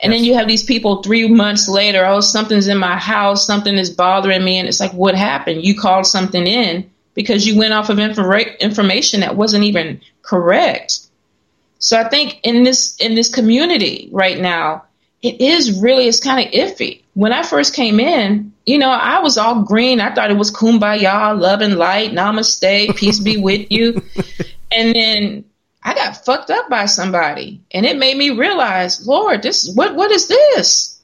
And 0.00 0.12
then 0.12 0.22
you 0.24 0.34
have 0.34 0.46
these 0.46 0.62
people 0.62 1.02
three 1.02 1.26
months 1.28 1.68
later, 1.68 2.06
oh, 2.06 2.20
something's 2.20 2.68
in 2.68 2.78
my 2.78 2.96
house, 2.96 3.46
something 3.46 3.76
is 3.76 3.90
bothering 3.90 4.44
me. 4.44 4.58
And 4.58 4.68
it's 4.68 4.80
like, 4.80 4.92
what 4.92 5.14
happened? 5.14 5.64
You 5.64 5.76
called 5.76 6.06
something 6.06 6.46
in 6.46 6.88
because 7.14 7.46
you 7.46 7.58
went 7.58 7.72
off 7.72 7.90
of 7.90 7.98
infor- 7.98 8.58
information 8.60 9.20
that 9.20 9.36
wasn't 9.36 9.64
even 9.64 10.00
correct. 10.22 11.00
So 11.80 11.98
I 11.98 12.08
think 12.08 12.40
in 12.42 12.62
this 12.62 12.96
in 12.96 13.14
this 13.14 13.32
community 13.32 14.08
right 14.12 14.38
now, 14.38 14.84
it 15.22 15.40
is 15.40 15.80
really 15.80 16.06
it's 16.06 16.20
kind 16.20 16.46
of 16.46 16.52
iffy. 16.52 17.02
When 17.14 17.32
I 17.32 17.42
first 17.42 17.74
came 17.74 17.98
in, 17.98 18.52
you 18.66 18.78
know, 18.78 18.90
I 18.90 19.20
was 19.20 19.38
all 19.38 19.62
green. 19.62 20.00
I 20.00 20.14
thought 20.14 20.30
it 20.30 20.36
was 20.36 20.52
kumbaya, 20.52 21.38
love 21.38 21.60
and 21.60 21.76
light, 21.76 22.12
namaste, 22.12 22.96
peace 22.96 23.18
be 23.18 23.36
with 23.36 23.70
you. 23.70 24.02
And 24.70 24.94
then 24.94 25.44
I 25.88 25.94
got 25.94 26.22
fucked 26.22 26.50
up 26.50 26.68
by 26.68 26.84
somebody, 26.84 27.62
and 27.70 27.86
it 27.86 27.96
made 27.96 28.14
me 28.14 28.28
realize, 28.28 29.06
Lord, 29.06 29.40
this 29.40 29.72
what 29.74 29.94
what 29.94 30.10
is 30.10 30.28
this? 30.28 31.00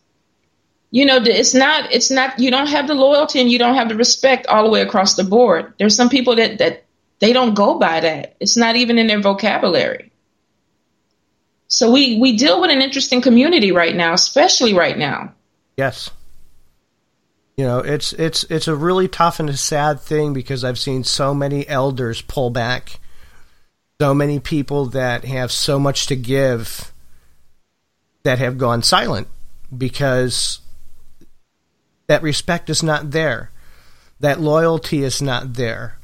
You 0.91 1.07
know, 1.07 1.16
it's 1.24 1.55
not 1.55 1.91
it's 1.91 2.11
not 2.11 2.39
you 2.39 2.51
don't 2.51 2.66
have 2.66 2.87
the 2.87 2.95
loyalty 2.95 3.41
and 3.41 3.51
you 3.51 3.59
don't 3.59 3.76
have 3.76 3.89
the 3.89 3.97
respect 3.97 4.47
all 4.47 4.62
the 4.62 4.68
way 4.68 4.82
across 4.82 5.14
the 5.14 5.24
board. 5.24 5.72
There's 5.78 5.97
some 5.97 6.11
people 6.11 6.37
that 6.37 6.59
that 6.59 6.85
they 7.18 7.32
don't 7.32 7.55
go 7.55 7.78
by 7.78 8.01
that. 8.01 8.37
It's 8.41 8.59
not 8.59 8.76
even 8.76 8.99
in 8.99 9.07
their 9.07 9.22
vocabulary. 9.22 10.12
So 11.68 11.91
we 11.91 12.18
we 12.18 12.37
deal 12.37 12.61
with 12.61 12.70
an 12.70 12.82
interesting 12.82 13.22
community 13.22 13.72
right 13.72 13.97
now, 13.97 14.12
especially 14.12 14.74
right 14.74 14.99
now. 14.99 15.32
Yes. 15.78 16.11
You 17.57 17.64
know, 17.64 17.78
it's 17.78 18.12
it's 18.12 18.45
it's 18.51 18.68
a 18.68 18.76
really 18.76 19.09
tough 19.09 19.41
and 19.41 19.49
a 19.49 19.57
sad 19.57 19.99
thing 19.99 20.35
because 20.35 20.62
I've 20.62 20.78
seen 20.78 21.05
so 21.05 21.32
many 21.32 21.66
elders 21.66 22.20
pull 22.20 22.51
back. 22.51 23.01
So 24.01 24.12
many 24.12 24.40
people 24.40 24.86
that 24.86 25.24
have 25.24 25.53
so 25.53 25.78
much 25.78 26.07
to 26.07 26.16
give 26.16 26.92
that 28.24 28.38
have 28.38 28.59
gone 28.59 28.82
silent 28.82 29.28
because 29.76 30.61
that 32.09 32.22
respect 32.22 32.68
is 32.68 32.82
not 32.82 33.12
there. 33.12 33.51
That 34.20 34.40
loyalty 34.40 35.03
is 35.05 35.22
not 35.22 35.55
there. 35.55 35.99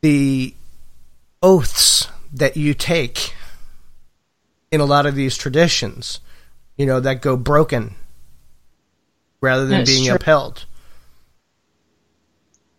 The 0.00 0.54
oaths 1.42 2.08
that 2.32 2.56
you 2.56 2.72
take 2.74 3.34
in 4.70 4.80
a 4.80 4.86
lot 4.86 5.04
of 5.06 5.14
these 5.14 5.36
traditions, 5.36 6.20
you 6.76 6.86
know, 6.86 7.00
that 7.00 7.20
go 7.20 7.36
broken 7.36 7.94
rather 9.40 9.66
than 9.66 9.78
That's 9.80 9.90
being 9.90 10.06
true. 10.06 10.14
upheld. 10.16 10.64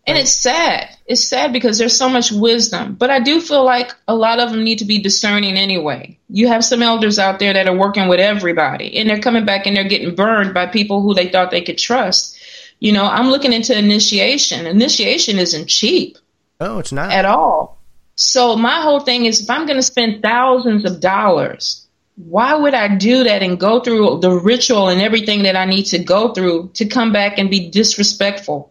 And 0.07 0.17
it's 0.17 0.31
sad. 0.31 0.89
It's 1.05 1.23
sad 1.23 1.53
because 1.53 1.77
there's 1.77 1.95
so 1.95 2.09
much 2.09 2.31
wisdom. 2.31 2.95
But 2.95 3.11
I 3.11 3.19
do 3.19 3.39
feel 3.39 3.63
like 3.63 3.91
a 4.07 4.15
lot 4.15 4.39
of 4.39 4.49
them 4.51 4.63
need 4.63 4.79
to 4.79 4.85
be 4.85 4.99
discerning 4.99 5.57
anyway. 5.57 6.17
You 6.27 6.47
have 6.47 6.65
some 6.65 6.81
elders 6.81 7.19
out 7.19 7.37
there 7.37 7.53
that 7.53 7.67
are 7.67 7.77
working 7.77 8.07
with 8.07 8.19
everybody 8.19 8.97
and 8.97 9.07
they're 9.07 9.19
coming 9.19 9.45
back 9.45 9.67
and 9.67 9.75
they're 9.77 9.83
getting 9.87 10.15
burned 10.15 10.53
by 10.55 10.65
people 10.65 11.01
who 11.01 11.13
they 11.13 11.29
thought 11.29 11.51
they 11.51 11.61
could 11.61 11.77
trust. 11.77 12.35
You 12.79 12.93
know, 12.93 13.05
I'm 13.05 13.29
looking 13.29 13.53
into 13.53 13.77
initiation. 13.77 14.65
Initiation 14.65 15.37
isn't 15.37 15.67
cheap 15.67 16.17
Oh, 16.59 16.79
it's 16.79 16.91
not. 16.91 17.11
at 17.11 17.25
all. 17.25 17.79
So 18.15 18.55
my 18.55 18.81
whole 18.81 19.01
thing 19.01 19.25
is 19.25 19.41
if 19.41 19.49
I'm 19.51 19.65
going 19.67 19.77
to 19.77 19.83
spend 19.83 20.23
thousands 20.23 20.83
of 20.83 20.99
dollars, 20.99 21.85
why 22.15 22.55
would 22.55 22.73
I 22.73 22.95
do 22.95 23.23
that 23.23 23.43
and 23.43 23.59
go 23.59 23.79
through 23.81 24.19
the 24.21 24.31
ritual 24.31 24.89
and 24.89 24.99
everything 25.01 25.43
that 25.43 25.55
I 25.55 25.65
need 25.65 25.83
to 25.87 25.99
go 25.99 26.33
through 26.33 26.71
to 26.75 26.85
come 26.85 27.13
back 27.13 27.37
and 27.37 27.49
be 27.51 27.69
disrespectful 27.69 28.70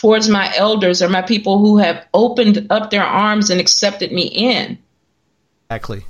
towards 0.00 0.28
my 0.28 0.52
elders 0.56 1.02
or 1.02 1.08
my 1.08 1.22
people 1.22 1.58
who 1.58 1.78
have 1.78 2.06
opened 2.14 2.66
up 2.70 2.90
their 2.90 3.04
arms 3.04 3.50
and 3.50 3.60
accepted 3.60 4.12
me 4.12 4.22
in? 4.22 4.78
exactly. 5.66 6.04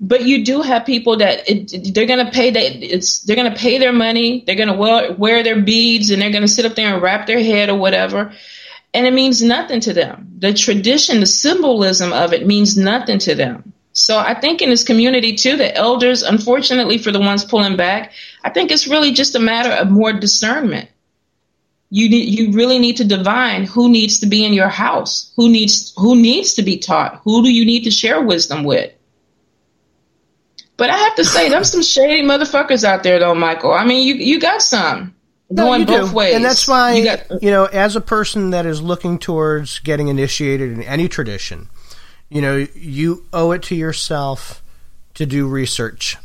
But 0.00 0.22
you 0.22 0.44
do 0.44 0.62
have 0.62 0.86
people 0.86 1.16
that 1.16 1.48
it, 1.50 1.92
they're 1.92 2.06
going 2.06 2.24
to 2.24 2.30
pay 2.30 2.50
that 2.50 2.94
it's 2.94 3.20
they're 3.20 3.34
going 3.34 3.52
to 3.52 3.58
pay 3.58 3.78
their 3.78 3.92
money, 3.92 4.44
they're 4.46 4.54
going 4.54 4.68
to 4.68 4.74
wear, 4.74 5.12
wear 5.12 5.42
their 5.42 5.60
beads 5.60 6.10
and 6.10 6.22
they're 6.22 6.30
going 6.30 6.42
to 6.42 6.48
sit 6.48 6.66
up 6.66 6.76
there 6.76 6.94
and 6.94 7.02
wrap 7.02 7.26
their 7.26 7.42
head 7.42 7.68
or 7.68 7.76
whatever 7.76 8.32
and 8.94 9.06
it 9.06 9.12
means 9.12 9.42
nothing 9.42 9.80
to 9.80 9.92
them. 9.92 10.36
The 10.38 10.54
tradition, 10.54 11.20
the 11.20 11.26
symbolism 11.26 12.12
of 12.12 12.32
it 12.32 12.46
means 12.46 12.76
nothing 12.76 13.18
to 13.20 13.34
them. 13.34 13.72
So 13.92 14.18
I 14.18 14.34
think 14.34 14.62
in 14.62 14.70
this 14.70 14.84
community 14.84 15.34
too, 15.34 15.56
the 15.56 15.74
elders, 15.74 16.22
unfortunately 16.22 16.98
for 16.98 17.10
the 17.10 17.20
ones 17.20 17.44
pulling 17.44 17.76
back, 17.76 18.12
I 18.44 18.50
think 18.50 18.70
it's 18.70 18.86
really 18.86 19.12
just 19.12 19.34
a 19.34 19.40
matter 19.40 19.70
of 19.70 19.90
more 19.90 20.12
discernment. 20.12 20.88
You 21.90 22.08
need, 22.10 22.38
you 22.38 22.52
really 22.52 22.78
need 22.78 22.98
to 22.98 23.04
divine 23.04 23.64
who 23.64 23.88
needs 23.88 24.20
to 24.20 24.26
be 24.26 24.44
in 24.44 24.52
your 24.52 24.68
house, 24.68 25.32
who 25.36 25.48
needs 25.48 25.94
who 25.96 26.16
needs 26.16 26.54
to 26.54 26.62
be 26.62 26.78
taught, 26.78 27.20
who 27.24 27.42
do 27.42 27.50
you 27.50 27.64
need 27.64 27.84
to 27.84 27.90
share 27.90 28.20
wisdom 28.20 28.64
with. 28.64 28.92
But 30.76 30.90
I 30.90 30.96
have 30.96 31.16
to 31.16 31.24
say, 31.24 31.48
there's 31.48 31.72
some 31.72 31.82
shady 31.82 32.22
motherfuckers 32.22 32.84
out 32.84 33.02
there, 33.02 33.18
though, 33.18 33.34
Michael. 33.34 33.72
I 33.72 33.84
mean, 33.84 34.06
you 34.06 34.14
you 34.14 34.38
got 34.38 34.62
some 34.62 35.14
No, 35.50 35.64
going 35.64 35.86
both 35.86 36.10
do. 36.10 36.16
ways, 36.16 36.34
And 36.36 36.44
that's 36.44 36.68
why, 36.68 36.92
you 36.94 37.04
got, 37.04 37.42
you, 37.42 37.50
know, 37.50 37.64
as 37.64 37.96
a 37.96 38.00
person 38.00 38.50
that 38.50 38.64
is 38.66 38.80
looking 38.80 39.18
towards 39.18 39.80
getting 39.80 40.08
initiated 40.08 40.70
in 40.72 40.82
any 40.82 41.08
tradition, 41.08 41.68
you 42.28 42.40
know, 42.42 42.66
you 42.76 43.24
owe 43.32 43.50
it 43.52 43.62
to 43.64 43.74
yourself 43.74 44.62
to 45.14 45.26
do 45.26 45.48
research, 45.48 46.16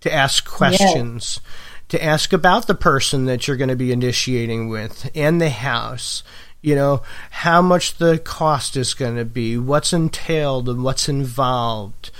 to 0.00 0.12
ask 0.12 0.46
questions, 0.46 1.40
to 1.88 2.02
ask 2.02 2.32
about 2.32 2.66
the 2.66 2.74
person 2.74 3.24
that 3.26 3.46
you're 3.46 3.56
going 3.56 3.68
to 3.68 3.76
be 3.76 3.92
initiating 3.92 4.68
with 4.68 5.10
and 5.14 5.40
the 5.40 5.50
house. 5.50 6.22
you 6.60 6.74
know, 6.74 7.02
how 7.30 7.62
much 7.62 7.98
the 7.98 8.18
cost 8.18 8.76
is 8.76 8.94
going 8.94 9.16
to 9.16 9.24
be, 9.24 9.56
what's 9.56 9.92
entailed 9.92 10.68
and 10.68 10.82
what's 10.82 11.08
involved, 11.08 12.10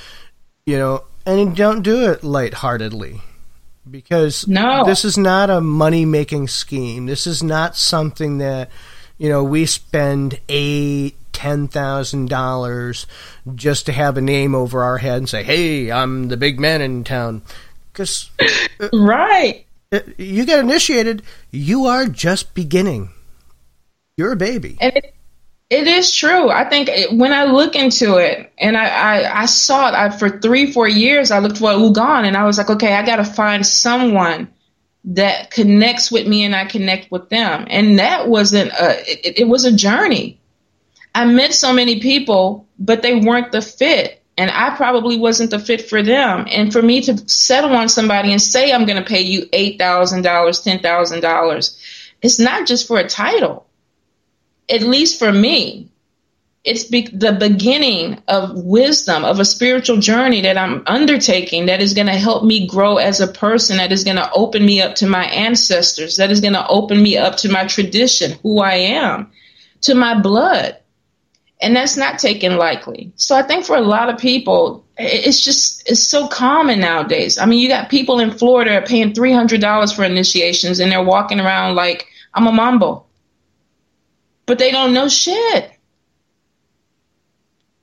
you 0.64 0.78
know, 0.78 1.04
and 1.26 1.56
don't 1.56 1.82
do 1.82 2.10
it 2.10 2.22
lightheartedly 2.22 3.20
because 3.90 4.46
no. 4.46 4.84
this 4.84 5.04
is 5.04 5.18
not 5.18 5.50
a 5.50 5.60
money 5.60 6.04
making 6.04 6.46
scheme. 6.48 7.06
This 7.06 7.26
is 7.26 7.42
not 7.42 7.76
something 7.76 8.38
that, 8.38 8.70
you 9.18 9.28
know, 9.28 9.42
we 9.42 9.66
spend 9.66 10.40
eight, 10.48 11.16
ten 11.32 11.68
thousand 11.68 12.28
dollars 12.28 13.06
just 13.54 13.86
to 13.86 13.92
have 13.92 14.16
a 14.16 14.20
name 14.20 14.54
over 14.54 14.82
our 14.82 14.98
head 14.98 15.18
and 15.18 15.28
say, 15.28 15.42
"Hey, 15.42 15.90
I'm 15.90 16.28
the 16.28 16.36
big 16.36 16.60
man 16.60 16.80
in 16.80 17.02
town." 17.04 17.42
Because 17.98 18.30
uh, 18.80 18.88
right, 18.92 19.66
uh, 19.90 19.98
you 20.18 20.46
get 20.46 20.60
initiated, 20.60 21.22
you 21.50 21.86
are 21.86 22.06
just 22.06 22.54
beginning. 22.54 23.10
You're 24.16 24.30
a 24.30 24.36
baby. 24.36 24.78
And 24.80 24.96
it, 24.96 25.14
it 25.68 25.88
is 25.88 26.14
true. 26.14 26.48
I 26.48 26.68
think 26.68 26.88
it, 26.88 27.12
when 27.12 27.32
I 27.32 27.46
look 27.46 27.74
into 27.74 28.18
it, 28.18 28.52
and 28.56 28.76
I, 28.76 28.86
I, 28.86 29.40
I 29.42 29.46
saw 29.46 29.88
it 29.88 29.94
I, 29.94 30.10
for 30.10 30.38
three, 30.38 30.72
four 30.72 30.86
years, 30.86 31.32
I 31.32 31.40
looked 31.40 31.58
for 31.58 31.72
Ugan, 31.72 32.24
and 32.24 32.36
I 32.36 32.44
was 32.44 32.56
like, 32.56 32.70
okay, 32.70 32.94
I 32.94 33.04
got 33.04 33.16
to 33.16 33.24
find 33.24 33.66
someone 33.66 34.48
that 35.06 35.50
connects 35.50 36.12
with 36.12 36.28
me, 36.28 36.44
and 36.44 36.54
I 36.54 36.66
connect 36.66 37.10
with 37.10 37.30
them. 37.30 37.66
And 37.68 37.98
that 37.98 38.28
wasn't 38.28 38.70
a, 38.70 39.00
it, 39.10 39.40
it 39.40 39.48
was 39.48 39.64
a 39.64 39.74
journey. 39.74 40.40
I 41.16 41.24
met 41.24 41.52
so 41.52 41.72
many 41.72 41.98
people, 41.98 42.68
but 42.78 43.02
they 43.02 43.16
weren't 43.16 43.50
the 43.50 43.60
fit. 43.60 44.17
And 44.38 44.50
I 44.50 44.74
probably 44.76 45.18
wasn't 45.18 45.50
the 45.50 45.58
fit 45.58 45.90
for 45.90 46.02
them. 46.02 46.46
And 46.48 46.72
for 46.72 46.80
me 46.80 47.02
to 47.02 47.28
settle 47.28 47.74
on 47.74 47.90
somebody 47.90 48.32
and 48.32 48.40
say, 48.40 48.72
I'm 48.72 48.86
going 48.86 49.02
to 49.02 49.08
pay 49.08 49.20
you 49.20 49.42
$8,000, 49.46 50.22
$10,000, 50.22 51.82
it's 52.22 52.38
not 52.38 52.66
just 52.66 52.88
for 52.88 52.98
a 52.98 53.08
title 53.08 53.68
at 54.68 54.82
least 54.82 55.18
for 55.18 55.32
me, 55.32 55.88
it's 56.64 56.84
be- 56.84 57.08
the 57.12 57.32
beginning 57.32 58.22
of 58.28 58.52
wisdom, 58.54 59.24
of 59.24 59.40
a 59.40 59.44
spiritual 59.44 59.98
journey 59.98 60.42
that 60.42 60.58
I'm 60.58 60.82
undertaking 60.86 61.66
that 61.66 61.80
is 61.80 61.94
going 61.94 62.08
to 62.08 62.14
help 62.14 62.44
me 62.44 62.66
grow 62.66 62.98
as 62.98 63.20
a 63.20 63.26
person, 63.26 63.78
that 63.78 63.92
is 63.92 64.04
going 64.04 64.16
to 64.16 64.30
open 64.32 64.64
me 64.64 64.82
up 64.82 64.96
to 64.96 65.06
my 65.06 65.24
ancestors, 65.24 66.16
that 66.16 66.30
is 66.30 66.40
going 66.40 66.52
to 66.54 66.66
open 66.68 67.02
me 67.02 67.16
up 67.16 67.36
to 67.38 67.48
my 67.50 67.66
tradition, 67.66 68.38
who 68.42 68.60
I 68.60 68.74
am, 68.74 69.30
to 69.82 69.94
my 69.94 70.20
blood. 70.20 70.76
And 71.60 71.74
that's 71.74 71.96
not 71.96 72.18
taken 72.20 72.56
lightly. 72.56 73.12
So 73.16 73.34
I 73.34 73.42
think 73.42 73.64
for 73.64 73.76
a 73.76 73.80
lot 73.80 74.08
of 74.08 74.18
people, 74.18 74.86
it's 74.96 75.44
just, 75.44 75.88
it's 75.90 76.06
so 76.06 76.28
common 76.28 76.78
nowadays. 76.80 77.36
I 77.36 77.46
mean, 77.46 77.58
you 77.58 77.68
got 77.68 77.90
people 77.90 78.20
in 78.20 78.30
Florida 78.30 78.82
paying 78.86 79.12
$300 79.12 79.94
for 79.96 80.04
initiations 80.04 80.78
and 80.78 80.92
they're 80.92 81.02
walking 81.02 81.40
around 81.40 81.74
like, 81.74 82.06
I'm 82.32 82.46
a 82.46 82.52
mambo 82.52 83.04
but 84.48 84.58
they 84.58 84.72
don't 84.72 84.94
know 84.94 85.08
shit. 85.08 85.70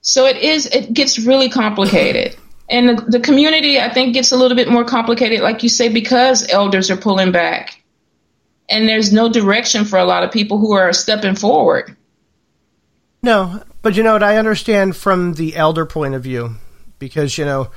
So 0.02 0.26
it 0.26 0.38
is, 0.38 0.66
it 0.66 0.92
gets 0.94 1.20
really 1.20 1.48
complicated. 1.48 2.36
And 2.68 2.90
the, 2.90 2.96
the 2.96 3.20
community, 3.20 3.80
I 3.80 3.94
think, 3.94 4.16
gets 4.16 4.32
a 4.32 4.36
little 4.36 4.58
bit 4.58 4.68
more 4.68 4.84
complicated, 4.84 5.42
like 5.42 5.62
you 5.62 5.70
say, 5.70 5.90
because 5.90 6.52
elders 6.52 6.90
are 6.90 6.98
pulling 6.98 7.32
back. 7.32 7.82
And 8.68 8.90
there's 8.90 9.14
no 9.14 9.30
direction 9.30 9.86
for 9.86 10.00
a 10.00 10.06
lot 10.06 10.24
of 10.24 10.32
people 10.32 10.58
who 10.58 10.74
are 10.74 10.92
stepping 10.92 11.36
forward. 11.36 11.96
No, 13.26 13.64
but 13.82 13.96
you 13.96 14.04
know 14.04 14.14
what? 14.14 14.22
I 14.22 14.38
understand 14.38 14.96
from 14.96 15.34
the 15.34 15.56
elder 15.56 15.84
point 15.88 16.14
of 16.14 16.22
view 16.22 16.58
because, 17.00 17.40
you 17.40 17.44
know, 17.44 17.72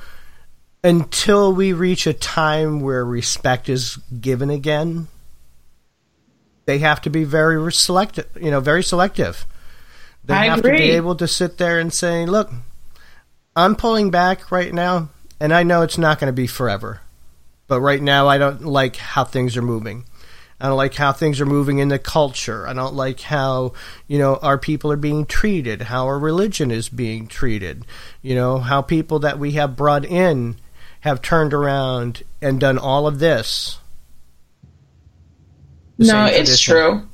until 0.83 1.51
we 1.51 1.73
reach 1.73 2.05
a 2.05 2.13
time 2.13 2.81
where 2.81 3.03
respect 3.03 3.67
is 3.67 3.97
given 4.21 4.51
again, 4.51 5.07
they 6.67 6.77
have 6.77 7.01
to 7.01 7.09
be 7.09 7.23
very 7.23 7.73
selective, 7.73 8.27
you 8.39 8.51
know, 8.51 8.59
very 8.59 8.83
selective. 8.83 9.47
They 10.23 10.35
I 10.35 10.45
have 10.45 10.59
agree. 10.59 10.73
to 10.73 10.77
be 10.77 10.91
able 10.91 11.15
to 11.15 11.27
sit 11.27 11.57
there 11.57 11.79
and 11.79 11.91
say, 11.91 12.27
"Look, 12.27 12.51
I'm 13.55 13.75
pulling 13.75 14.11
back 14.11 14.51
right 14.51 14.71
now, 14.71 15.09
and 15.39 15.51
I 15.51 15.63
know 15.63 15.81
it's 15.81 15.97
not 15.97 16.19
going 16.19 16.27
to 16.27 16.41
be 16.41 16.45
forever. 16.45 17.01
But 17.67 17.81
right 17.81 18.03
now, 18.03 18.27
I 18.27 18.37
don't 18.37 18.65
like 18.65 18.97
how 18.97 19.23
things 19.23 19.57
are 19.57 19.63
moving. 19.63 20.05
I 20.59 20.67
don't 20.67 20.77
like 20.77 20.95
how 20.95 21.13
things 21.13 21.39
are 21.39 21.45
moving 21.45 21.79
in 21.79 21.87
the 21.87 21.99
culture. 21.99 22.67
I 22.67 22.73
don't 22.73 22.95
like 22.95 23.21
how, 23.21 23.73
you 24.07 24.17
know, 24.17 24.35
our 24.37 24.57
people 24.57 24.91
are 24.91 24.97
being 24.97 25.25
treated, 25.25 25.83
how 25.83 26.05
our 26.05 26.19
religion 26.19 26.69
is 26.71 26.89
being 26.89 27.27
treated, 27.27 27.85
you 28.21 28.35
know, 28.35 28.59
how 28.59 28.81
people 28.81 29.19
that 29.19 29.39
we 29.39 29.53
have 29.53 29.75
brought 29.75 30.05
in 30.05 30.57
have 31.01 31.21
turned 31.21 31.53
around 31.53 32.23
and 32.41 32.59
done 32.59 32.77
all 32.77 33.07
of 33.07 33.19
this 33.19 33.79
no, 35.99 36.25
it's 36.25 36.59
true. 36.59 37.07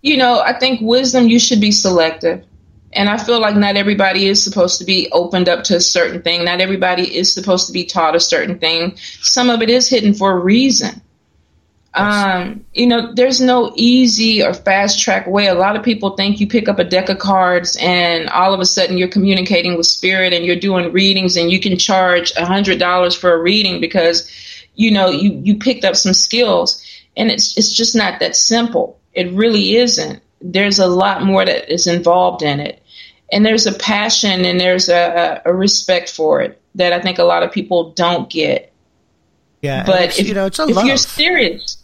You 0.00 0.16
know, 0.16 0.40
I 0.40 0.56
think 0.58 0.80
wisdom, 0.80 1.28
you 1.28 1.40
should 1.40 1.60
be 1.60 1.72
selective. 1.72 2.44
And 2.92 3.08
I 3.08 3.18
feel 3.18 3.40
like 3.40 3.56
not 3.56 3.76
everybody 3.76 4.26
is 4.26 4.42
supposed 4.42 4.78
to 4.78 4.84
be 4.84 5.08
opened 5.12 5.48
up 5.48 5.64
to 5.64 5.76
a 5.76 5.80
certain 5.80 6.22
thing. 6.22 6.44
Not 6.44 6.60
everybody 6.60 7.14
is 7.16 7.34
supposed 7.34 7.66
to 7.66 7.72
be 7.72 7.84
taught 7.84 8.14
a 8.14 8.20
certain 8.20 8.58
thing. 8.58 8.96
Some 9.20 9.50
of 9.50 9.60
it 9.60 9.68
is 9.68 9.88
hidden 9.88 10.14
for 10.14 10.32
a 10.32 10.38
reason. 10.38 11.02
Um, 11.98 12.64
you 12.74 12.86
know, 12.86 13.12
there's 13.12 13.40
no 13.40 13.72
easy 13.76 14.42
or 14.42 14.54
fast 14.54 15.00
track 15.00 15.26
way. 15.26 15.48
A 15.48 15.54
lot 15.54 15.76
of 15.76 15.82
people 15.82 16.16
think 16.16 16.40
you 16.40 16.46
pick 16.46 16.68
up 16.68 16.78
a 16.78 16.84
deck 16.84 17.08
of 17.08 17.18
cards 17.18 17.76
and 17.80 18.28
all 18.28 18.54
of 18.54 18.60
a 18.60 18.64
sudden 18.64 18.98
you're 18.98 19.08
communicating 19.08 19.76
with 19.76 19.86
spirit 19.86 20.32
and 20.32 20.44
you're 20.44 20.56
doing 20.56 20.92
readings 20.92 21.36
and 21.36 21.50
you 21.50 21.60
can 21.60 21.76
charge 21.76 22.32
a 22.36 22.46
hundred 22.46 22.78
dollars 22.78 23.14
for 23.14 23.32
a 23.32 23.42
reading 23.42 23.80
because, 23.80 24.30
you 24.74 24.90
know, 24.90 25.08
you, 25.10 25.40
you 25.42 25.58
picked 25.58 25.84
up 25.84 25.96
some 25.96 26.14
skills 26.14 26.84
and 27.18 27.30
it's 27.30 27.58
it's 27.58 27.72
just 27.72 27.94
not 27.94 28.20
that 28.20 28.36
simple. 28.36 28.98
It 29.12 29.32
really 29.32 29.76
isn't. 29.76 30.22
There's 30.40 30.78
a 30.78 30.86
lot 30.86 31.24
more 31.24 31.44
that 31.44 31.70
is 31.70 31.88
involved 31.88 32.42
in 32.42 32.60
it, 32.60 32.80
and 33.32 33.44
there's 33.44 33.66
a 33.66 33.72
passion 33.72 34.44
and 34.44 34.58
there's 34.58 34.88
a, 34.88 35.42
a 35.44 35.52
respect 35.52 36.10
for 36.10 36.40
it 36.40 36.62
that 36.76 36.92
I 36.92 37.00
think 37.00 37.18
a 37.18 37.24
lot 37.24 37.42
of 37.42 37.50
people 37.50 37.90
don't 37.90 38.30
get. 38.30 38.72
Yeah, 39.60 39.84
but 39.84 40.16
if 40.18 40.28
you 40.28 40.34
know, 40.34 40.46
it's 40.46 40.60
a 40.60 40.68
if 40.68 40.76
love. 40.76 40.86
you're 40.86 40.96
serious, 40.96 41.77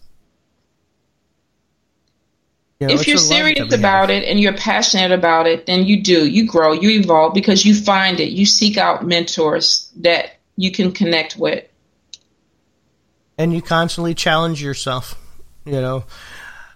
you 2.81 2.89
know, 2.89 2.95
if 2.95 3.07
you're 3.07 3.17
a 3.17 3.21
love 3.21 3.29
that 3.29 3.35
serious 3.35 3.75
about 3.75 4.11
have. 4.11 4.23
it 4.23 4.29
and 4.29 4.41
you're 4.41 4.57
passionate 4.57 5.13
about 5.13 5.47
it, 5.47 5.67
then 5.67 5.85
you 5.87 6.03
do. 6.03 6.29
You 6.29 6.47
grow, 6.47 6.73
you 6.73 6.91
evolve 6.91 7.35
because 7.35 7.65
you 7.65 7.75
find 7.75 8.21
it. 8.21 8.31
You 8.31 8.45
seek 8.45 8.77
out 8.77 9.07
mentors 9.07 9.91
that 9.97 10.37
you 10.57 10.71
can 10.73 10.93
connect 10.93 11.37
with. 11.37 11.65
and 13.39 13.53
you 13.53 13.63
constantly 13.63 14.15
challenge 14.15 14.63
yourself. 14.63 15.15
You 15.65 15.81
know, 15.81 16.05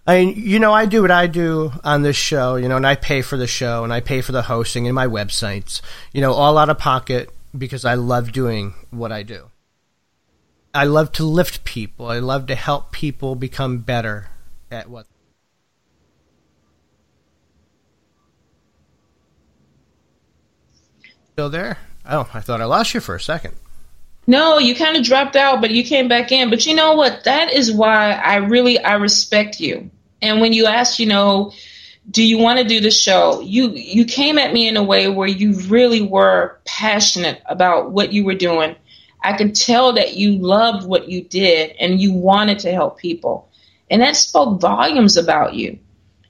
I 0.06 0.24
mean, 0.24 0.34
you 0.36 0.58
know, 0.58 0.72
I 0.72 0.86
do 0.86 1.02
what 1.02 1.10
I 1.10 1.26
do 1.26 1.72
on 1.84 2.02
this 2.02 2.16
show. 2.16 2.56
You 2.56 2.68
know, 2.68 2.76
and 2.76 2.86
I 2.86 2.94
pay 2.94 3.22
for 3.22 3.36
the 3.36 3.46
show 3.46 3.84
and 3.84 3.92
I 3.92 4.00
pay 4.00 4.22
for 4.22 4.32
the 4.32 4.42
hosting 4.42 4.86
and 4.86 4.94
my 4.94 5.06
websites. 5.06 5.80
You 6.12 6.20
know, 6.20 6.32
all 6.32 6.56
out 6.58 6.70
of 6.70 6.78
pocket 6.78 7.30
because 7.56 7.84
I 7.84 7.94
love 7.94 8.32
doing 8.32 8.74
what 8.90 9.12
I 9.12 9.22
do. 9.22 9.50
I 10.74 10.84
love 10.84 11.12
to 11.12 11.24
lift 11.24 11.64
people. 11.64 12.06
I 12.06 12.18
love 12.18 12.46
to 12.46 12.54
help 12.54 12.92
people 12.92 13.34
become 13.34 13.78
better 13.78 14.28
at 14.70 14.88
what. 14.88 15.06
Still 21.38 21.50
there? 21.50 21.78
Oh, 22.04 22.28
I 22.34 22.40
thought 22.40 22.60
I 22.60 22.64
lost 22.64 22.94
you 22.94 23.00
for 23.00 23.14
a 23.14 23.20
second. 23.20 23.54
No, 24.26 24.58
you 24.58 24.74
kind 24.74 24.96
of 24.96 25.04
dropped 25.04 25.36
out, 25.36 25.60
but 25.60 25.70
you 25.70 25.84
came 25.84 26.08
back 26.08 26.32
in. 26.32 26.50
But 26.50 26.66
you 26.66 26.74
know 26.74 26.94
what? 26.94 27.22
That 27.22 27.52
is 27.52 27.70
why 27.70 28.10
I 28.10 28.38
really 28.38 28.76
I 28.80 28.94
respect 28.94 29.60
you. 29.60 29.88
And 30.20 30.40
when 30.40 30.52
you 30.52 30.66
asked, 30.66 30.98
you 30.98 31.06
know, 31.06 31.52
do 32.10 32.24
you 32.24 32.38
want 32.38 32.58
to 32.58 32.64
do 32.64 32.80
the 32.80 32.90
show? 32.90 33.40
You 33.40 33.70
you 33.70 34.04
came 34.04 34.36
at 34.36 34.52
me 34.52 34.66
in 34.66 34.76
a 34.76 34.82
way 34.82 35.08
where 35.08 35.28
you 35.28 35.52
really 35.68 36.02
were 36.02 36.58
passionate 36.64 37.40
about 37.46 37.92
what 37.92 38.12
you 38.12 38.24
were 38.24 38.34
doing. 38.34 38.74
I 39.22 39.36
could 39.36 39.54
tell 39.54 39.92
that 39.92 40.16
you 40.16 40.38
loved 40.38 40.88
what 40.88 41.08
you 41.08 41.22
did 41.22 41.76
and 41.78 42.00
you 42.00 42.14
wanted 42.14 42.58
to 42.60 42.72
help 42.72 42.98
people. 42.98 43.48
And 43.88 44.02
that 44.02 44.16
spoke 44.16 44.60
volumes 44.60 45.16
about 45.16 45.54
you. 45.54 45.78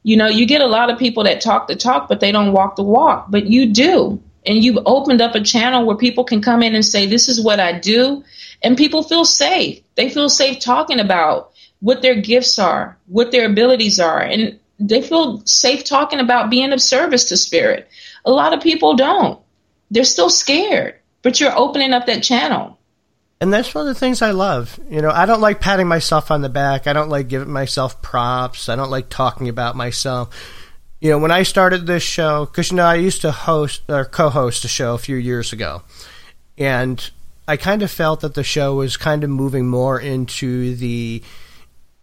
You 0.03 0.19
know, 0.19 0.29
you 0.29 0.45
get 0.45 0.61
a 0.61 0.67
lot 0.67 0.91
of 0.91 0.99
people 0.99 1.25
that 1.25 1.41
talk 1.41 1.67
the 1.67 1.77
talk, 1.77 2.11
but 2.11 2.21
they 2.21 2.31
don't 2.31 2.53
walk 2.53 2.77
the 2.77 2.83
walk. 2.83 3.31
But 3.31 3.47
you 3.47 3.73
do 3.73 4.23
and 4.47 4.65
you've 4.65 4.79
opened 4.87 5.21
up 5.21 5.35
a 5.35 5.41
channel 5.41 5.85
where 5.85 5.97
people 5.97 6.25
can 6.25 6.41
come 6.41 6.63
in 6.63 6.75
and 6.75 6.85
say, 6.85 7.07
This 7.07 7.29
is 7.29 7.43
what 7.43 7.61
I 7.61 7.79
do. 7.79 8.25
And 8.63 8.77
people 8.77 9.03
feel 9.03 9.25
safe. 9.25 9.81
They 9.95 10.11
feel 10.11 10.29
safe 10.29 10.61
talking 10.61 11.01
about 11.01 11.53
what 11.81 12.03
their 12.03 12.21
gifts 12.21 12.59
are, 12.59 12.99
what 13.07 13.31
their 13.31 13.47
abilities 13.47 14.01
are. 14.01 14.21
And 14.21 14.59
they 14.81 15.03
feel 15.03 15.43
safe 15.47 15.85
talking 15.85 16.21
about 16.21 16.51
being 16.51 16.73
of 16.73 16.81
service 16.81 17.27
to 17.27 17.37
spirit. 17.37 17.89
A 18.25 18.31
lot 18.31 18.53
of 18.53 18.61
people 18.61 18.97
don't. 18.97 19.41
They're 19.91 20.05
still 20.05 20.31
scared, 20.31 20.97
but 21.23 21.41
you're 21.41 21.57
opening 21.57 21.93
up 21.93 22.07
that 22.07 22.23
channel. 22.23 22.79
And 23.41 23.53
that's 23.53 23.73
one 23.73 23.87
of 23.87 23.95
the 23.95 23.99
things 23.99 24.21
I 24.21 24.33
love. 24.33 24.79
You 24.91 25.01
know, 25.01 25.11
I 25.11 25.25
don't 25.25 25.41
like 25.41 25.61
patting 25.61 25.87
myself 25.87 26.33
on 26.33 26.43
the 26.43 26.49
back. 26.49 26.89
I 26.89 26.93
don't 26.93 27.09
like 27.09 27.29
giving 27.29 27.53
myself 27.53 28.03
props. 28.03 28.69
I 28.69 28.75
don't 28.75 28.91
like 28.91 29.09
talking 29.09 29.49
about 29.49 29.77
myself 29.77 30.31
you 31.01 31.11
know, 31.11 31.19
when 31.19 31.31
I 31.31 31.43
started 31.43 31.87
this 31.87 32.03
show, 32.03 32.47
because 32.47 32.71
you 32.71 32.77
know, 32.77 32.85
I 32.85 32.97
used 32.97 33.23
to 33.23 33.31
host 33.31 33.83
or 33.89 34.05
co-host 34.05 34.65
a 34.65 34.69
show 34.69 34.95
a 34.95 34.99
few 34.99 35.17
years 35.17 35.53
ago, 35.53 35.83
and 36.57 37.11
I 37.47 37.57
kind 37.57 37.83
of 37.83 37.91
felt 37.91 38.21
that 38.21 38.35
the 38.35 38.45
show 38.45 38.75
was 38.75 38.97
kind 38.97 39.23
of 39.23 39.31
moving 39.31 39.69
more 39.69 40.01
into 40.01 40.75
the. 40.75 41.23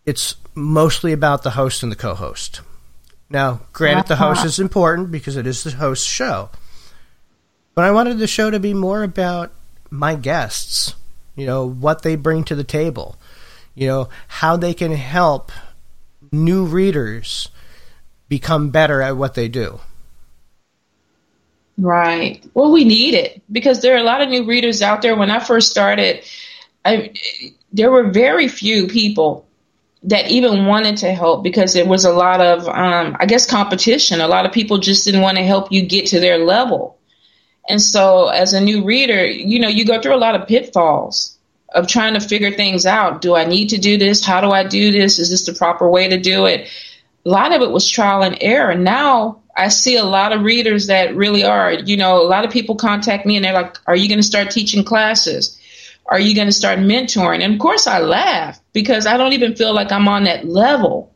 It's 0.05 0.35
mostly 0.53 1.11
about 1.11 1.43
the 1.43 1.51
host 1.51 1.83
and 1.83 1.91
the 1.91 1.95
co-host. 1.97 2.61
Now, 3.29 3.61
granted, 3.73 4.07
the 4.07 4.15
host 4.17 4.45
is 4.45 4.59
important 4.59 5.11
because 5.11 5.35
it 5.35 5.47
is 5.47 5.63
the 5.63 5.71
host's 5.71 6.05
show. 6.05 6.49
But 7.73 7.83
I 7.83 7.91
wanted 7.91 8.19
the 8.19 8.27
show 8.27 8.49
to 8.49 8.59
be 8.59 8.73
more 8.73 9.03
about 9.03 9.51
my 9.89 10.15
guests, 10.15 10.95
you 11.35 11.45
know, 11.45 11.65
what 11.67 12.03
they 12.03 12.15
bring 12.15 12.43
to 12.45 12.55
the 12.55 12.63
table, 12.63 13.17
you 13.73 13.87
know, 13.87 14.09
how 14.27 14.55
they 14.55 14.73
can 14.73 14.93
help 14.93 15.51
new 16.31 16.65
readers 16.65 17.49
become 18.29 18.69
better 18.69 19.01
at 19.01 19.17
what 19.17 19.33
they 19.33 19.47
do. 19.47 19.79
Right. 21.77 22.43
Well, 22.53 22.71
we 22.71 22.85
need 22.85 23.13
it 23.15 23.41
because 23.51 23.81
there 23.81 23.95
are 23.95 23.99
a 23.99 24.03
lot 24.03 24.21
of 24.21 24.29
new 24.29 24.45
readers 24.45 24.81
out 24.81 25.01
there. 25.01 25.15
When 25.15 25.29
I 25.29 25.39
first 25.39 25.69
started, 25.69 26.23
I, 26.85 27.13
there 27.73 27.91
were 27.91 28.09
very 28.09 28.47
few 28.47 28.87
people 28.87 29.45
that 30.03 30.29
even 30.29 30.65
wanted 30.65 30.97
to 30.97 31.13
help 31.13 31.43
because 31.43 31.73
there 31.73 31.85
was 31.85 32.05
a 32.05 32.13
lot 32.13 32.39
of, 32.39 32.67
um, 32.67 33.17
I 33.19 33.25
guess, 33.25 33.45
competition. 33.45 34.21
A 34.21 34.27
lot 34.27 34.45
of 34.45 34.53
people 34.53 34.77
just 34.77 35.03
didn't 35.03 35.21
want 35.21 35.37
to 35.37 35.43
help 35.43 35.71
you 35.71 35.85
get 35.85 36.07
to 36.07 36.19
their 36.19 36.37
level. 36.37 36.97
And 37.67 37.81
so, 37.81 38.27
as 38.27 38.53
a 38.53 38.61
new 38.61 38.83
reader, 38.83 39.25
you 39.25 39.59
know, 39.59 39.67
you 39.67 39.85
go 39.85 39.99
through 39.99 40.15
a 40.15 40.17
lot 40.17 40.39
of 40.39 40.47
pitfalls 40.47 41.35
of 41.73 41.87
trying 41.87 42.13
to 42.13 42.19
figure 42.19 42.51
things 42.51 42.85
out. 42.85 43.21
Do 43.21 43.35
I 43.35 43.45
need 43.45 43.69
to 43.69 43.79
do 43.79 43.97
this? 43.97 44.23
How 44.23 44.39
do 44.39 44.51
I 44.51 44.63
do 44.63 44.91
this? 44.91 45.17
Is 45.17 45.31
this 45.31 45.47
the 45.47 45.53
proper 45.53 45.89
way 45.89 46.07
to 46.07 46.19
do 46.19 46.45
it? 46.45 46.69
A 47.25 47.29
lot 47.29 47.53
of 47.53 47.61
it 47.61 47.71
was 47.71 47.89
trial 47.89 48.23
and 48.23 48.37
error. 48.41 48.71
and 48.71 48.83
Now 48.83 49.41
I 49.55 49.69
see 49.69 49.97
a 49.97 50.03
lot 50.03 50.31
of 50.31 50.43
readers 50.43 50.87
that 50.87 51.15
really 51.15 51.43
are, 51.43 51.73
you 51.73 51.97
know, 51.97 52.21
a 52.21 52.27
lot 52.27 52.45
of 52.45 52.51
people 52.51 52.75
contact 52.75 53.25
me 53.25 53.35
and 53.35 53.43
they're 53.43 53.53
like, 53.53 53.77
Are 53.87 53.95
you 53.95 54.07
going 54.07 54.19
to 54.19 54.23
start 54.23 54.51
teaching 54.51 54.83
classes? 54.83 55.59
Are 56.07 56.19
you 56.19 56.35
going 56.35 56.47
to 56.47 56.53
start 56.53 56.79
mentoring? 56.79 57.41
And 57.41 57.53
of 57.53 57.59
course, 57.59 57.87
I 57.87 57.99
laugh 57.99 58.59
because 58.73 59.07
I 59.07 59.17
don't 59.17 59.33
even 59.33 59.55
feel 59.55 59.73
like 59.73 59.91
I'm 59.91 60.07
on 60.07 60.25
that 60.25 60.45
level. 60.45 61.11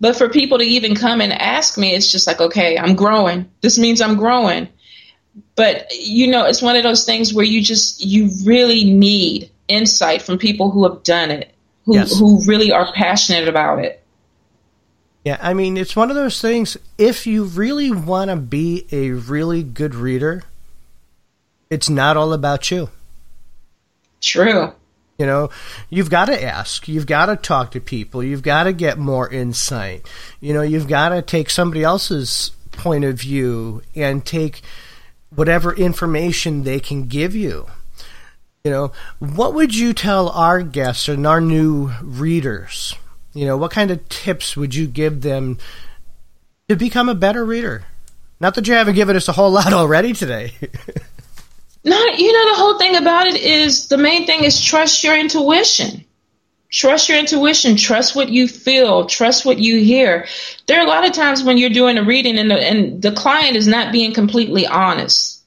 But 0.00 0.16
for 0.16 0.28
people 0.28 0.58
to 0.58 0.64
even 0.64 0.94
come 0.94 1.20
and 1.20 1.32
ask 1.32 1.76
me, 1.76 1.94
it's 1.94 2.10
just 2.10 2.26
like, 2.26 2.40
okay, 2.40 2.78
I'm 2.78 2.94
growing. 2.94 3.50
This 3.60 3.78
means 3.78 4.00
I'm 4.00 4.16
growing. 4.16 4.68
But, 5.56 5.92
you 5.92 6.28
know, 6.28 6.46
it's 6.46 6.62
one 6.62 6.76
of 6.76 6.82
those 6.82 7.04
things 7.04 7.34
where 7.34 7.44
you 7.44 7.62
just, 7.62 8.02
you 8.04 8.30
really 8.44 8.84
need 8.84 9.50
insight 9.68 10.22
from 10.22 10.38
people 10.38 10.70
who 10.70 10.88
have 10.88 11.02
done 11.02 11.30
it, 11.30 11.54
who, 11.84 11.94
Yes. 11.96 12.18
who 12.18 12.42
really 12.46 12.72
are 12.72 12.90
passionate 12.94 13.48
about 13.48 13.80
it. 13.80 13.99
Yeah, 15.24 15.38
I 15.40 15.52
mean, 15.52 15.76
it's 15.76 15.94
one 15.94 16.10
of 16.10 16.16
those 16.16 16.40
things. 16.40 16.76
If 16.96 17.26
you 17.26 17.44
really 17.44 17.90
want 17.90 18.30
to 18.30 18.36
be 18.36 18.86
a 18.90 19.10
really 19.10 19.62
good 19.62 19.94
reader, 19.94 20.44
it's 21.68 21.90
not 21.90 22.16
all 22.16 22.32
about 22.32 22.70
you. 22.70 22.88
True. 24.20 24.72
You 25.18 25.26
know, 25.26 25.50
you've 25.90 26.08
got 26.08 26.26
to 26.26 26.42
ask, 26.42 26.88
you've 26.88 27.06
got 27.06 27.26
to 27.26 27.36
talk 27.36 27.72
to 27.72 27.80
people, 27.80 28.24
you've 28.24 28.42
got 28.42 28.64
to 28.64 28.72
get 28.72 28.96
more 28.96 29.28
insight. 29.28 30.08
You 30.40 30.54
know, 30.54 30.62
you've 30.62 30.88
got 30.88 31.10
to 31.10 31.20
take 31.20 31.50
somebody 31.50 31.84
else's 31.84 32.52
point 32.72 33.04
of 33.04 33.16
view 33.20 33.82
and 33.94 34.24
take 34.24 34.62
whatever 35.34 35.74
information 35.74 36.62
they 36.62 36.80
can 36.80 37.06
give 37.06 37.36
you. 37.36 37.66
You 38.64 38.70
know, 38.70 38.92
what 39.18 39.52
would 39.52 39.74
you 39.74 39.92
tell 39.92 40.30
our 40.30 40.62
guests 40.62 41.08
and 41.08 41.26
our 41.26 41.40
new 41.40 41.92
readers? 42.02 42.94
You 43.32 43.46
know, 43.46 43.56
what 43.56 43.70
kind 43.70 43.90
of 43.90 44.08
tips 44.08 44.56
would 44.56 44.74
you 44.74 44.86
give 44.86 45.22
them 45.22 45.58
to 46.68 46.76
become 46.76 47.08
a 47.08 47.14
better 47.14 47.44
reader? 47.44 47.84
Not 48.40 48.54
that 48.54 48.66
you 48.66 48.74
haven't 48.74 48.94
given 48.94 49.16
us 49.16 49.28
a 49.28 49.32
whole 49.32 49.50
lot 49.50 49.72
already 49.72 50.12
today. 50.12 50.52
No, 51.84 51.98
you 52.16 52.32
know, 52.32 52.50
the 52.50 52.58
whole 52.58 52.78
thing 52.78 52.96
about 52.96 53.26
it 53.26 53.36
is 53.36 53.88
the 53.88 53.96
main 53.96 54.26
thing 54.26 54.44
is 54.44 54.60
trust 54.62 55.02
your 55.02 55.16
intuition. 55.16 56.04
Trust 56.70 57.08
your 57.08 57.18
intuition. 57.18 57.76
Trust 57.76 58.14
what 58.14 58.28
you 58.28 58.46
feel. 58.46 59.06
Trust 59.06 59.44
what 59.44 59.58
you 59.58 59.82
hear. 59.82 60.26
There 60.66 60.78
are 60.78 60.86
a 60.86 60.88
lot 60.88 61.06
of 61.06 61.12
times 61.12 61.42
when 61.42 61.58
you're 61.58 61.70
doing 61.70 61.98
a 61.98 62.04
reading 62.04 62.38
and 62.38 62.50
the, 62.50 62.56
and 62.56 63.02
the 63.02 63.12
client 63.12 63.56
is 63.56 63.66
not 63.66 63.92
being 63.92 64.12
completely 64.12 64.66
honest. 64.66 65.42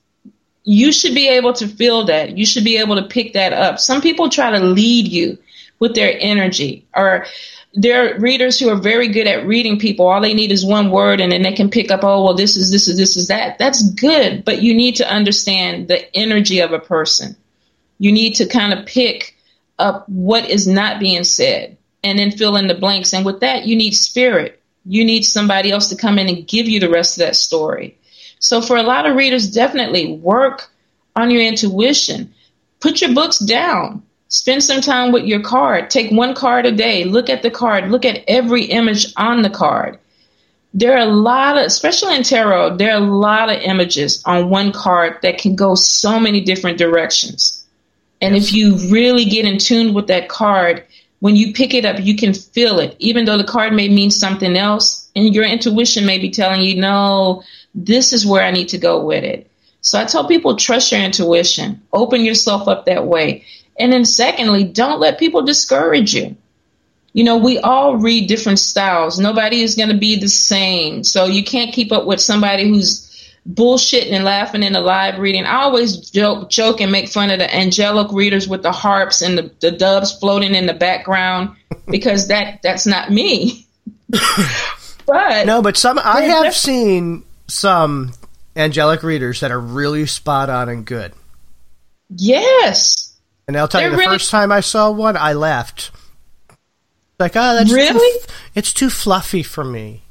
You 0.65 0.91
should 0.91 1.13
be 1.13 1.29
able 1.29 1.53
to 1.53 1.67
feel 1.67 2.05
that. 2.05 2.37
You 2.37 2.45
should 2.45 2.63
be 2.63 2.77
able 2.77 2.95
to 2.95 3.03
pick 3.03 3.33
that 3.33 3.53
up. 3.53 3.79
Some 3.79 4.01
people 4.01 4.29
try 4.29 4.51
to 4.51 4.59
lead 4.59 5.07
you 5.07 5.37
with 5.79 5.95
their 5.95 6.13
energy 6.19 6.85
or 6.95 7.25
there 7.73 8.15
are 8.15 8.19
readers 8.19 8.59
who 8.59 8.69
are 8.69 8.75
very 8.75 9.07
good 9.07 9.27
at 9.27 9.47
reading 9.47 9.79
people. 9.79 10.07
All 10.07 10.21
they 10.21 10.33
need 10.33 10.51
is 10.51 10.65
one 10.65 10.91
word 10.91 11.19
and 11.19 11.31
then 11.31 11.41
they 11.41 11.53
can 11.53 11.69
pick 11.69 11.89
up, 11.89 12.03
oh, 12.03 12.23
well, 12.23 12.35
this 12.35 12.55
is 12.55 12.71
this 12.71 12.87
is 12.87 12.97
this 12.97 13.17
is 13.17 13.27
that. 13.29 13.57
That's 13.57 13.91
good, 13.93 14.45
but 14.45 14.61
you 14.61 14.75
need 14.75 14.97
to 14.97 15.11
understand 15.11 15.87
the 15.87 16.15
energy 16.15 16.59
of 16.59 16.71
a 16.71 16.79
person. 16.79 17.35
You 17.97 18.11
need 18.11 18.35
to 18.35 18.47
kind 18.47 18.73
of 18.73 18.85
pick 18.85 19.35
up 19.79 20.07
what 20.07 20.49
is 20.49 20.67
not 20.67 20.99
being 20.99 21.23
said 21.23 21.77
and 22.03 22.19
then 22.19 22.31
fill 22.31 22.57
in 22.57 22.67
the 22.67 22.75
blanks. 22.75 23.13
And 23.13 23.25
with 23.25 23.39
that, 23.39 23.65
you 23.65 23.75
need 23.75 23.95
spirit. 23.95 24.61
You 24.85 25.03
need 25.03 25.23
somebody 25.23 25.71
else 25.71 25.87
to 25.87 25.95
come 25.95 26.19
in 26.19 26.29
and 26.29 26.47
give 26.47 26.67
you 26.67 26.79
the 26.79 26.89
rest 26.89 27.17
of 27.17 27.25
that 27.25 27.35
story. 27.35 27.97
So 28.39 28.61
for 28.61 28.77
a 28.77 28.83
lot 28.83 29.05
of 29.05 29.15
readers, 29.15 29.49
definitely 29.49 30.17
work 30.17 30.69
on 31.15 31.31
your 31.31 31.41
intuition. 31.41 32.33
Put 32.81 33.01
your 33.01 33.13
books 33.13 33.39
down. 33.39 34.03
Spend 34.33 34.63
some 34.63 34.81
time 34.81 35.11
with 35.11 35.25
your 35.25 35.41
card. 35.41 35.91
Take 35.91 36.09
one 36.11 36.33
card 36.33 36.65
a 36.65 36.71
day. 36.71 37.03
Look 37.03 37.29
at 37.29 37.43
the 37.43 37.51
card. 37.51 37.91
Look 37.91 38.03
at 38.03 38.23
every 38.27 38.63
image 38.63 39.13
on 39.15 39.43
the 39.43 39.49
card. 39.49 39.99
There 40.73 40.93
are 40.93 41.07
a 41.07 41.13
lot 41.13 41.55
of, 41.55 41.65
especially 41.67 42.15
in 42.15 42.23
tarot, 42.23 42.77
there 42.77 42.95
are 42.95 42.97
a 42.97 42.99
lot 42.99 43.51
of 43.51 43.61
images 43.61 44.23
on 44.25 44.49
one 44.49 44.71
card 44.71 45.19
that 45.21 45.37
can 45.37 45.55
go 45.55 45.75
so 45.75 46.19
many 46.19 46.41
different 46.41 46.79
directions. 46.79 47.63
And 48.21 48.35
if 48.35 48.51
you 48.51 48.75
really 48.89 49.25
get 49.25 49.45
in 49.45 49.59
tune 49.59 49.93
with 49.93 50.07
that 50.07 50.29
card, 50.29 50.83
when 51.19 51.35
you 51.35 51.53
pick 51.53 51.75
it 51.75 51.85
up, 51.85 51.99
you 51.99 52.15
can 52.15 52.33
feel 52.33 52.79
it, 52.79 52.95
even 52.97 53.25
though 53.25 53.37
the 53.37 53.43
card 53.43 53.71
may 53.73 53.87
mean 53.87 54.09
something 54.09 54.57
else. 54.57 55.11
And 55.15 55.35
your 55.35 55.45
intuition 55.45 56.07
may 56.07 56.17
be 56.17 56.31
telling 56.31 56.61
you, 56.61 56.81
no, 56.81 57.43
this 57.75 58.13
is 58.13 58.25
where 58.25 58.41
I 58.41 58.49
need 58.49 58.69
to 58.69 58.79
go 58.79 59.05
with 59.05 59.23
it. 59.23 59.47
So 59.81 59.99
I 59.99 60.05
tell 60.05 60.27
people, 60.27 60.55
trust 60.55 60.91
your 60.91 61.01
intuition, 61.01 61.83
open 61.93 62.21
yourself 62.21 62.67
up 62.67 62.87
that 62.87 63.05
way. 63.05 63.45
And 63.77 63.91
then, 63.91 64.05
secondly, 64.05 64.63
don't 64.63 64.99
let 64.99 65.19
people 65.19 65.41
discourage 65.43 66.13
you. 66.13 66.35
You 67.13 67.23
know, 67.23 67.37
we 67.37 67.59
all 67.59 67.97
read 67.97 68.27
different 68.27 68.59
styles. 68.59 69.19
Nobody 69.19 69.61
is 69.61 69.75
going 69.75 69.89
to 69.89 69.97
be 69.97 70.19
the 70.19 70.29
same. 70.29 71.03
So 71.03 71.25
you 71.25 71.43
can't 71.43 71.73
keep 71.73 71.91
up 71.91 72.05
with 72.05 72.19
somebody 72.19 72.67
who's 72.67 73.09
bullshitting 73.47 74.11
and 74.11 74.23
laughing 74.23 74.63
in 74.63 74.75
a 74.75 74.81
live 74.81 75.19
reading. 75.19 75.45
I 75.45 75.63
always 75.63 76.09
joke, 76.09 76.49
joke 76.49 76.81
and 76.81 76.91
make 76.91 77.09
fun 77.09 77.29
of 77.29 77.39
the 77.39 77.55
angelic 77.55 78.11
readers 78.11 78.47
with 78.47 78.63
the 78.63 78.71
harps 78.71 79.21
and 79.21 79.37
the, 79.37 79.51
the 79.59 79.71
doves 79.71 80.17
floating 80.17 80.55
in 80.55 80.65
the 80.65 80.73
background 80.73 81.55
because 81.87 82.27
that 82.29 82.61
that's 82.63 82.85
not 82.87 83.11
me. 83.11 83.67
but 85.05 85.45
No, 85.45 85.61
but 85.61 85.77
some 85.77 85.99
I 85.99 86.21
have 86.21 86.55
seen 86.55 87.23
some 87.47 88.13
angelic 88.55 89.03
readers 89.03 89.41
that 89.41 89.51
are 89.51 89.59
really 89.59 90.05
spot 90.05 90.49
on 90.49 90.69
and 90.69 90.85
good. 90.85 91.13
yes, 92.15 93.02
And 93.47 93.57
I'll 93.57 93.67
tell 93.67 93.81
you, 93.81 93.87
They're 93.89 93.91
the 93.97 93.97
really- 93.97 94.15
first 94.15 94.31
time 94.31 94.51
I 94.51 94.61
saw 94.61 94.89
one, 94.91 95.17
I 95.17 95.33
laughed. 95.33 95.91
Like, 97.19 97.35
oh, 97.35 97.55
that's 97.55 97.69
too, 97.69 97.75
Really? 97.75 98.19
f- 98.21 98.27
it's 98.55 98.73
too 98.73 98.89
fluffy 98.89 99.43
for 99.43 99.63
me. 99.63 100.01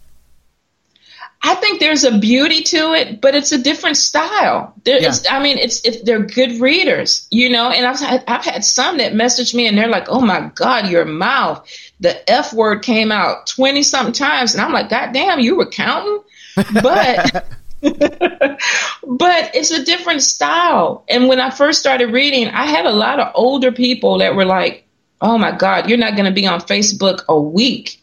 I 1.45 1.57
think 1.57 1.81
there's 1.81 2.05
a 2.05 2.17
beauty 2.19 2.63
to 2.63 2.93
it, 2.93 3.21
but 3.21 3.35
it's 3.35 3.51
a 3.51 3.59
different 3.59 3.97
style. 3.97 4.75
There 4.85 5.01
Yeah. 5.03 5.09
is, 5.09 5.27
I 5.29 5.43
mean, 5.43 5.59
it's 5.59 5.85
if 5.85 6.05
they're 6.05 6.21
good 6.21 6.61
readers, 6.61 7.27
you 7.31 7.51
know. 7.51 7.69
And 7.71 7.85
I've 7.85 7.99
had, 7.99 8.23
I've 8.29 8.45
had 8.45 8.65
some 8.65 8.99
that 8.99 9.13
message 9.15 9.53
me 9.53 9.67
and 9.67 9.77
they're 9.77 9.89
like, 9.89 10.09
"Oh 10.09 10.21
my 10.21 10.53
God, 10.55 10.89
your 10.89 11.05
mouth, 11.05 11.67
the 11.99 12.31
f 12.31 12.53
word 12.53 12.83
came 12.83 13.11
out 13.11 13.49
twenty 13.49 13.83
something 13.83 14.13
times," 14.13 14.55
and 14.55 14.63
I'm 14.63 14.73
like, 14.73 14.89
"God 14.89 15.13
damn, 15.13 15.41
you 15.41 15.57
were 15.57 15.67
counting." 15.67 16.21
But 16.81 17.47
but 17.83 19.51
it's 19.55 19.71
a 19.71 19.85
different 19.85 20.23
style. 20.23 21.05
And 21.09 21.29
when 21.29 21.41
I 21.41 21.51
first 21.51 21.81
started 21.81 22.13
reading, 22.13 22.49
I 22.49 22.67
had 22.67 22.87
a 22.87 22.93
lot 22.93 23.19
of 23.19 23.33
older 23.35 23.73
people 23.73 24.19
that 24.19 24.37
were 24.37 24.45
like, 24.45 24.85
"Oh 25.21 25.37
my 25.39 25.53
God, 25.53 25.89
you're 25.89 25.99
not 25.99 26.15
going 26.15 26.27
to 26.27 26.33
be 26.33 26.47
on 26.47 26.61
Facebook 26.61 27.25
a 27.29 27.41
week 27.41 28.01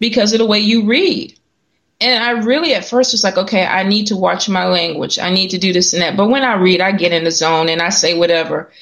because 0.00 0.32
of 0.32 0.38
the 0.40 0.46
way 0.46 0.58
you 0.58 0.86
read." 0.86 1.34
And 2.00 2.22
I 2.22 2.32
really 2.32 2.74
at 2.74 2.84
first 2.84 3.12
was 3.12 3.22
like, 3.22 3.38
okay, 3.38 3.64
I 3.64 3.84
need 3.84 4.08
to 4.08 4.16
watch 4.16 4.48
my 4.48 4.66
language. 4.66 5.20
I 5.20 5.30
need 5.30 5.50
to 5.50 5.58
do 5.58 5.72
this 5.72 5.92
and 5.92 6.02
that. 6.02 6.16
But 6.16 6.30
when 6.30 6.42
I 6.42 6.54
read, 6.54 6.80
I 6.80 6.90
get 6.90 7.12
in 7.12 7.22
the 7.22 7.30
zone 7.30 7.68
and 7.68 7.80
I 7.80 7.90
say 7.90 8.18
whatever. 8.18 8.72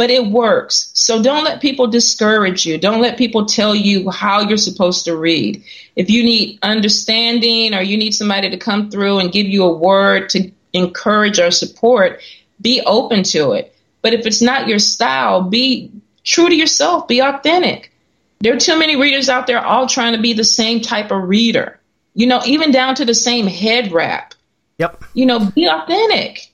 But 0.00 0.10
it 0.10 0.24
works. 0.24 0.90
So 0.94 1.22
don't 1.22 1.44
let 1.44 1.60
people 1.60 1.86
discourage 1.86 2.64
you. 2.64 2.78
Don't 2.78 3.02
let 3.02 3.18
people 3.18 3.44
tell 3.44 3.74
you 3.74 4.08
how 4.08 4.40
you're 4.40 4.56
supposed 4.56 5.04
to 5.04 5.14
read. 5.14 5.62
If 5.94 6.08
you 6.08 6.24
need 6.24 6.58
understanding 6.62 7.74
or 7.74 7.82
you 7.82 7.98
need 7.98 8.14
somebody 8.14 8.48
to 8.48 8.56
come 8.56 8.90
through 8.90 9.18
and 9.18 9.30
give 9.30 9.46
you 9.46 9.64
a 9.64 9.76
word 9.76 10.30
to 10.30 10.52
encourage 10.72 11.38
or 11.38 11.50
support, 11.50 12.22
be 12.58 12.80
open 12.80 13.24
to 13.24 13.52
it. 13.52 13.76
But 14.00 14.14
if 14.14 14.24
it's 14.24 14.40
not 14.40 14.68
your 14.68 14.78
style, 14.78 15.42
be 15.42 15.92
true 16.24 16.48
to 16.48 16.56
yourself, 16.56 17.06
be 17.06 17.20
authentic. 17.20 17.92
There 18.38 18.54
are 18.54 18.58
too 18.58 18.78
many 18.78 18.96
readers 18.96 19.28
out 19.28 19.46
there 19.46 19.60
all 19.62 19.86
trying 19.86 20.14
to 20.14 20.22
be 20.22 20.32
the 20.32 20.44
same 20.44 20.80
type 20.80 21.10
of 21.10 21.28
reader 21.28 21.80
you 22.14 22.26
know, 22.26 22.40
even 22.44 22.70
down 22.70 22.94
to 22.96 23.04
the 23.04 23.14
same 23.14 23.46
head 23.46 23.92
wrap. 23.92 24.34
Yep. 24.78 25.04
You 25.14 25.26
know, 25.26 25.50
be 25.50 25.68
authentic. 25.68 26.52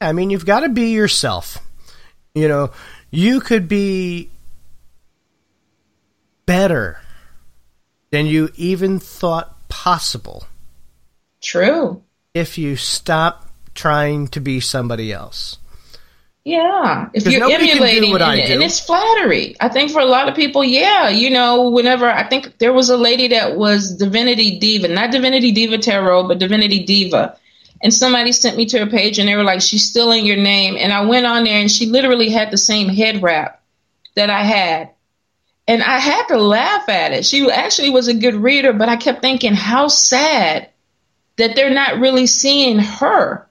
I 0.00 0.12
mean, 0.12 0.30
you've 0.30 0.46
got 0.46 0.60
to 0.60 0.68
be 0.68 0.90
yourself. 0.90 1.58
You 2.34 2.48
know, 2.48 2.70
you 3.10 3.40
could 3.40 3.68
be 3.68 4.30
better 6.46 6.98
than 8.10 8.26
you 8.26 8.50
even 8.56 8.98
thought 8.98 9.68
possible 9.68 10.46
True. 11.40 12.02
if 12.34 12.58
you 12.58 12.76
stop 12.76 13.50
trying 13.74 14.28
to 14.28 14.40
be 14.40 14.60
somebody 14.60 15.12
else. 15.12 15.58
Yeah, 16.44 17.08
if 17.14 17.24
you're 17.24 17.48
emulating, 17.48 18.10
what 18.10 18.20
I 18.20 18.34
and, 18.34 18.54
and 18.54 18.62
it's 18.64 18.80
flattery. 18.80 19.54
I 19.60 19.68
think 19.68 19.92
for 19.92 20.00
a 20.00 20.04
lot 20.04 20.28
of 20.28 20.34
people, 20.34 20.64
yeah, 20.64 21.08
you 21.08 21.30
know, 21.30 21.70
whenever 21.70 22.10
I 22.10 22.28
think 22.28 22.58
there 22.58 22.72
was 22.72 22.90
a 22.90 22.96
lady 22.96 23.28
that 23.28 23.56
was 23.56 23.96
Divinity 23.96 24.58
Diva, 24.58 24.88
not 24.88 25.12
Divinity 25.12 25.52
Diva 25.52 25.78
Tarot, 25.78 26.26
but 26.26 26.40
Divinity 26.40 26.82
Diva, 26.84 27.38
and 27.82 27.92
somebody 27.92 28.32
sent 28.32 28.56
me 28.56 28.66
to 28.66 28.78
her 28.78 28.86
page, 28.86 29.18
and 29.18 29.28
they 29.28 29.36
were 29.36 29.44
like, 29.44 29.60
"She's 29.60 29.88
still 29.88 30.12
in 30.12 30.24
your 30.24 30.36
name," 30.36 30.76
and 30.78 30.92
I 30.92 31.04
went 31.04 31.26
on 31.26 31.44
there, 31.44 31.60
and 31.60 31.70
she 31.70 31.86
literally 31.86 32.30
had 32.30 32.50
the 32.50 32.58
same 32.58 32.88
head 32.88 33.22
wrap 33.22 33.62
that 34.14 34.30
I 34.30 34.42
had, 34.42 34.90
and 35.66 35.82
I 35.82 35.98
had 35.98 36.26
to 36.28 36.38
laugh 36.38 36.88
at 36.88 37.12
it. 37.12 37.24
She 37.24 37.50
actually 37.50 37.90
was 37.90 38.08
a 38.08 38.14
good 38.14 38.34
reader, 38.34 38.72
but 38.72 38.88
I 38.88 38.96
kept 38.96 39.22
thinking, 39.22 39.54
how 39.54 39.88
sad 39.88 40.68
that 41.36 41.56
they're 41.56 41.70
not 41.70 41.98
really 41.98 42.26
seeing 42.26 42.78
her 42.78 43.48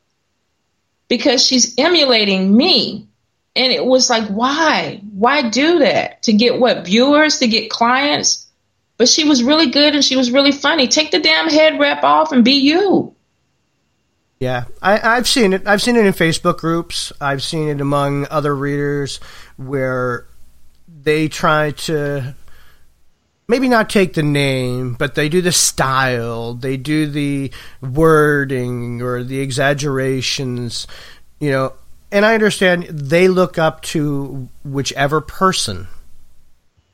because 1.07 1.45
she's 1.45 1.77
emulating 1.77 2.55
me. 2.55 3.07
And 3.55 3.73
it 3.73 3.85
was 3.85 4.09
like, 4.09 4.27
why? 4.29 5.01
Why 5.11 5.49
do 5.49 5.79
that? 5.79 6.23
To 6.23 6.33
get 6.33 6.59
what? 6.59 6.85
Viewers? 6.85 7.39
To 7.39 7.47
get 7.47 7.69
clients? 7.69 8.47
But 8.97 9.09
she 9.09 9.27
was 9.27 9.43
really 9.43 9.71
good 9.71 9.93
and 9.93 10.05
she 10.05 10.15
was 10.15 10.31
really 10.31 10.53
funny. 10.53 10.87
Take 10.87 11.11
the 11.11 11.19
damn 11.19 11.49
head 11.49 11.79
wrap 11.79 12.03
off 12.03 12.31
and 12.31 12.45
be 12.45 12.53
you. 12.53 13.13
Yeah, 14.41 14.65
I, 14.81 15.17
I've 15.17 15.27
seen 15.27 15.53
it. 15.53 15.67
I've 15.67 15.83
seen 15.83 15.95
it 15.95 16.03
in 16.03 16.13
Facebook 16.13 16.57
groups. 16.57 17.13
I've 17.21 17.43
seen 17.43 17.67
it 17.69 17.79
among 17.79 18.25
other 18.31 18.55
readers 18.55 19.19
where 19.55 20.25
they 20.87 21.27
try 21.27 21.71
to 21.71 22.33
maybe 23.47 23.69
not 23.69 23.87
take 23.87 24.15
the 24.15 24.23
name, 24.23 24.95
but 24.95 25.13
they 25.13 25.29
do 25.29 25.43
the 25.43 25.51
style, 25.51 26.55
they 26.55 26.75
do 26.75 27.05
the 27.05 27.51
wording 27.81 29.03
or 29.03 29.23
the 29.23 29.39
exaggerations, 29.41 30.87
you 31.39 31.51
know. 31.51 31.73
And 32.11 32.25
I 32.25 32.33
understand 32.33 32.85
they 32.85 33.27
look 33.27 33.59
up 33.59 33.83
to 33.83 34.49
whichever 34.65 35.21
person 35.21 35.87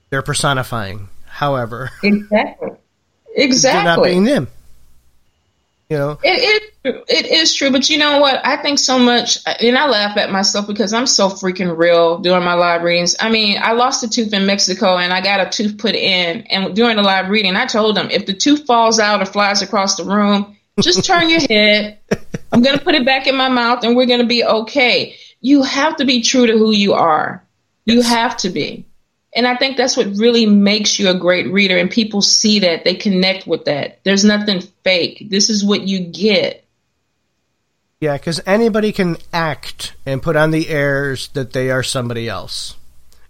they're 0.10 0.22
personifying. 0.22 1.08
However, 1.26 1.92
Exactly. 2.04 2.72
exactly, 3.34 3.72
they're 3.86 3.96
not 3.96 4.04
being 4.04 4.26
them. 4.26 4.50
You 5.90 5.98
know, 5.98 6.20
It, 6.22 6.74
it, 6.84 7.06
it 7.08 7.26
is 7.28 7.54
true, 7.54 7.72
but 7.72 7.90
you 7.90 7.98
know 7.98 8.20
what? 8.20 8.46
I 8.46 8.58
think 8.62 8.78
so 8.78 9.00
much, 9.00 9.38
and 9.46 9.78
I 9.78 9.88
laugh 9.88 10.18
at 10.18 10.30
myself 10.30 10.68
because 10.68 10.92
I'm 10.92 11.08
so 11.08 11.30
freaking 11.30 11.78
real 11.78 12.18
during 12.18 12.44
my 12.44 12.56
live 12.56 12.84
readings. 12.84 13.16
I 13.20 13.30
mean, 13.30 13.58
I 13.62 13.72
lost 13.72 14.04
a 14.04 14.10
tooth 14.10 14.34
in 14.34 14.46
Mexico 14.46 14.98
and 14.98 15.14
I 15.14 15.22
got 15.22 15.40
a 15.40 15.50
tooth 15.50 15.78
put 15.78 15.96
in. 15.96 16.42
And 16.48 16.76
during 16.76 16.98
the 16.98 17.04
live 17.04 17.30
reading, 17.30 17.56
I 17.56 17.68
told 17.68 17.96
them 17.96 18.10
if 18.12 18.26
the 18.26 18.34
tooth 18.34 18.66
falls 18.66 19.00
out 19.00 19.22
or 19.22 19.26
flies 19.26 19.62
across 19.62 19.96
the 19.96 20.04
room, 20.04 20.58
just 20.82 21.06
turn 21.06 21.30
your 21.30 21.42
head. 21.48 22.00
I'm 22.52 22.62
going 22.62 22.78
to 22.78 22.84
put 22.84 22.96
it 22.96 23.06
back 23.06 23.28
in 23.28 23.38
my 23.38 23.50
mouth 23.50 23.84
and 23.84 23.96
we're 23.96 24.08
going 24.08 24.20
to 24.20 24.28
be 24.28 24.44
okay. 24.44 25.16
You 25.40 25.64
have 25.64 25.96
to 25.98 26.06
be 26.06 26.22
true 26.22 26.48
to 26.48 26.58
who 26.58 26.72
you 26.72 26.94
are. 26.94 27.46
You 27.86 28.02
have 28.02 28.36
to 28.38 28.50
be. 28.50 28.87
And 29.38 29.48
I 29.48 29.56
think 29.56 29.78
that's 29.78 29.96
what 29.96 30.08
really 30.18 30.48
makes 30.48 30.98
you 30.98 31.10
a 31.10 31.14
great 31.14 31.52
reader. 31.52 31.78
And 31.78 31.92
people 31.92 32.24
see 32.24 32.60
that, 32.62 32.84
they 32.84 32.96
connect 32.96 33.46
with 33.46 33.66
that. 33.66 34.00
There's 34.04 34.26
nothing 34.26 34.62
fake. 34.84 35.28
This 35.30 35.52
is 35.52 35.64
what 35.64 35.84
you 35.84 36.00
get. 36.00 36.66
Yeah, 38.02 38.18
because 38.18 38.42
anybody 38.48 38.92
can 38.92 39.18
act 39.32 39.94
and 40.08 40.24
put 40.24 40.36
on 40.36 40.50
the 40.50 40.70
airs 40.70 41.28
that 41.30 41.54
they 41.54 41.70
are 41.70 41.84
somebody 41.84 42.28
else. 42.28 42.76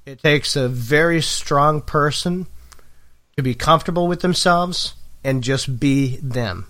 It 0.06 0.24
takes 0.24 0.56
a 0.56 0.70
very 0.70 1.22
strong 1.22 1.82
person 1.82 2.48
to 3.36 3.44
be 3.44 3.54
comfortable 3.54 4.08
with 4.08 4.22
themselves 4.22 4.94
and 5.26 5.44
just 5.44 5.78
be 5.78 6.18
them. 6.24 6.68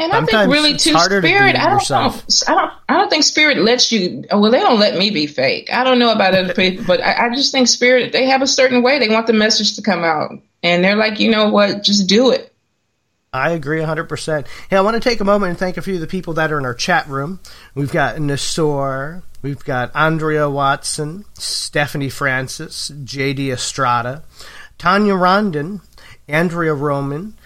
And 0.00 0.12
I 0.14 0.24
think 0.24 0.50
really 0.50 0.78
too 0.78 0.94
harder 0.94 1.20
to 1.20 1.22
be 1.22 1.28
spirit. 1.28 1.56
I 1.56 1.68
don't. 1.68 1.90
I 2.48 2.54
don't. 2.54 2.72
I 2.88 2.96
don't 2.96 3.10
think 3.10 3.22
spirit 3.22 3.58
lets 3.58 3.92
you. 3.92 4.24
Well, 4.32 4.50
they 4.50 4.60
don't 4.60 4.80
let 4.80 4.96
me 4.96 5.10
be 5.10 5.26
fake. 5.26 5.70
I 5.70 5.84
don't 5.84 5.98
know 5.98 6.10
about 6.10 6.34
other 6.34 6.54
people, 6.56 6.86
but 6.86 7.02
I, 7.02 7.26
I 7.26 7.34
just 7.34 7.52
think 7.52 7.68
spirit. 7.68 8.10
They 8.10 8.24
have 8.24 8.40
a 8.40 8.46
certain 8.46 8.82
way. 8.82 8.98
They 8.98 9.10
want 9.10 9.26
the 9.26 9.34
message 9.34 9.76
to 9.76 9.82
come 9.82 10.02
out, 10.02 10.30
and 10.62 10.82
they're 10.82 10.96
like, 10.96 11.20
you 11.20 11.30
know 11.30 11.50
what? 11.50 11.82
Just 11.82 12.08
do 12.08 12.30
it. 12.30 12.50
I 13.32 13.50
agree 13.50 13.80
100%. 13.80 14.46
Hey, 14.70 14.76
I 14.76 14.80
want 14.80 15.00
to 15.00 15.08
take 15.08 15.20
a 15.20 15.24
moment 15.24 15.50
and 15.50 15.58
thank 15.58 15.76
a 15.76 15.82
few 15.82 15.94
of 15.94 16.00
the 16.00 16.08
people 16.08 16.34
that 16.34 16.50
are 16.50 16.58
in 16.58 16.64
our 16.64 16.74
chat 16.74 17.06
room. 17.06 17.38
We've 17.76 17.92
got 17.92 18.16
Nasor, 18.16 19.22
we've 19.40 19.64
got 19.64 19.94
Andrea 19.94 20.50
Watson, 20.50 21.24
Stephanie 21.34 22.08
Francis, 22.08 22.90
JD 22.90 23.52
Estrada, 23.52 24.24
Tanya 24.78 25.14
Rondon, 25.14 25.80
Andrea 26.26 26.74
Roman, 26.74 27.36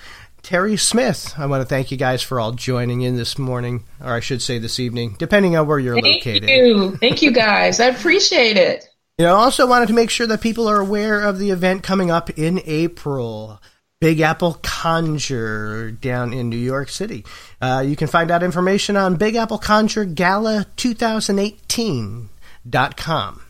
Terry 0.45 0.77
Smith. 0.77 1.35
I 1.39 1.47
want 1.47 1.63
to 1.63 1.67
thank 1.67 1.91
you 1.91 1.97
guys 1.97 2.23
for 2.23 2.39
all 2.39 2.53
joining 2.53 3.01
in 3.01 3.17
this 3.17 3.39
morning, 3.39 3.85
or 4.01 4.15
I 4.15 4.21
should 4.21 4.43
say 4.43 4.59
this 4.59 4.79
evening, 4.79 5.17
depending 5.19 5.57
on 5.57 5.67
where 5.67 5.79
you're 5.79 5.95
Thank 5.95 6.27
located. 6.27 6.51
you. 6.51 6.99
Thank 6.99 7.23
you, 7.23 7.31
guys. 7.33 7.81
I 7.81 7.87
appreciate 7.87 8.59
it. 8.59 8.87
You 9.19 9.25
know, 9.25 9.37
I 9.37 9.45
also 9.45 9.67
wanted 9.67 9.89
to 9.89 9.95
make 9.95 10.11
sure 10.11 10.27
that 10.27 10.43
people 10.43 10.69
are 10.69 10.81
aware 10.81 11.23
of 11.23 11.39
the 11.39 11.49
event 11.51 11.83
coming 11.83 12.11
up 12.11 12.29
in 12.39 12.61
April. 12.67 13.59
Big 14.01 14.21
Apple 14.21 14.59
Conjure 14.63 15.93
down 15.93 16.35
in 16.35 16.51
New 16.51 16.59
York 16.59 16.91
City. 16.91 17.25
Uh, 17.61 17.83
you 17.87 17.97
can 17.97 18.07
find 18.07 18.31
out 18.31 18.43
information 18.43 18.99
on 18.99 19.17
Big 19.17 19.35
Apple 19.37 19.57
Conjure 19.57 20.05
Gala 20.05 20.67
2018.com. 20.77 23.41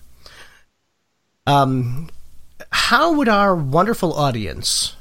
Um, 1.47 2.09
how 2.71 3.15
would 3.15 3.29
our 3.29 3.57
wonderful 3.57 4.13
audience 4.13 4.94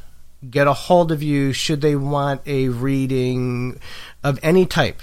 get 0.50 0.68
a 0.68 0.74
hold 0.74 1.12
of 1.12 1.24
you 1.24 1.54
should 1.54 1.82
they 1.82 1.96
want 1.96 2.42
a 2.46 2.70
reading 2.70 3.80
of 4.24 4.40
any 4.44 4.66
type? 4.66 5.02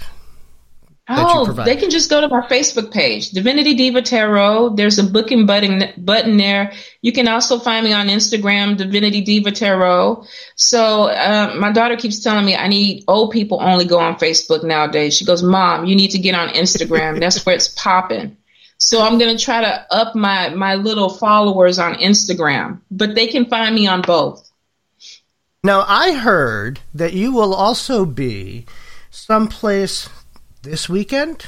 Oh, 1.13 1.51
they 1.51 1.75
can 1.75 1.89
just 1.89 2.09
go 2.09 2.21
to 2.21 2.29
my 2.29 2.41
Facebook 2.47 2.91
page, 2.91 3.31
Divinity 3.31 3.73
Diva 3.73 4.01
Tarot. 4.01 4.75
There's 4.75 4.97
a 4.97 5.03
booking 5.03 5.45
button 5.45 5.91
button 5.97 6.37
there. 6.37 6.71
You 7.01 7.11
can 7.11 7.27
also 7.27 7.59
find 7.59 7.83
me 7.83 7.91
on 7.91 8.07
Instagram, 8.07 8.77
Divinity 8.77 9.21
Diva 9.21 9.51
Tarot. 9.51 10.25
So 10.55 11.05
uh, 11.09 11.55
my 11.59 11.71
daughter 11.71 11.97
keeps 11.97 12.23
telling 12.23 12.45
me 12.45 12.55
I 12.55 12.67
need 12.67 13.03
old 13.07 13.31
people 13.31 13.59
only 13.61 13.85
go 13.85 13.99
on 13.99 14.15
Facebook 14.15 14.63
nowadays. 14.63 15.17
She 15.17 15.25
goes, 15.25 15.43
"Mom, 15.43 15.85
you 15.85 15.95
need 15.95 16.11
to 16.11 16.19
get 16.19 16.35
on 16.35 16.49
Instagram. 16.49 17.19
That's 17.19 17.45
where 17.45 17.55
it's 17.55 17.67
popping." 17.67 18.37
So 18.77 19.01
I'm 19.01 19.17
gonna 19.17 19.37
try 19.37 19.61
to 19.61 19.85
up 19.91 20.15
my 20.15 20.49
my 20.49 20.75
little 20.75 21.09
followers 21.09 21.77
on 21.77 21.95
Instagram, 21.95 22.79
but 22.89 23.15
they 23.15 23.27
can 23.27 23.45
find 23.45 23.75
me 23.75 23.87
on 23.87 24.01
both. 24.01 24.50
Now, 25.63 25.85
I 25.87 26.13
heard 26.13 26.79
that 26.91 27.13
you 27.13 27.31
will 27.31 27.53
also 27.53 28.03
be 28.03 28.65
someplace 29.11 30.09
this 30.63 30.89
weekend. 30.89 31.45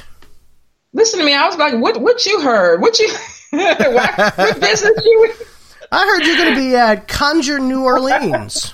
Listen 0.92 1.18
to 1.18 1.26
me. 1.26 1.34
I 1.34 1.48
was 1.48 1.56
like, 1.56 1.74
"What? 1.74 2.00
What 2.00 2.24
you 2.24 2.40
heard? 2.40 2.80
What 2.80 2.96
you? 3.00 3.12
what, 3.50 4.16
what 4.38 4.60
business 4.60 5.04
you?" 5.04 5.32
I 5.92 6.06
heard 6.06 6.26
you're 6.26 6.36
going 6.36 6.54
to 6.54 6.60
be 6.60 6.76
at 6.76 7.08
Conjure 7.08 7.58
New 7.58 7.82
Orleans. 7.82 8.72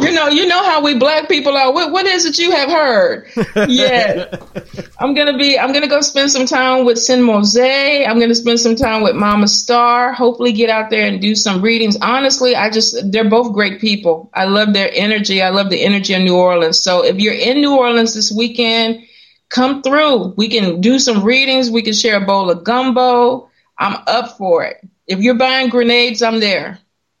You 0.00 0.12
know, 0.12 0.28
you 0.28 0.46
know 0.46 0.62
how 0.62 0.84
we 0.84 0.96
black 0.96 1.28
people 1.28 1.56
are. 1.56 1.72
What, 1.72 1.90
what 1.90 2.06
is 2.06 2.26
it 2.26 2.38
you 2.38 2.52
have 2.52 2.70
heard? 2.70 3.26
Yeah, 3.68 4.36
I'm 5.00 5.14
gonna 5.14 5.36
be. 5.36 5.58
I'm 5.58 5.72
gonna 5.72 5.88
go 5.88 6.00
spend 6.00 6.30
some 6.30 6.46
time 6.46 6.84
with 6.84 6.98
Sen 6.98 7.22
Moise. 7.22 7.58
I'm 7.58 8.20
gonna 8.20 8.36
spend 8.36 8.60
some 8.60 8.76
time 8.76 9.02
with 9.02 9.16
Mama 9.16 9.48
Starr. 9.48 10.12
Hopefully, 10.12 10.52
get 10.52 10.70
out 10.70 10.90
there 10.90 11.06
and 11.06 11.20
do 11.20 11.34
some 11.34 11.60
readings. 11.60 11.96
Honestly, 12.00 12.54
I 12.54 12.70
just 12.70 13.10
they're 13.10 13.28
both 13.28 13.52
great 13.52 13.80
people. 13.80 14.30
I 14.32 14.44
love 14.44 14.72
their 14.72 14.90
energy. 14.92 15.42
I 15.42 15.50
love 15.50 15.70
the 15.70 15.82
energy 15.82 16.14
of 16.14 16.22
New 16.22 16.36
Orleans. 16.36 16.78
So 16.78 17.04
if 17.04 17.18
you're 17.18 17.34
in 17.34 17.60
New 17.60 17.76
Orleans 17.76 18.14
this 18.14 18.30
weekend, 18.30 19.04
come 19.48 19.82
through. 19.82 20.34
We 20.36 20.48
can 20.48 20.80
do 20.80 21.00
some 21.00 21.24
readings. 21.24 21.68
We 21.68 21.82
can 21.82 21.94
share 21.94 22.22
a 22.22 22.26
bowl 22.26 22.48
of 22.50 22.62
gumbo. 22.62 23.50
I'm 23.76 24.02
up 24.06 24.38
for 24.38 24.64
it. 24.64 24.76
If 25.08 25.18
you're 25.18 25.34
buying 25.34 25.68
grenades, 25.68 26.22
I'm 26.22 26.38
there. 26.38 26.78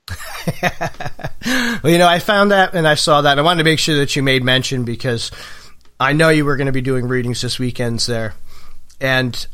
well, 1.82 1.92
you 1.92 1.98
know, 1.98 2.08
I 2.08 2.18
found 2.18 2.50
that 2.50 2.74
and 2.74 2.86
I 2.86 2.94
saw 2.94 3.22
that. 3.22 3.38
I 3.38 3.42
wanted 3.42 3.58
to 3.58 3.70
make 3.70 3.78
sure 3.78 3.96
that 3.96 4.16
you 4.16 4.22
made 4.22 4.44
mention 4.44 4.84
because 4.84 5.30
I 5.98 6.12
know 6.12 6.28
you 6.28 6.44
were 6.44 6.56
going 6.56 6.66
to 6.66 6.72
be 6.72 6.80
doing 6.80 7.06
readings 7.06 7.42
this 7.42 7.58
weekends 7.58 8.06
there. 8.06 8.34
And 9.00 9.46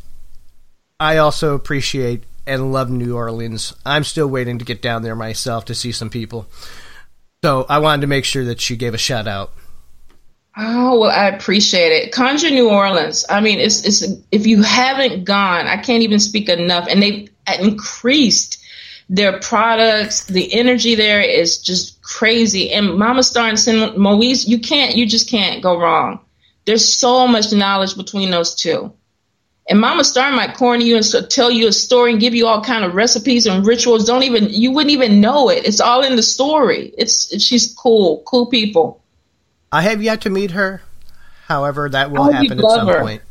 I 0.99 1.18
also 1.18 1.55
appreciate 1.55 2.24
and 2.46 2.72
love 2.72 2.90
New 2.90 3.14
Orleans. 3.14 3.74
I'm 3.84 4.05
still 4.05 4.26
waiting 4.26 4.59
to 4.59 4.64
get 4.64 4.80
down 4.80 5.03
there 5.03 5.14
myself 5.14 5.66
to 5.66 5.74
see 5.74 5.92
some 5.92 6.11
people. 6.11 6.46
So 7.44 7.66
I 7.68 7.78
wanted 7.78 8.01
to 8.01 8.07
make 8.07 8.24
sure 8.24 8.44
that 8.46 8.68
you 8.68 8.76
gave 8.76 8.94
a 8.94 8.99
shout 8.99 9.28
out. 9.28 9.53
Oh 10.57 10.99
well, 10.99 11.11
I 11.11 11.28
appreciate 11.28 11.92
it. 11.92 12.11
Conjure 12.11 12.51
New 12.51 12.68
Orleans. 12.68 13.24
I 13.28 13.40
mean, 13.40 13.61
it's 13.61 13.84
it's 13.84 14.03
if 14.32 14.46
you 14.46 14.62
haven't 14.62 15.24
gone, 15.24 15.68
I 15.68 15.76
can't 15.76 16.03
even 16.03 16.18
speak 16.18 16.49
enough. 16.49 16.88
And 16.88 17.01
they've 17.01 17.30
increased 17.61 18.57
their 19.09 19.38
products. 19.40 20.24
The 20.24 20.52
energy 20.52 20.94
there 20.94 21.20
is 21.20 21.59
just 21.59 22.02
crazy. 22.02 22.72
And 22.72 22.96
Mama 22.96 23.22
Starr 23.22 23.48
and 23.48 23.59
Sen 23.59 23.98
Moise, 23.98 24.46
you 24.46 24.59
can't, 24.59 24.96
you 24.96 25.06
just 25.06 25.28
can't 25.28 25.62
go 25.62 25.78
wrong. 25.78 26.20
There's 26.66 26.86
so 26.86 27.26
much 27.26 27.52
knowledge 27.52 27.96
between 27.96 28.30
those 28.30 28.54
two. 28.54 28.92
And 29.70 29.80
Mama 29.80 30.02
Starr 30.02 30.32
might 30.32 30.54
corner 30.54 30.82
you 30.82 30.96
and 30.96 31.30
tell 31.30 31.50
you 31.50 31.68
a 31.68 31.72
story 31.72 32.12
and 32.12 32.20
give 32.20 32.34
you 32.34 32.46
all 32.46 32.62
kind 32.62 32.84
of 32.84 32.94
recipes 32.94 33.46
and 33.46 33.66
rituals. 33.66 34.06
Don't 34.06 34.22
even 34.22 34.48
you 34.48 34.72
wouldn't 34.72 34.92
even 34.92 35.20
know 35.20 35.50
it. 35.50 35.66
It's 35.66 35.80
all 35.80 36.02
in 36.02 36.16
the 36.16 36.22
story. 36.22 36.92
It's 36.96 37.42
she's 37.42 37.74
cool, 37.74 38.22
cool 38.26 38.46
people. 38.46 39.02
I 39.70 39.82
have 39.82 40.02
yet 40.02 40.22
to 40.22 40.30
meet 40.30 40.52
her. 40.52 40.80
However, 41.46 41.88
that 41.90 42.11
will 42.11 42.22
oh, 42.22 42.32
happen 42.32 42.59
at 42.59 42.70
some 42.70 42.88
her. 42.88 43.00
point. 43.00 43.22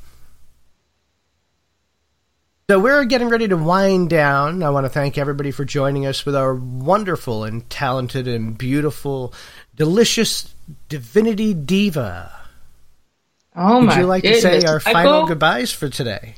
So 2.70 2.82
we're 2.82 3.06
getting 3.06 3.30
ready 3.30 3.48
to 3.48 3.56
wind 3.56 4.10
down. 4.10 4.62
I 4.62 4.72
want 4.72 4.86
to 4.86 4.90
thank 4.90 5.18
everybody 5.18 5.52
for 5.52 5.64
joining 5.64 6.06
us 6.06 6.26
with 6.26 6.36
our 6.36 6.54
wonderful 6.54 7.46
and 7.46 7.70
talented 7.70 8.28
and 8.28 8.58
beautiful, 8.58 9.34
delicious 9.74 10.54
divinity 10.90 11.54
diva. 11.54 12.30
Oh 13.56 13.80
my! 13.80 13.96
Would 13.96 14.02
you 14.02 14.06
like 14.06 14.24
goodness. 14.24 14.44
to 14.44 14.62
say 14.62 14.68
our 14.68 14.82
final 14.82 15.26
goodbyes 15.28 15.72
for 15.72 15.88
today? 15.88 16.36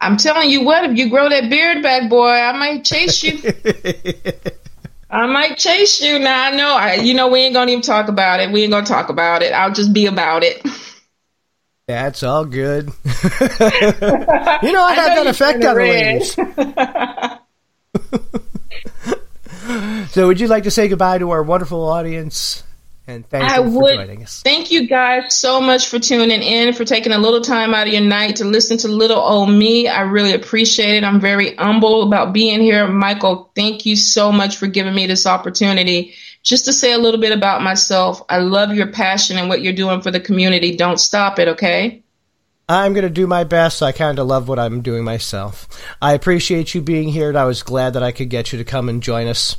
I'm 0.00 0.16
telling 0.16 0.50
you 0.50 0.64
what, 0.64 0.90
if 0.90 0.98
you 0.98 1.08
grow 1.08 1.28
that 1.28 1.48
beard 1.48 1.84
back, 1.84 2.10
boy, 2.10 2.26
I 2.26 2.50
might 2.58 2.84
chase 2.84 3.22
you. 3.22 3.38
I 5.08 5.28
might 5.28 5.56
chase 5.56 6.00
you. 6.00 6.18
Now 6.18 6.46
I 6.46 6.50
know. 6.50 6.74
I, 6.74 6.94
you 6.94 7.14
know, 7.14 7.28
we 7.28 7.42
ain't 7.42 7.54
gonna 7.54 7.70
even 7.70 7.82
talk 7.82 8.08
about 8.08 8.40
it. 8.40 8.50
We 8.50 8.64
ain't 8.64 8.72
gonna 8.72 8.84
talk 8.84 9.08
about 9.08 9.42
it. 9.42 9.52
I'll 9.52 9.72
just 9.72 9.92
be 9.92 10.06
about 10.06 10.42
it. 10.42 10.66
That's 11.92 12.22
all 12.22 12.44
good. 12.44 12.86
you 13.04 13.12
know, 14.72 14.82
I 14.82 14.96
got 14.96 15.14
that 15.14 15.26
effect 15.26 15.64
on 15.64 15.74
the 15.74 15.80
ladies. 15.80 16.34
so, 20.12 20.26
would 20.26 20.40
you 20.40 20.48
like 20.48 20.64
to 20.64 20.70
say 20.70 20.88
goodbye 20.88 21.18
to 21.18 21.30
our 21.30 21.42
wonderful 21.42 21.84
audience? 21.88 22.62
And 23.12 23.28
thank 23.28 23.44
I 23.44 23.58
you 23.58 23.70
for 23.70 23.82
would, 23.82 23.94
joining 23.94 24.22
us. 24.22 24.42
Thank 24.42 24.70
you 24.70 24.88
guys 24.88 25.38
so 25.38 25.60
much 25.60 25.88
for 25.88 25.98
tuning 25.98 26.42
in, 26.42 26.72
for 26.72 26.84
taking 26.84 27.12
a 27.12 27.18
little 27.18 27.40
time 27.40 27.74
out 27.74 27.86
of 27.86 27.92
your 27.92 28.02
night 28.02 28.36
to 28.36 28.44
listen 28.44 28.78
to 28.78 28.88
little 28.88 29.20
old 29.20 29.50
me. 29.50 29.88
I 29.88 30.00
really 30.02 30.32
appreciate 30.32 30.96
it. 30.96 31.04
I'm 31.04 31.20
very 31.20 31.54
humble 31.56 32.02
about 32.02 32.32
being 32.32 32.60
here. 32.60 32.88
Michael, 32.88 33.50
thank 33.54 33.86
you 33.86 33.96
so 33.96 34.32
much 34.32 34.56
for 34.56 34.66
giving 34.66 34.94
me 34.94 35.06
this 35.06 35.26
opportunity 35.26 36.14
just 36.42 36.64
to 36.64 36.72
say 36.72 36.92
a 36.92 36.98
little 36.98 37.20
bit 37.20 37.32
about 37.32 37.62
myself, 37.62 38.22
I 38.28 38.38
love 38.38 38.74
your 38.74 38.88
passion 38.88 39.38
and 39.38 39.48
what 39.48 39.62
you're 39.62 39.72
doing 39.72 40.00
for 40.00 40.10
the 40.10 40.20
community. 40.20 40.76
Don't 40.76 40.98
stop 40.98 41.38
it, 41.38 41.48
okay? 41.48 42.02
I'm 42.68 42.94
going 42.94 43.04
to 43.04 43.10
do 43.10 43.26
my 43.26 43.44
best. 43.44 43.82
I 43.82 43.92
kind 43.92 44.18
of 44.18 44.26
love 44.26 44.48
what 44.48 44.58
I'm 44.58 44.82
doing 44.82 45.04
myself. 45.04 45.68
I 46.00 46.14
appreciate 46.14 46.74
you 46.74 46.80
being 46.80 47.08
here, 47.08 47.28
and 47.28 47.38
I 47.38 47.44
was 47.44 47.62
glad 47.62 47.92
that 47.94 48.02
I 48.02 48.12
could 48.12 48.28
get 48.28 48.52
you 48.52 48.58
to 48.58 48.64
come 48.64 48.88
and 48.88 49.02
join 49.02 49.28
us. 49.28 49.56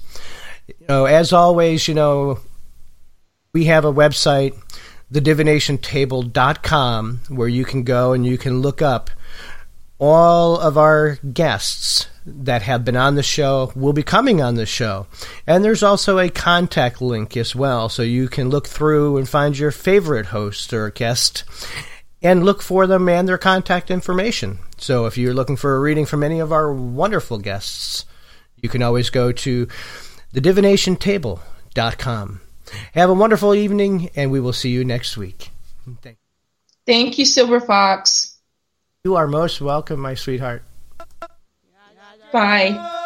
You 0.68 0.76
know, 0.90 1.06
as 1.06 1.32
always, 1.32 1.88
you 1.88 1.94
know, 1.94 2.40
we 3.54 3.66
have 3.66 3.86
a 3.86 3.94
website, 3.94 4.60
thedivinationtable.com, 5.12 7.22
where 7.30 7.48
you 7.48 7.64
can 7.64 7.84
go 7.84 8.14
and 8.14 8.26
you 8.26 8.36
can 8.36 8.62
look 8.62 8.82
up 8.82 9.12
all 10.00 10.60
of 10.60 10.76
our 10.76 11.20
guests 11.32 12.08
that 12.26 12.64
have 12.64 12.84
been 12.84 12.98
on 12.98 13.14
the 13.14 13.22
show 13.22 13.72
will 13.76 13.94
be 13.94 14.02
coming 14.02 14.42
on 14.42 14.56
the 14.56 14.66
show. 14.66 15.06
And 15.46 15.64
there's 15.64 15.84
also 15.84 16.18
a 16.18 16.30
contact 16.30 17.00
link 17.00 17.38
as 17.38 17.56
well, 17.56 17.90
so 17.90 18.02
you 18.02 18.28
can 18.28 18.50
look 18.50 18.68
through 18.68 19.18
and 19.18 19.30
find 19.30 19.56
your 19.56 19.70
favorite 19.70 20.26
host 20.28 20.74
or 20.74 20.90
guest 20.90 21.44
and 22.24 22.44
look 22.44 22.64
for 22.64 22.88
them 22.88 23.08
and 23.08 23.28
their 23.28 23.38
contact 23.38 23.92
information. 23.92 24.58
So 24.78 25.06
if 25.06 25.16
you're 25.16 25.36
looking 25.36 25.58
for 25.58 25.76
a 25.76 25.80
reading 25.80 26.08
from 26.08 26.24
any 26.24 26.40
of 26.40 26.52
our 26.52 26.74
wonderful 26.74 27.38
guests, 27.38 28.06
you 28.56 28.68
can 28.68 28.82
always 28.82 29.12
go 29.12 29.32
to 29.32 29.68
thedivinationtable.com. 30.34 32.42
Have 32.94 33.10
a 33.10 33.14
wonderful 33.14 33.54
evening, 33.56 34.10
and 34.16 34.32
we 34.32 34.40
will 34.40 34.54
see 34.54 34.70
you 34.70 34.84
next 34.84 35.18
week. 35.18 35.50
Thank, 36.02 36.18
Thank 36.86 37.18
you, 37.18 37.26
Silver 37.26 37.60
Fox. 37.60 38.38
You 39.04 39.16
are 39.16 39.28
most 39.28 39.62
welcome, 39.62 40.00
my 40.00 40.16
sweetheart. 40.16 40.64
Bye. 42.32 43.02